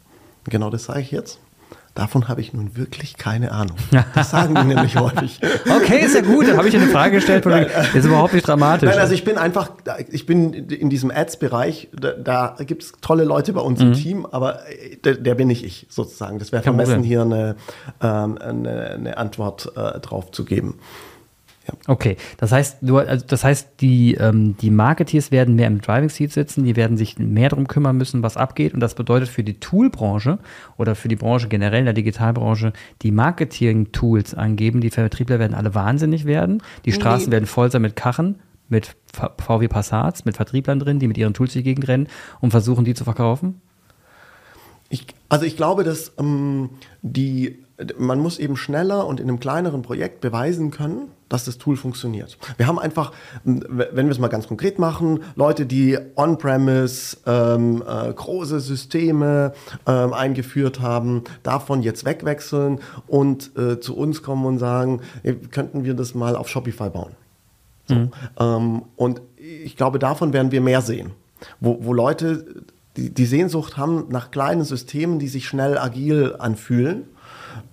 Genau 0.49 0.71
das 0.71 0.85
sage 0.85 1.01
ich 1.01 1.11
jetzt. 1.11 1.39
Davon 1.95 2.27
habe 2.27 2.41
ich 2.41 2.53
nun 2.53 2.77
wirklich 2.77 3.17
keine 3.19 3.53
Ahnung. 3.53 3.77
Das 4.17 4.31
sagen 4.31 4.57
die 4.57 4.65
nämlich 4.75 4.97
häufig. 4.97 5.39
Okay, 5.65 6.05
ist 6.05 6.17
ja 6.17 6.23
gut. 6.23 6.49
Dann 6.49 6.57
habe 6.57 6.67
ich 6.67 6.75
eine 6.75 6.89
Frage 6.89 7.17
gestellt, 7.17 7.45
von 7.45 7.53
das 7.53 7.95
ist 7.95 8.05
überhaupt 8.05 8.35
nicht 8.35 8.49
dramatisch. 8.49 8.89
Nein, 8.89 8.99
also 8.99 9.15
ich 9.15 9.23
bin 9.23 9.39
einfach, 9.39 9.71
ich 10.11 10.27
bin 10.27 10.53
in 10.55 10.91
diesem 10.91 11.13
Ads-Bereich, 11.13 11.91
da, 11.93 12.13
da 12.59 12.65
gibt 12.65 12.83
es 12.83 12.93
tolle 13.01 13.23
Leute 13.23 13.53
bei 13.53 13.61
uns 13.61 13.79
mhm. 13.79 13.87
im 13.87 13.93
Team, 13.93 14.27
aber 14.27 14.69
äh, 14.69 14.97
der, 14.97 15.15
der, 15.15 15.37
bin 15.37 15.47
nicht 15.47 15.65
ich 15.65 15.87
sozusagen. 15.89 16.41
Das 16.41 16.51
wäre 16.51 16.65
vermessen, 16.65 17.05
hier 17.05 17.23
eine, 17.23 17.55
ähm, 18.03 18.39
eine, 18.39 18.91
eine 18.91 19.17
Antwort 19.17 19.71
äh, 19.77 20.01
drauf 20.01 20.33
zu 20.33 20.45
geben. 20.45 20.81
Ja. 21.67 21.75
Okay, 21.87 22.17
das 22.37 22.53
heißt, 22.53 22.79
du, 22.83 22.99
also 22.99 23.25
das 23.27 23.43
heißt, 23.43 23.81
die, 23.81 24.15
ähm, 24.15 24.55
die 24.59 24.71
Marketeers 24.71 25.31
werden 25.31 25.55
mehr 25.55 25.67
im 25.67 25.81
Driving 25.81 26.11
Seat 26.11 26.31
sitzen, 26.31 26.65
die 26.65 26.77
werden 26.77 26.99
sich 26.99 27.19
mehr 27.19 27.49
darum 27.49 27.69
kümmern 27.69 27.97
müssen, 27.97 28.23
was 28.23 28.37
abgeht. 28.37 28.75
Und 28.75 28.81
das 28.81 28.95
bedeutet 28.95 29.29
für 29.31 29.43
die 29.43 29.61
Toolbranche 29.61 30.39
oder 30.77 30.95
für 30.95 31.09
die 31.09 31.17
Branche 31.17 31.49
generell, 31.49 31.81
in 31.81 31.85
der 31.87 31.95
Digitalbranche, 31.95 32.75
die 33.01 33.11
Marketing-Tools 33.13 34.35
angeben. 34.35 34.83
Die 34.83 34.91
Vertriebler 34.91 35.39
werden 35.39 35.55
alle 35.55 35.75
wahnsinnig 35.75 36.27
werden. 36.27 36.63
Die 36.85 36.93
Straßen 36.93 37.29
nee. 37.29 37.33
werden 37.33 37.47
voll 37.47 37.71
sein 37.71 37.83
mit 37.83 37.97
Kachen, 37.97 38.41
mit 38.69 38.97
VW 39.39 39.69
Passats, 39.69 40.27
mit 40.27 40.37
Vertrieblern 40.37 40.79
drin, 40.79 40.99
die 40.99 41.09
mit 41.09 41.17
ihren 41.17 41.33
Tools 41.33 41.55
durch 41.55 41.63
die 41.63 41.71
Gegend 41.71 41.89
rennen 41.89 42.09
und 42.41 42.51
versuchen, 42.51 42.85
die 42.85 42.95
zu 42.95 43.05
verkaufen. 43.05 43.63
Ich, 44.91 45.07
also 45.31 45.47
ich 45.47 45.57
glaube, 45.57 45.83
dass 45.83 46.13
ähm, 46.19 46.71
die 47.01 47.64
man 47.99 48.21
muss 48.21 48.39
eben 48.39 48.57
schneller 48.57 49.07
und 49.07 49.19
in 49.19 49.29
einem 49.29 49.41
kleineren 49.41 49.83
Projekt 49.83 50.21
beweisen 50.21 50.71
können, 50.71 51.09
dass 51.29 51.45
das 51.45 51.59
Tool 51.59 51.77
funktioniert. 51.77 52.39
Wir 52.57 52.69
haben 52.69 52.79
einfach, 52.79 53.13
wenn 53.43 54.07
wir 54.07 54.11
es 54.11 54.21
mal 54.21 54.29
ganz 54.29 54.47
konkret 54.47 54.79
machen, 54.79 55.25
Leute, 55.35 55.67
die 55.67 55.99
on-premise 56.15 57.17
ähm, 57.27 57.83
äh, 57.83 58.13
große 58.13 58.61
Systeme 58.61 59.55
ähm, 59.87 60.13
eingeführt 60.13 60.81
haben, 60.81 61.25
davon 61.43 61.83
jetzt 61.83 62.05
wegwechseln 62.05 62.79
und 63.09 63.51
äh, 63.57 63.81
zu 63.81 63.97
uns 63.97 64.23
kommen 64.23 64.47
und 64.47 64.59
sagen, 64.59 65.01
ey, 65.25 65.35
könnten 65.35 65.85
wir 65.85 65.95
das 65.95 66.15
mal 66.15 66.37
auf 66.37 66.49
Shopify 66.49 66.91
bauen. 66.91 67.13
So. 67.87 67.95
Mhm. 67.97 68.11
Ähm, 68.39 68.83
und 68.95 69.21
ich 69.37 69.77
glaube, 69.77 69.99
davon 69.99 70.33
werden 70.33 70.53
wir 70.53 70.61
mehr 70.61 70.81
sehen, 70.81 71.11
wo, 71.59 71.79
wo 71.81 71.93
Leute 71.93 72.47
die, 72.97 73.13
die 73.13 73.27
Sehnsucht 73.27 73.77
haben 73.77 74.07
nach 74.11 74.31
kleinen 74.31 74.63
Systemen, 74.63 75.19
die 75.19 75.27
sich 75.27 75.49
schnell 75.49 75.77
agil 75.77 76.37
anfühlen 76.39 77.07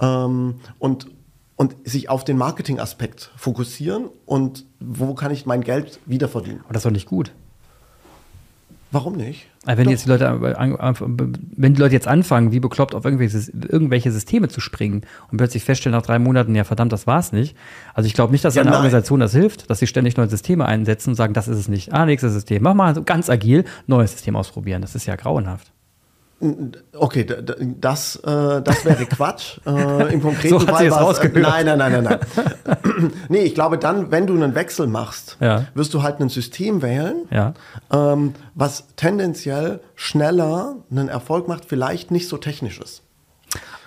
ähm, 0.01 0.55
und, 0.79 1.07
und 1.55 1.75
sich 1.83 2.09
auf 2.09 2.23
den 2.23 2.37
Marketingaspekt 2.37 3.31
fokussieren 3.35 4.09
und 4.25 4.65
wo 4.79 5.13
kann 5.13 5.31
ich 5.31 5.45
mein 5.45 5.61
Geld 5.61 5.99
wiederverdienen. 6.05 6.61
Aber 6.63 6.73
das 6.73 6.81
ist 6.81 6.85
doch 6.85 6.91
nicht 6.91 7.07
gut. 7.07 7.31
Warum 8.93 9.15
nicht? 9.15 9.47
wenn 9.65 9.89
jetzt 9.89 10.05
die 10.05 10.09
Leute, 10.09 10.41
wenn 10.41 11.73
die 11.73 11.79
Leute 11.79 11.93
jetzt 11.93 12.07
anfangen, 12.07 12.51
wie 12.51 12.59
bekloppt 12.59 12.93
auf 12.93 13.05
irgendwelche, 13.05 13.37
irgendwelche 13.69 14.11
Systeme 14.11 14.49
zu 14.49 14.59
springen 14.59 15.03
und 15.31 15.37
plötzlich 15.37 15.63
feststellen 15.63 15.95
nach 15.95 16.05
drei 16.05 16.19
Monaten, 16.19 16.55
ja 16.55 16.65
verdammt, 16.65 16.91
das 16.91 17.07
war's 17.07 17.31
nicht. 17.31 17.55
Also 17.93 18.07
ich 18.07 18.13
glaube 18.13 18.33
nicht, 18.33 18.43
dass 18.43 18.55
ja, 18.55 18.63
einer 18.63 18.73
Organisation 18.73 19.21
das 19.21 19.31
hilft, 19.31 19.69
dass 19.69 19.79
sie 19.79 19.87
ständig 19.87 20.17
neue 20.17 20.27
Systeme 20.27 20.65
einsetzen 20.65 21.11
und 21.11 21.15
sagen, 21.15 21.33
das 21.33 21.47
ist 21.47 21.57
es 21.57 21.67
nicht. 21.69 21.93
Ah, 21.93 22.05
nächstes 22.05 22.33
System. 22.33 22.63
Mach 22.63 22.73
mal 22.73 23.01
ganz 23.03 23.29
agil, 23.29 23.63
neues 23.87 24.11
System 24.11 24.35
ausprobieren. 24.35 24.81
Das 24.81 24.95
ist 24.95 25.05
ja 25.05 25.15
grauenhaft. 25.15 25.71
Okay, 26.93 27.25
das, 27.79 28.15
äh, 28.15 28.61
das 28.61 28.83
wäre 28.83 29.05
Quatsch. 29.05 29.59
Äh, 29.65 30.13
Im 30.13 30.21
konkreten 30.21 30.59
so 30.59 30.67
hat 30.67 30.75
Fall 30.75 30.91
war 30.91 31.23
äh, 31.23 31.39
Nein, 31.39 31.65
nein, 31.65 31.77
nein, 31.77 32.03
nein, 32.03 32.03
nein. 32.03 33.11
nee, 33.29 33.41
ich 33.41 33.53
glaube, 33.53 33.77
dann, 33.77 34.11
wenn 34.11 34.25
du 34.25 34.33
einen 34.33 34.55
Wechsel 34.55 34.87
machst, 34.87 35.37
ja. 35.39 35.65
wirst 35.75 35.93
du 35.93 36.01
halt 36.01 36.19
ein 36.19 36.29
System 36.29 36.81
wählen, 36.81 37.27
ja. 37.29 37.53
ähm, 37.91 38.33
was 38.55 38.87
tendenziell 38.95 39.81
schneller 39.95 40.77
einen 40.89 41.09
Erfolg 41.09 41.47
macht, 41.47 41.65
vielleicht 41.65 42.09
nicht 42.09 42.27
so 42.27 42.37
technisch 42.37 42.79
ist. 42.79 43.03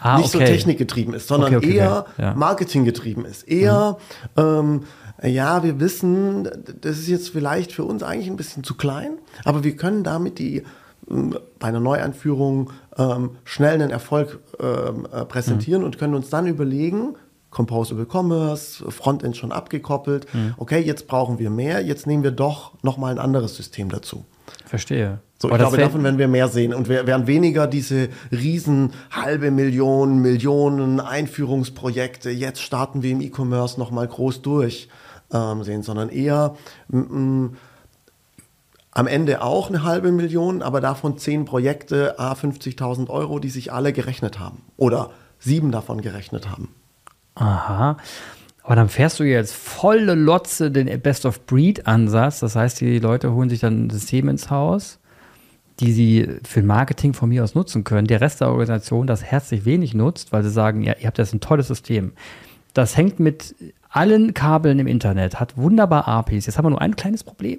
Ah, 0.00 0.18
nicht 0.18 0.34
okay. 0.34 0.46
so 0.46 0.52
technikgetrieben 0.52 1.14
ist, 1.14 1.28
sondern 1.28 1.57
okay, 1.57 1.66
okay, 1.66 1.76
eher 1.78 2.07
ja. 2.18 2.34
marketinggetrieben 2.34 3.24
ist. 3.24 3.48
Eher, 3.48 3.96
mhm. 4.36 4.84
ähm, 5.22 5.32
ja, 5.32 5.62
wir 5.62 5.80
wissen, 5.80 6.48
das 6.80 6.98
ist 6.98 7.09
jetzt 7.09 7.30
vielleicht 7.30 7.72
für 7.72 7.84
uns 7.84 8.02
eigentlich 8.02 8.28
ein 8.28 8.36
bisschen 8.36 8.64
zu 8.64 8.74
klein, 8.74 9.18
aber 9.44 9.64
wir 9.64 9.76
können 9.76 10.05
damit 10.05 10.38
die 10.38 10.64
bei 11.07 11.68
einer 11.68 11.80
Neueinführung 11.80 12.70
ähm, 12.96 13.30
schnell 13.44 13.74
einen 13.74 13.90
Erfolg 13.90 14.40
ähm, 14.61 15.07
äh, 15.12 15.24
präsentieren 15.24 15.80
mhm. 15.80 15.86
und 15.86 15.98
können 15.98 16.14
uns 16.14 16.30
dann 16.30 16.46
überlegen, 16.46 17.16
Composable 17.50 18.07
Commerce, 18.11 18.90
Frontend 18.90 19.36
schon 19.36 19.52
abgekoppelt, 19.52 20.32
mhm. 20.34 20.55
okay, 20.57 20.80
jetzt 20.80 21.07
brauchen 21.07 21.38
wir 21.38 21.50
mehr, 21.50 21.82
jetzt 21.82 22.07
nehmen 22.07 22.22
wir 22.22 22.32
doch 22.32 22.72
nochmal 22.82 23.12
ein 23.12 23.18
anderes 23.18 23.57
System 23.57 23.88
dazu. 23.88 24.24
Verstehe. 24.66 25.20
So, 25.38 25.50
ich 25.50 25.57
glaube, 25.57 25.76
davon 25.76 26.02
werden 26.02 26.18
wir 26.18 26.28
mehr 26.28 26.48
sehen 26.48 26.72
und 26.72 26.88
wir 26.88 27.07
werden 27.07 27.26
weniger 27.26 27.66
diese 27.66 28.09
riesen 28.32 28.92
halbe 29.11 29.50
Millionen, 29.50 30.20
Millionen 30.20 31.00
Einführungsprojekte, 31.00 32.30
jetzt 32.30 32.61
starten 32.61 33.02
wir 33.02 33.11
im 33.11 33.20
E-Commerce 33.20 33.78
nochmal 33.78 34.09
groß 34.09 34.42
durch 34.42 34.88
ähm, 35.32 35.62
sehen, 35.62 35.82
sondern 35.82 36.09
eher 36.09 36.57
am 38.95 39.09
Ende 39.09 39.42
auch 39.42 39.68
eine 39.68 39.82
halbe 39.82 40.12
Million, 40.12 40.62
aber 40.62 40.80
davon 40.80 41.18
zehn 41.18 41.45
Projekte, 41.45 42.18
a 42.18 42.32
50.000 42.32 43.11
Euro, 43.11 43.40
die 43.40 43.51
sich 43.51 43.72
alle 43.72 43.92
gerechnet 43.92 44.38
haben. 44.38 44.62
Oder 44.76 45.11
sieben 45.40 45.72
davon 45.72 46.01
gerechnet 46.01 46.49
haben. 46.49 46.68
Aha. 47.34 47.97
Aber 48.62 48.76
dann 48.76 48.88
fährst 48.88 49.18
du 49.18 49.24
jetzt 49.24 49.53
volle 49.53 50.14
Lotze 50.14 50.70
den 50.70 51.01
Best-of-Breed-Ansatz. 51.01 52.40
Das 52.40 52.55
heißt, 52.55 52.80
die 52.80 53.01
Leute 53.01 53.32
holen 53.32 53.51
sich 53.51 53.61
dann 53.61 53.86
ein 53.86 53.90
System 53.90 54.28
ins 54.28 54.49
Haus, 54.49 55.01
die 55.80 55.92
sie 55.92 56.28
für 56.45 56.62
Marketing 56.62 57.14
von 57.14 57.28
mir 57.28 57.42
aus 57.42 57.57
nutzen 57.57 57.82
können. 57.82 58.07
Der 58.07 58.20
Rest 58.20 58.40
der 58.40 58.49
Organisation 58.49 59.09
das 59.09 59.24
herzlich 59.24 59.64
wenig 59.64 59.92
nutzt, 59.92 60.32
weil 60.32 60.45
sie 60.45 60.51
sagen, 60.51 60.82
ja, 60.82 60.95
ihr 60.99 61.09
habt 61.09 61.18
jetzt 61.18 61.34
ein 61.34 61.40
tolles 61.40 61.66
System. 61.66 62.12
Das 62.74 62.97
hängt 62.97 63.18
mit 63.18 63.57
allen 63.90 64.34
Kabeln 64.34 64.78
im 64.78 64.86
Internet, 64.86 65.40
hat 65.40 65.57
wunderbar 65.57 66.07
APIs. 66.07 66.47
Jetzt 66.47 66.57
haben 66.57 66.64
wir 66.64 66.70
nur 66.70 66.80
ein 66.80 66.97
kleines 66.97 67.24
Problem. 67.24 67.59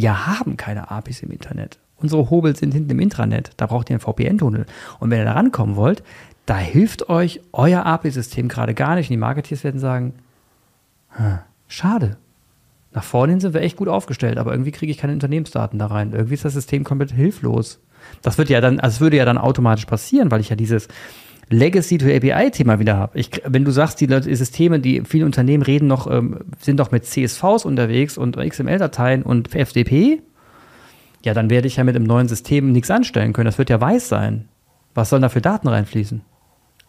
Wir 0.00 0.28
haben 0.28 0.56
keine 0.56 0.92
APIs 0.92 1.24
im 1.24 1.32
Internet. 1.32 1.80
Unsere 1.96 2.30
Hobel 2.30 2.54
sind 2.54 2.72
hinten 2.72 2.90
im 2.90 3.00
Intranet. 3.00 3.50
Da 3.56 3.66
braucht 3.66 3.90
ihr 3.90 3.94
einen 3.94 4.00
VPN-Tunnel. 4.00 4.64
Und 5.00 5.10
wenn 5.10 5.18
ihr 5.18 5.24
da 5.24 5.32
rankommen 5.32 5.74
wollt, 5.74 6.04
da 6.46 6.56
hilft 6.56 7.08
euch 7.08 7.40
euer 7.52 7.84
API-System 7.84 8.46
gerade 8.46 8.74
gar 8.74 8.94
nicht. 8.94 9.08
Und 9.08 9.14
die 9.14 9.18
Marketeers 9.18 9.64
werden 9.64 9.80
sagen, 9.80 10.14
schade. 11.66 12.16
Nach 12.92 13.02
vorne 13.02 13.32
hin 13.32 13.40
sind 13.40 13.54
wir 13.54 13.60
echt 13.60 13.76
gut 13.76 13.88
aufgestellt, 13.88 14.38
aber 14.38 14.52
irgendwie 14.52 14.70
kriege 14.70 14.92
ich 14.92 14.98
keine 14.98 15.14
Unternehmensdaten 15.14 15.80
da 15.80 15.86
rein. 15.86 16.12
Irgendwie 16.12 16.34
ist 16.34 16.44
das 16.44 16.54
System 16.54 16.84
komplett 16.84 17.10
hilflos. 17.10 17.80
Das 18.22 18.38
wird 18.38 18.50
ja 18.50 18.60
dann, 18.60 18.78
also 18.78 19.00
würde 19.00 19.16
ja 19.16 19.24
dann 19.24 19.36
automatisch 19.36 19.86
passieren, 19.86 20.30
weil 20.30 20.40
ich 20.40 20.48
ja 20.48 20.54
dieses 20.54 20.86
Legacy 21.50 21.98
to 21.98 22.06
API-Thema 22.06 22.78
wieder 22.78 22.96
habe. 22.96 23.20
wenn 23.44 23.64
du 23.64 23.70
sagst, 23.70 24.00
die, 24.00 24.06
Systeme, 24.34 24.80
die 24.80 25.02
viele 25.02 25.24
Unternehmen 25.24 25.62
reden 25.62 25.86
noch, 25.86 26.10
ähm, 26.10 26.40
sind 26.60 26.78
doch 26.78 26.90
mit 26.90 27.06
CSVs 27.06 27.64
unterwegs 27.64 28.18
und 28.18 28.36
XML-Dateien 28.36 29.22
und 29.22 29.54
FDP, 29.54 30.22
ja, 31.24 31.34
dann 31.34 31.50
werde 31.50 31.66
ich 31.66 31.76
ja 31.76 31.84
mit 31.84 31.94
dem 31.94 32.04
neuen 32.04 32.28
System 32.28 32.72
nichts 32.72 32.90
anstellen 32.90 33.32
können. 33.32 33.46
Das 33.46 33.58
wird 33.58 33.70
ja 33.70 33.80
weiß 33.80 34.08
sein. 34.08 34.48
Was 34.94 35.10
sollen 35.10 35.22
da 35.22 35.28
für 35.28 35.40
Daten 35.40 35.68
reinfließen? 35.68 36.22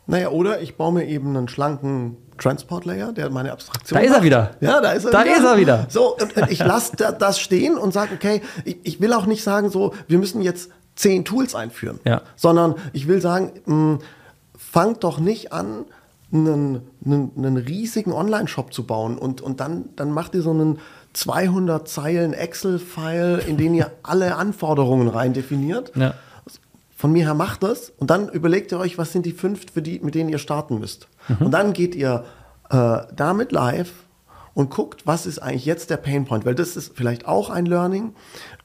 Naja, 0.08 0.30
oder 0.30 0.62
ich 0.62 0.76
baue 0.76 0.94
mir 0.94 1.06
eben 1.06 1.36
einen 1.36 1.48
schlanken 1.48 2.18
Transport-Layer, 2.40 3.12
der 3.12 3.30
meine 3.30 3.52
Abstraktion 3.52 4.00
Da 4.00 4.06
ist 4.06 4.14
er 4.14 4.24
wieder. 4.24 4.52
Ja, 4.60 4.82
da 4.82 4.92
ist 4.92 5.06
er 5.06 5.12
da 5.12 5.24
wieder. 5.24 5.34
Da 5.34 5.38
ist 5.38 5.46
er 5.46 5.58
wieder. 5.58 5.86
So, 5.90 6.16
und 6.16 6.52
ich 6.52 6.60
lasse 6.60 6.96
das 6.96 7.40
stehen 7.40 7.78
und 7.78 7.94
sage, 7.94 8.16
okay, 8.16 8.42
ich, 8.66 8.78
ich, 8.84 9.02
will 9.02 9.14
auch 9.14 9.26
nicht 9.26 9.44
sagen, 9.44 9.70
so, 9.70 9.94
wir 10.08 10.18
müssen 10.18 10.42
jetzt 10.42 10.72
zehn 10.96 11.26
Tools 11.26 11.54
einführen, 11.54 12.00
ja. 12.06 12.22
sondern 12.36 12.76
ich 12.94 13.08
will 13.08 13.22
sagen, 13.22 13.52
mh, 13.66 13.74
hm, 13.74 14.00
fangt 14.72 15.04
doch 15.04 15.20
nicht 15.20 15.52
an, 15.52 15.86
einen, 16.32 16.82
einen, 17.04 17.32
einen 17.38 17.58
riesigen 17.58 18.12
Online-Shop 18.12 18.72
zu 18.72 18.86
bauen 18.86 19.18
und, 19.18 19.42
und 19.42 19.60
dann, 19.60 19.90
dann 19.96 20.12
macht 20.12 20.36
ihr 20.36 20.44
so 20.44 20.52
einen 20.52 20.80
200 21.14 21.88
Zeilen 21.88 22.34
Excel-File, 22.34 23.40
in 23.48 23.58
den 23.58 23.74
ihr 23.74 23.92
alle 24.04 24.36
Anforderungen 24.36 25.08
rein 25.08 25.34
definiert. 25.34 25.92
Ja. 25.96 26.14
Von 26.96 27.14
mir 27.14 27.26
her 27.26 27.34
macht 27.34 27.64
das 27.64 27.92
und 27.98 28.10
dann 28.10 28.30
überlegt 28.30 28.72
ihr 28.72 28.80
euch, 28.80 28.98
was 28.98 29.12
sind 29.12 29.26
die 29.26 29.32
fünf, 29.32 29.72
für 29.74 29.82
die, 29.82 30.00
mit 30.02 30.16
denen 30.16 30.30
ihr 30.30 30.38
starten 30.38 30.80
müsst. 30.80 31.08
Mhm. 31.30 31.46
Und 31.46 31.52
dann 31.52 31.74
geht 31.74 31.96
ihr 31.96 32.26
äh, 32.70 32.98
damit 33.16 33.52
live 33.52 33.92
und 34.54 34.70
guckt, 34.70 35.08
was 35.08 35.26
ist 35.26 35.40
eigentlich 35.40 35.66
jetzt 35.66 35.90
der 35.90 35.98
Painpoint, 35.98 36.46
weil 36.46 36.56
das 36.56 36.76
ist 36.76 36.96
vielleicht 36.96 37.26
auch 37.26 37.50
ein 37.50 37.66
Learning 37.66 38.14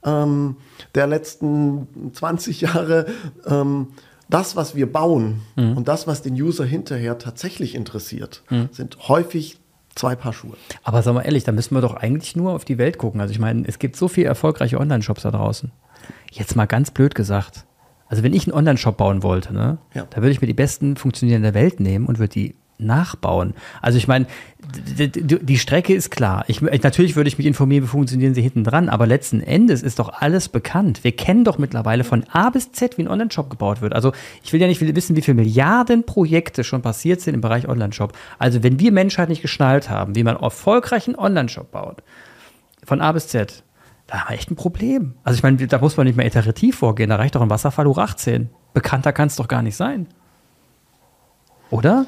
ähm, 0.05 0.57
der 0.97 1.07
letzten 1.07 2.13
20 2.13 2.61
Jahre. 2.61 3.07
Ähm, 3.47 3.89
das, 4.29 4.57
was 4.57 4.75
wir 4.75 4.91
bauen 4.91 5.43
mhm. 5.57 5.77
und 5.77 5.89
das, 5.89 6.07
was 6.07 6.23
den 6.23 6.35
User 6.35 6.65
hinterher 6.65 7.19
tatsächlich 7.19 7.75
interessiert, 7.75 8.43
mhm. 8.51 8.69
sind 8.73 9.09
häufig 9.09 9.59
zwei 9.95 10.17
Paar 10.17 10.33
Schuhe. 10.33 10.57
Aber 10.83 11.03
sag 11.03 11.15
mal 11.15 11.23
ehrlich, 11.23 11.45
da 11.45 11.53
müssen 11.53 11.75
wir 11.75 11.81
doch 11.81 11.95
eigentlich 11.95 12.35
nur 12.37 12.53
auf 12.53 12.65
die 12.65 12.79
Welt 12.79 12.99
gucken. 12.99 13.21
Also 13.21 13.33
ich 13.33 13.39
meine, 13.39 13.67
es 13.67 13.79
gibt 13.79 13.97
so 13.97 14.09
viele 14.09 14.27
erfolgreiche 14.27 14.81
Online-Shops 14.81 15.23
da 15.23 15.31
draußen. 15.31 15.71
Jetzt 16.33 16.57
mal 16.57 16.67
ganz 16.67 16.91
blöd 16.91 17.15
gesagt. 17.15 17.65
Also 18.09 18.23
wenn 18.23 18.35
ich 18.35 18.47
einen 18.47 18.57
Online-Shop 18.57 18.97
bauen 18.97 19.23
wollte, 19.23 19.55
ne, 19.55 19.79
Ja. 19.95 20.07
da 20.11 20.17
würde 20.19 20.31
ich 20.31 20.41
mir 20.41 20.47
die 20.47 20.55
besten 20.55 20.97
funktionierenden 20.97 21.53
der 21.53 21.61
Welt 21.61 21.81
nehmen 21.81 22.07
und 22.07 22.19
würde 22.19 22.33
die 22.33 22.55
nachbauen. 22.79 23.55
Also 23.83 23.99
ich 23.99 24.09
meine, 24.09 24.27
die 24.65 25.59
Strecke 25.59 25.95
ist 25.95 26.11
klar. 26.11 26.45
Ich, 26.49 26.61
natürlich 26.61 27.17
würde 27.17 27.29
ich 27.29 27.39
mich 27.39 27.47
informieren, 27.47 27.85
wie 27.85 27.89
funktionieren 27.89 28.35
sie 28.35 28.43
hinten 28.43 28.65
dran, 28.65 28.89
aber 28.89 29.07
letzten 29.07 29.41
Endes 29.41 29.83
ist 29.83 29.99
doch 29.99 30.21
alles 30.21 30.49
bekannt. 30.49 31.05
Wir 31.05 31.13
kennen 31.13 31.45
doch 31.45 31.59
mittlerweile 31.59 32.05
von 32.05 32.25
A 32.33 32.51
bis 32.51 32.73
Z, 32.73 32.99
wie 32.99 33.03
ein 33.03 33.09
Online-Shop 33.09 33.51
gebaut 33.51 33.81
wird. 33.81 33.95
Also 33.95 34.13
ich 34.43 34.53
will 34.53 34.61
ja 34.61 34.67
nicht 34.67 34.81
wissen, 34.81 35.17
wie 35.17 35.23
viele 35.23 35.37
Milliarden 35.37 36.05
Projekte 36.05 36.65
schon 36.65 36.83
passiert 36.83 37.21
sind 37.21 37.35
im 37.35 37.41
Bereich 37.41 37.69
Online-Shop. 37.69 38.13
Also 38.39 38.63
wenn 38.63 38.81
wir 38.81 38.93
Menschheit 38.93 39.29
nicht 39.29 39.43
geschnallt 39.43 39.91
haben, 39.91 40.17
wie 40.17 40.25
man 40.25 40.37
erfolgreich 40.37 41.07
einen 41.07 41.17
Online-Shop 41.17 41.71
baut, 41.71 42.03
von 42.85 43.01
A 43.01 43.13
bis 43.13 43.29
Z, 43.29 43.63
da 44.07 44.21
haben 44.21 44.31
wir 44.31 44.35
echt 44.35 44.51
ein 44.51 44.57
Problem. 44.57 45.15
Also 45.25 45.37
ich 45.37 45.43
meine, 45.43 45.67
da 45.67 45.79
muss 45.79 45.97
man 45.97 46.07
nicht 46.07 46.17
mehr 46.17 46.27
iterativ 46.27 46.77
vorgehen, 46.79 47.11
da 47.11 47.17
reicht 47.17 47.35
doch 47.35 47.43
ein 47.43 47.51
Wasserfall 47.51 47.87
hoch 47.87 47.99
18. 47.99 48.51
Bekannter 48.73 49.13
kann 49.13 49.29
es 49.29 49.37
doch 49.37 49.49
gar 49.49 49.63
nicht 49.63 49.77
sein. 49.77 50.09
Oder? 51.71 52.07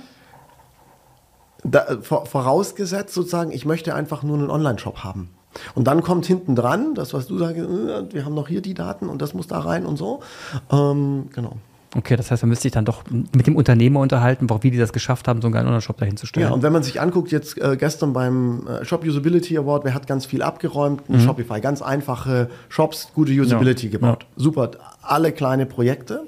Da, 1.71 1.85
äh, 1.87 1.97
vor- 2.01 2.27
vorausgesetzt 2.27 3.14
sozusagen, 3.14 3.51
ich 3.51 3.64
möchte 3.67 3.95
einfach 3.95 4.23
nur 4.23 4.39
einen 4.39 4.51
Online-Shop 4.51 4.99
haben. 5.05 5.31
Und 5.75 5.85
dann 5.87 6.03
kommt 6.03 6.27
hinten 6.27 6.55
dran, 6.55 6.95
das, 6.95 7.14
was 7.14 7.27
du 7.29 7.39
sagst, 7.39 7.57
äh, 7.57 8.12
wir 8.12 8.25
haben 8.25 8.35
noch 8.35 8.49
hier 8.49 8.61
die 8.61 8.75
Daten 8.75 9.09
und 9.09 9.23
das 9.23 9.33
muss 9.35 9.47
da 9.47 9.59
rein 9.61 9.87
und 9.87 9.97
so. 9.97 10.21
Ähm, 10.71 11.29
genau. 11.35 11.57
Okay, 11.97 12.17
das 12.17 12.31
heißt, 12.31 12.43
man 12.43 12.51
müsste 12.51 12.65
sich 12.65 12.73
dann 12.73 12.85
doch 12.85 13.05
mit 13.11 13.47
dem 13.47 13.57
Unternehmer 13.57 14.01
unterhalten, 14.01 14.49
wie 14.63 14.71
die 14.71 14.77
das 14.77 14.93
geschafft 14.93 15.29
haben, 15.29 15.41
so 15.41 15.47
einen 15.47 15.55
geilen 15.55 15.67
Online-Shop 15.67 15.97
dahin 15.97 16.19
zu 16.19 16.27
stellen. 16.27 16.49
Ja, 16.49 16.53
und 16.53 16.63
wenn 16.63 16.73
man 16.73 16.83
sich 16.83 17.01
anguckt, 17.01 17.33
jetzt 17.33 17.57
äh, 17.59 17.77
gestern 17.79 18.13
beim 18.13 18.67
äh, 18.67 18.85
Shop 18.85 19.03
Usability 19.05 19.57
Award, 19.57 19.85
wer 19.85 19.95
hat 19.95 20.07
ganz 20.07 20.27
viel 20.27 20.43
abgeräumt? 20.43 21.09
Ein 21.09 21.21
Shopify, 21.21 21.61
ganz 21.61 21.81
einfache 21.81 22.51
Shops, 22.69 23.09
gute 23.15 23.33
Usability 23.33 23.87
Ja, 23.87 23.93
gebaut. 23.93 24.27
Super, 24.37 24.73
alle 25.01 25.33
kleine 25.33 25.65
Projekte. 25.65 26.25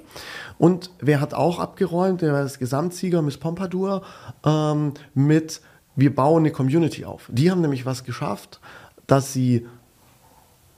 Und 0.57 0.91
wer 1.01 1.21
hat 1.21 1.35
auch 1.35 1.59
abgeräumt? 1.59 2.23
Der 2.23 2.33
war 2.33 2.43
das 2.43 2.59
Gesamtsieger, 2.59 3.21
Miss 3.21 3.37
Pompadour, 3.37 4.03
ähm, 4.45 4.95
mit 5.15 5.61
Wir 5.97 6.15
bauen 6.15 6.43
eine 6.43 6.51
Community 6.51 7.05
auf. 7.05 7.29
Die 7.31 7.51
haben 7.51 7.61
nämlich 7.61 7.85
was 7.85 8.05
geschafft, 8.05 8.61
dass 9.07 9.33
sie 9.33 9.67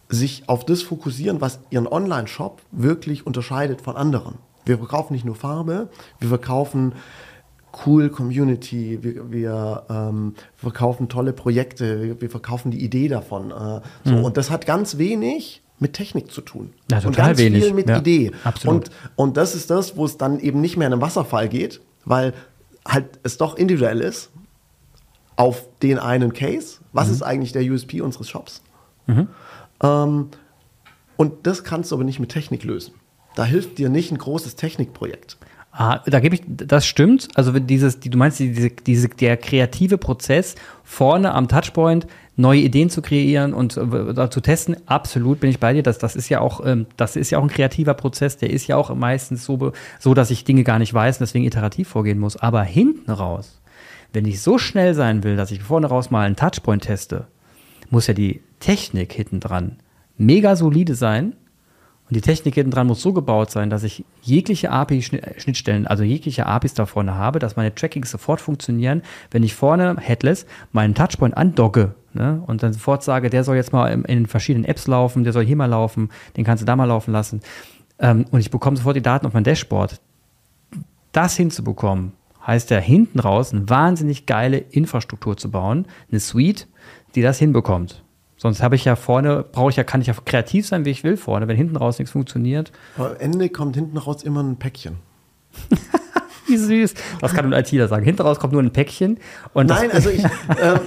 sich 0.09 0.49
auf 0.49 0.65
das 0.65 0.83
fokussieren, 0.83 1.41
was 1.41 1.61
ihren 1.71 1.87
Online-Shop 1.87 2.61
wirklich 2.73 3.27
unterscheidet 3.27 3.81
von 3.81 3.97
anderen. 3.97 4.39
Wir 4.71 4.79
verkaufen 4.79 5.13
nicht 5.13 5.25
nur 5.25 5.35
Farbe, 5.35 5.89
wir 6.21 6.29
verkaufen 6.29 6.95
cool 7.87 8.09
Community, 8.09 8.99
wir, 9.03 9.31
wir 9.31 9.85
ähm, 9.91 10.35
verkaufen 10.57 11.09
tolle 11.09 11.33
Projekte, 11.33 12.03
wir, 12.03 12.21
wir 12.21 12.31
verkaufen 12.31 12.71
die 12.71 12.83
Idee 12.85 13.09
davon. 13.09 13.51
Äh, 13.51 13.81
so. 14.05 14.17
Und 14.17 14.37
das 14.37 14.51
hat 14.51 14.67
ganz 14.67 14.99
wenig 14.99 15.63
mit 15.79 15.93
Technik 15.95 16.31
zu 16.31 16.41
tun. 16.41 16.73
Ja, 16.91 16.99
und 16.99 17.05
total 17.05 17.29
ganz 17.29 17.39
wenig. 17.39 17.65
viel 17.65 17.75
mit 17.75 17.89
Ja, 17.89 17.99
Idee. 17.99 18.33
absolut. 18.45 18.89
Und, 18.89 18.91
und 19.17 19.37
das 19.37 19.55
ist 19.55 19.71
das, 19.71 19.97
wo 19.97 20.05
es 20.05 20.17
dann 20.19 20.39
eben 20.41 20.61
nicht 20.61 20.77
mehr 20.77 20.87
in 20.89 20.93
einem 20.93 21.03
Wasserfall 21.03 21.49
geht, 21.49 21.81
weil 22.05 22.33
halt 22.87 23.19
es 23.23 23.37
doch 23.39 23.57
individuell 23.57 24.01
ist 24.01 24.31
auf 25.37 25.67
den 25.83 25.99
einen 25.99 26.33
Case. 26.33 26.79
Was 26.93 27.09
Mhm. 27.09 27.15
ist 27.15 27.23
eigentlich 27.23 27.53
der 27.53 27.63
USP 27.71 28.01
unseres 28.03 28.29
Shops? 28.29 28.63
Ähm, 29.83 30.29
und 31.17 31.33
das 31.47 31.65
kannst 31.65 31.91
du 31.93 31.97
aber 31.97 32.05
nicht 32.05 32.21
mit 32.21 32.31
Technik 32.31 32.65
lösen. 32.65 32.95
Da 33.35 33.45
hilft 33.45 33.79
dir 33.79 33.89
nicht 33.89 34.11
ein 34.11 34.19
großes 34.19 34.57
Technikprojekt. 34.57 35.37
Ah, 35.73 36.01
da 36.05 36.19
gebe 36.19 36.35
ich, 36.35 36.43
das 36.47 36.85
stimmt. 36.85 37.29
Also 37.37 37.53
dieses, 37.53 38.01
die, 38.01 38.11
du 38.11 38.19
meinst 38.19 38.41
diese, 38.41 38.71
diese, 38.71 39.09
der 39.09 39.37
kreative 39.37 39.99
Prozess 39.99 40.57
vorne 40.83 41.33
am 41.33 41.47
Touchpoint 41.47 42.07
neue 42.37 42.61
Ideen 42.61 42.91
zu 42.91 43.03
kreieren 43.03 43.53
und 43.53 43.77
äh, 43.77 44.31
zu 44.31 44.41
testen, 44.41 44.77
absolut 44.87 45.41
bin 45.41 45.51
ich 45.51 45.61
bei 45.61 45.73
dir. 45.73 45.83
Das, 45.83 45.99
das 45.99 46.17
ist 46.17 46.29
ja 46.29 46.41
auch, 46.41 46.65
ähm, 46.67 46.87
das 46.97 47.15
ist 47.15 47.31
ja 47.31 47.39
auch 47.39 47.43
ein 47.43 47.51
kreativer 47.51 47.95
Prozess. 47.95 48.37
Der 48.39 48.51
ist 48.51 48.67
ja 48.67 48.77
auch 48.77 48.93
meistens 48.95 49.45
so, 49.45 49.73
so, 50.01 50.15
dass 50.15 50.31
ich 50.31 50.45
Dinge 50.45 50.65
gar 50.65 50.79
nicht 50.79 50.93
weiß 50.93 51.17
und 51.17 51.21
deswegen 51.21 51.45
iterativ 51.45 51.89
vorgehen 51.89 52.19
muss. 52.19 52.37
Aber 52.37 52.63
hinten 52.63 53.11
raus, 53.11 53.61
wenn 54.13 54.25
ich 54.25 54.41
so 54.41 54.59
schnell 54.59 54.95
sein 54.95 55.23
will, 55.23 55.37
dass 55.37 55.53
ich 55.53 55.63
vorne 55.63 55.87
raus 55.87 56.11
mal 56.11 56.27
einen 56.27 56.37
Touchpoint 56.37 56.83
teste, 56.83 57.29
muss 57.91 58.07
ja 58.07 58.15
die 58.15 58.41
Technik 58.59 59.13
hinten 59.13 59.39
dran 59.41 59.77
mega 60.17 60.57
solide 60.57 60.95
sein. 60.95 61.35
Und 62.11 62.17
die 62.17 62.23
Technik 62.23 62.57
hinten 62.57 62.73
dran 62.73 62.89
muss 62.89 63.01
so 63.01 63.13
gebaut 63.13 63.53
sein, 63.53 63.71
dass 63.71 63.85
ich 63.85 64.05
jegliche 64.21 64.73
API-Schnittstellen, 64.73 65.87
also 65.87 66.03
jegliche 66.03 66.45
APIs 66.45 66.75
da 66.75 66.85
vorne 66.85 67.15
habe, 67.15 67.39
dass 67.39 67.55
meine 67.55 67.73
Trackings 67.73 68.11
sofort 68.11 68.41
funktionieren, 68.41 69.03
wenn 69.31 69.45
ich 69.45 69.55
vorne 69.55 69.97
headless 69.97 70.45
meinen 70.73 70.97
Touchpoint 70.97 71.37
andocke 71.37 71.95
ne, 72.13 72.43
und 72.49 72.65
dann 72.65 72.73
sofort 72.73 73.05
sage, 73.05 73.31
der 73.31 73.45
soll 73.45 73.55
jetzt 73.55 73.73
mal 73.73 73.87
in, 73.93 74.05
in 74.07 74.27
verschiedenen 74.27 74.65
Apps 74.65 74.89
laufen, 74.89 75.23
der 75.23 75.33
soll 75.33 75.45
hier 75.45 75.55
mal 75.55 75.67
laufen, 75.67 76.11
den 76.37 76.45
kannst 76.45 76.63
du 76.63 76.67
da 76.67 76.75
mal 76.75 76.87
laufen 76.87 77.13
lassen. 77.13 77.43
Ähm, 78.01 78.25
und 78.33 78.41
ich 78.41 78.51
bekomme 78.51 78.77
sofort 78.77 78.97
die 78.97 79.03
Daten 79.03 79.27
auf 79.27 79.33
mein 79.33 79.45
Dashboard. 79.45 80.01
Das 81.13 81.37
hinzubekommen, 81.37 82.13
heißt 82.45 82.71
ja 82.71 82.79
hinten 82.79 83.21
raus 83.21 83.53
eine 83.53 83.69
wahnsinnig 83.69 84.27
geile 84.27 84.59
Infrastruktur 84.59 85.37
zu 85.37 85.49
bauen, 85.53 85.87
eine 86.11 86.19
Suite, 86.19 86.67
die 87.15 87.23
das 87.23 87.39
hinbekommt. 87.39 88.03
Sonst 88.43 88.63
habe 88.63 88.75
ich 88.75 88.87
ja 88.87 88.97
vorne, 88.97 89.45
brauche 89.53 89.69
ich 89.69 89.77
ja, 89.77 89.85
kann 89.85 90.01
ich 90.01 90.07
ja 90.07 90.15
kreativ 90.15 90.67
sein, 90.67 90.87
wie 90.87 90.91
ich 90.91 91.05
will 91.05 91.19
vorne. 91.19 91.47
Wenn 91.47 91.59
hinten 91.59 91.77
raus 91.77 91.99
nichts 91.99 92.13
funktioniert, 92.13 92.73
Aber 92.97 93.11
am 93.11 93.17
Ende 93.19 93.51
kommt 93.51 93.77
hinten 93.77 93.99
raus 93.99 94.23
immer 94.23 94.43
ein 94.43 94.57
Päckchen. 94.57 94.97
wie 96.51 96.57
süß. 96.59 96.95
Was 97.21 97.33
kann 97.35 97.47
ein 97.53 97.59
ITler 97.59 97.89
sagen? 97.89 98.05
Hinten 98.05 98.23
raus 98.23 98.39
kommt 98.39 98.53
nur 98.53 98.63
ein 98.63 98.71
Päckchen. 98.73 99.19
Nein, 99.55 99.91
also 99.93 100.11
ich, 100.11 100.23
ähm, 100.63 100.81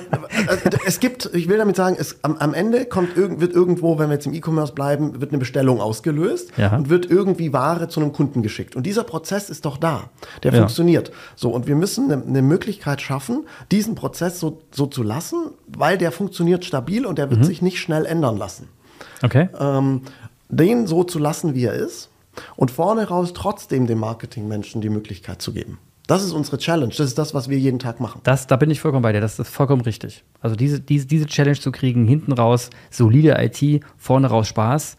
also 0.48 0.62
es 0.86 1.00
gibt, 1.00 1.30
ich 1.34 1.48
will 1.50 1.58
damit 1.58 1.76
sagen, 1.76 1.96
es, 2.00 2.18
am, 2.22 2.38
am 2.38 2.54
Ende 2.54 2.86
kommt 2.86 3.18
irgend, 3.18 3.40
wird 3.42 3.54
irgendwo, 3.54 3.98
wenn 3.98 4.10
wir 4.10 4.16
jetzt 4.16 4.26
im 4.28 4.34
E-Commerce 4.34 4.74
bleiben, 4.74 5.20
wird 5.22 5.32
eine 5.32 5.40
Bestellung 5.40 5.82
ausgelöst 5.82 6.52
Ja. 6.58 6.76
und 6.76 6.90
wird 6.90 7.10
irgendwie 7.10 7.54
Ware 7.54 7.88
zu 7.88 8.00
einem 8.02 8.14
Kunden 8.14 8.44
geschickt. 8.44 8.76
Und 8.76 8.86
dieser 8.86 9.04
Prozess 9.04 9.50
ist 9.50 9.66
doch 9.66 9.78
da. 9.78 10.10
Der 10.44 10.52
Ja. 10.52 10.60
funktioniert. 10.60 11.12
So, 11.36 11.50
und 11.50 11.66
wir 11.68 11.76
müssen 11.76 12.12
eine, 12.12 12.22
eine 12.24 12.42
Möglichkeit 12.42 13.02
schaffen, 13.02 13.46
diesen 13.72 13.96
Prozess 13.96 14.40
so, 14.40 14.62
so 14.72 14.86
zu 14.86 15.02
lassen, 15.04 15.46
weil 15.68 15.98
der 15.98 16.12
funktioniert 16.12 16.66
stabil 16.66 17.06
und 17.06 17.18
der 17.18 17.30
wird 17.32 17.46
sich 17.46 17.62
nicht 17.62 17.80
schnell 17.80 18.06
ändern 18.06 18.38
lassen. 18.38 18.68
okay. 19.24 19.50
ähm, 19.60 20.02
den 20.50 20.86
so 20.86 21.04
zu 21.04 21.18
lassen, 21.18 21.56
wie 21.56 21.66
er 21.66 21.74
ist 21.74 22.10
und 22.56 22.72
vorne 22.72 23.08
raus 23.08 23.34
trotzdem 23.34 23.88
dem 23.88 24.00
Marketingmenschen 24.00 24.82
die 24.82 24.90
Möglichkeit 24.90 25.42
zu 25.42 25.54
geben. 25.54 25.80
Das 26.08 26.24
ist 26.24 26.34
unsere 26.34 26.58
Challenge. 26.58 26.94
Das 26.96 27.08
ist 27.08 27.18
das, 27.18 27.34
was 27.34 27.48
wir 27.48 27.58
jeden 27.58 27.80
Tag 27.80 28.00
machen. 28.02 28.20
Das, 28.24 28.46
da 28.46 28.58
bin 28.58 28.70
ich 28.70 28.82
vollkommen 28.82 29.04
bei 29.04 29.14
dir. 29.14 29.22
Das 29.22 29.40
ist 29.40 29.48
vollkommen 29.50 29.82
richtig. 29.82 30.24
Also 30.42 30.56
diese, 30.56 30.82
diese, 30.82 31.08
diese 31.08 31.28
Challenge 31.28 31.58
zu 31.58 31.72
kriegen, 31.72 32.06
hinten 32.06 32.34
raus 32.34 32.70
solide 32.90 33.38
IT, 33.40 33.84
vorne 33.98 34.28
raus 34.28 34.50
Spaß, 34.50 34.98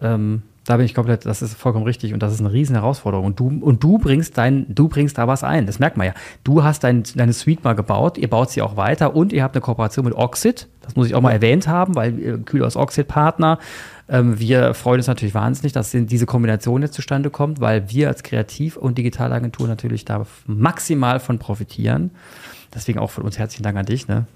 ähm, 0.00 0.42
da 0.66 0.76
bin 0.76 0.84
ich 0.84 0.94
komplett, 0.94 1.24
das 1.24 1.42
ist 1.42 1.54
vollkommen 1.54 1.84
richtig 1.84 2.12
und 2.12 2.22
das 2.22 2.32
ist 2.32 2.40
eine 2.40 2.52
riesen 2.52 2.74
Herausforderung. 2.74 3.26
Und 3.26 3.40
du, 3.40 3.46
und 3.46 3.82
du 3.82 3.98
bringst 3.98 4.36
dein, 4.36 4.66
du 4.68 4.88
bringst 4.88 5.16
da 5.16 5.28
was 5.28 5.44
ein. 5.44 5.64
Das 5.64 5.78
merkt 5.78 5.96
man 5.96 6.08
ja. 6.08 6.14
Du 6.42 6.64
hast 6.64 6.82
dein, 6.82 7.04
deine 7.14 7.32
Suite 7.32 7.62
mal 7.62 7.74
gebaut, 7.74 8.18
ihr 8.18 8.28
baut 8.28 8.50
sie 8.50 8.62
auch 8.62 8.76
weiter 8.76 9.14
und 9.14 9.32
ihr 9.32 9.44
habt 9.44 9.54
eine 9.54 9.60
Kooperation 9.60 10.04
mit 10.04 10.14
Oxid. 10.14 10.66
Das 10.82 10.96
muss 10.96 11.06
ich 11.06 11.14
auch 11.14 11.20
mal 11.20 11.30
erwähnt 11.30 11.68
haben, 11.68 11.94
weil 11.94 12.18
äh, 12.20 12.38
Kühl 12.38 12.64
aus 12.64 12.76
Oxid 12.76 13.06
Partner. 13.06 13.58
Ähm, 14.08 14.40
wir 14.40 14.74
freuen 14.74 14.98
uns 14.98 15.06
natürlich 15.06 15.34
wahnsinnig, 15.34 15.72
dass 15.72 15.92
diese 15.92 16.26
Kombination 16.26 16.82
jetzt 16.82 16.94
zustande 16.94 17.30
kommt, 17.30 17.60
weil 17.60 17.88
wir 17.90 18.08
als 18.08 18.24
Kreativ- 18.24 18.76
und 18.76 18.98
Digitalagentur 18.98 19.68
natürlich 19.68 20.04
da 20.04 20.26
maximal 20.46 21.20
von 21.20 21.38
profitieren. 21.38 22.10
Deswegen 22.76 22.98
auch 22.98 23.10
von 23.10 23.24
uns 23.24 23.38
herzlichen 23.38 23.62
Dank 23.62 23.78
an 23.78 23.86
dich. 23.86 24.06
Ne? 24.06 24.26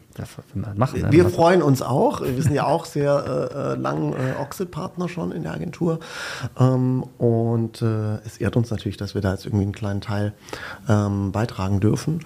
Machen, 0.78 1.02
ne? 1.02 1.12
Wir 1.12 1.28
freuen 1.28 1.60
uns 1.60 1.82
auch. 1.82 2.22
Wir 2.22 2.42
sind 2.42 2.54
ja 2.54 2.66
auch 2.66 2.86
sehr 2.86 3.50
äh, 3.54 3.72
äh, 3.72 3.74
lang 3.74 4.14
äh, 4.14 4.40
Oxid-Partner 4.40 5.10
schon 5.10 5.30
in 5.30 5.42
der 5.42 5.52
Agentur. 5.52 6.00
Ähm, 6.58 7.04
und 7.18 7.82
äh, 7.82 8.14
es 8.24 8.38
ehrt 8.38 8.56
uns 8.56 8.70
natürlich, 8.70 8.96
dass 8.96 9.14
wir 9.14 9.20
da 9.20 9.32
jetzt 9.32 9.44
irgendwie 9.44 9.64
einen 9.64 9.72
kleinen 9.72 10.00
Teil 10.00 10.32
ähm, 10.88 11.32
beitragen 11.32 11.80
dürfen. 11.80 12.20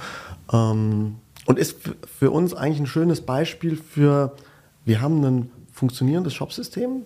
Ähm, 0.53 1.17
und 1.47 1.59
ist 1.59 1.79
für 2.17 2.31
uns 2.31 2.55
eigentlich 2.55 2.81
ein 2.81 2.87
schönes 2.87 3.21
Beispiel 3.21 3.77
für, 3.77 4.37
wir 4.85 5.01
haben 5.01 5.23
ein 5.25 5.51
funktionierendes 5.73 6.33
Shopsystem. 6.33 7.03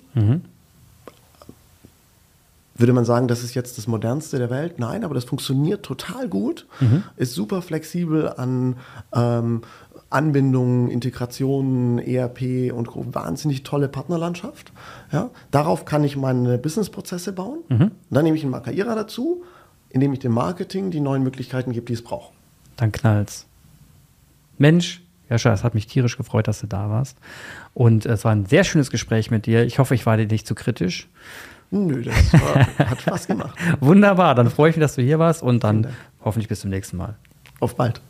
Würde 2.78 2.92
man 2.92 3.04
sagen, 3.04 3.28
das 3.28 3.42
ist 3.42 3.54
jetzt 3.54 3.76
das 3.76 3.86
modernste 3.88 4.38
der 4.38 4.50
Welt? 4.50 4.78
Nein, 4.78 5.04
aber 5.04 5.14
das 5.14 5.24
funktioniert 5.24 5.84
total 5.84 6.28
gut, 6.28 6.66
ist 7.16 7.34
super 7.34 7.60
flexibel 7.60 8.28
an 8.28 8.76
ähm, 9.12 9.62
Anbindungen, 10.10 10.88
Integrationen, 10.88 11.98
ERP 11.98 12.72
und 12.72 12.86
Co. 12.86 13.04
wahnsinnig 13.12 13.62
tolle 13.62 13.88
Partnerlandschaft. 13.88 14.72
Ja? 15.12 15.30
Darauf 15.50 15.84
kann 15.84 16.02
ich 16.04 16.16
meine 16.16 16.56
Businessprozesse 16.56 17.32
bauen. 17.32 17.58
Und 17.84 18.14
dann 18.14 18.24
nehme 18.24 18.36
ich 18.36 18.42
einen 18.42 18.52
Markierer 18.52 18.94
dazu, 18.94 19.42
indem 19.90 20.12
ich 20.12 20.20
dem 20.20 20.32
Marketing 20.32 20.90
die 20.90 21.00
neuen 21.00 21.22
Möglichkeiten 21.22 21.72
gebe, 21.72 21.86
die 21.86 21.92
es 21.92 22.02
braucht. 22.02 22.32
Dann 22.76 22.92
knallt's. 22.92 23.46
Mensch, 24.56 25.02
Jascha, 25.28 25.52
es 25.52 25.62
hat 25.62 25.74
mich 25.74 25.86
tierisch 25.86 26.16
gefreut, 26.16 26.48
dass 26.48 26.60
du 26.60 26.66
da 26.66 26.88
warst. 26.88 27.18
Und 27.74 28.06
es 28.06 28.24
war 28.24 28.32
ein 28.32 28.46
sehr 28.46 28.64
schönes 28.64 28.90
Gespräch 28.90 29.30
mit 29.30 29.46
dir. 29.46 29.64
Ich 29.64 29.78
hoffe, 29.78 29.94
ich 29.94 30.06
war 30.06 30.16
dir 30.16 30.26
nicht 30.26 30.46
zu 30.46 30.54
kritisch. 30.54 31.08
Nö, 31.70 32.02
das 32.02 32.32
war, 32.32 32.66
hat 32.90 33.00
Spaß 33.02 33.26
gemacht. 33.26 33.58
Wunderbar, 33.80 34.34
dann 34.34 34.50
freue 34.50 34.70
ich 34.70 34.76
mich, 34.76 34.82
dass 34.82 34.94
du 34.94 35.02
hier 35.02 35.18
warst 35.18 35.42
und 35.42 35.64
dann 35.64 35.88
hoffentlich 36.24 36.48
bis 36.48 36.60
zum 36.60 36.70
nächsten 36.70 36.96
Mal. 36.96 37.16
Auf 37.60 37.76
bald. 37.76 38.00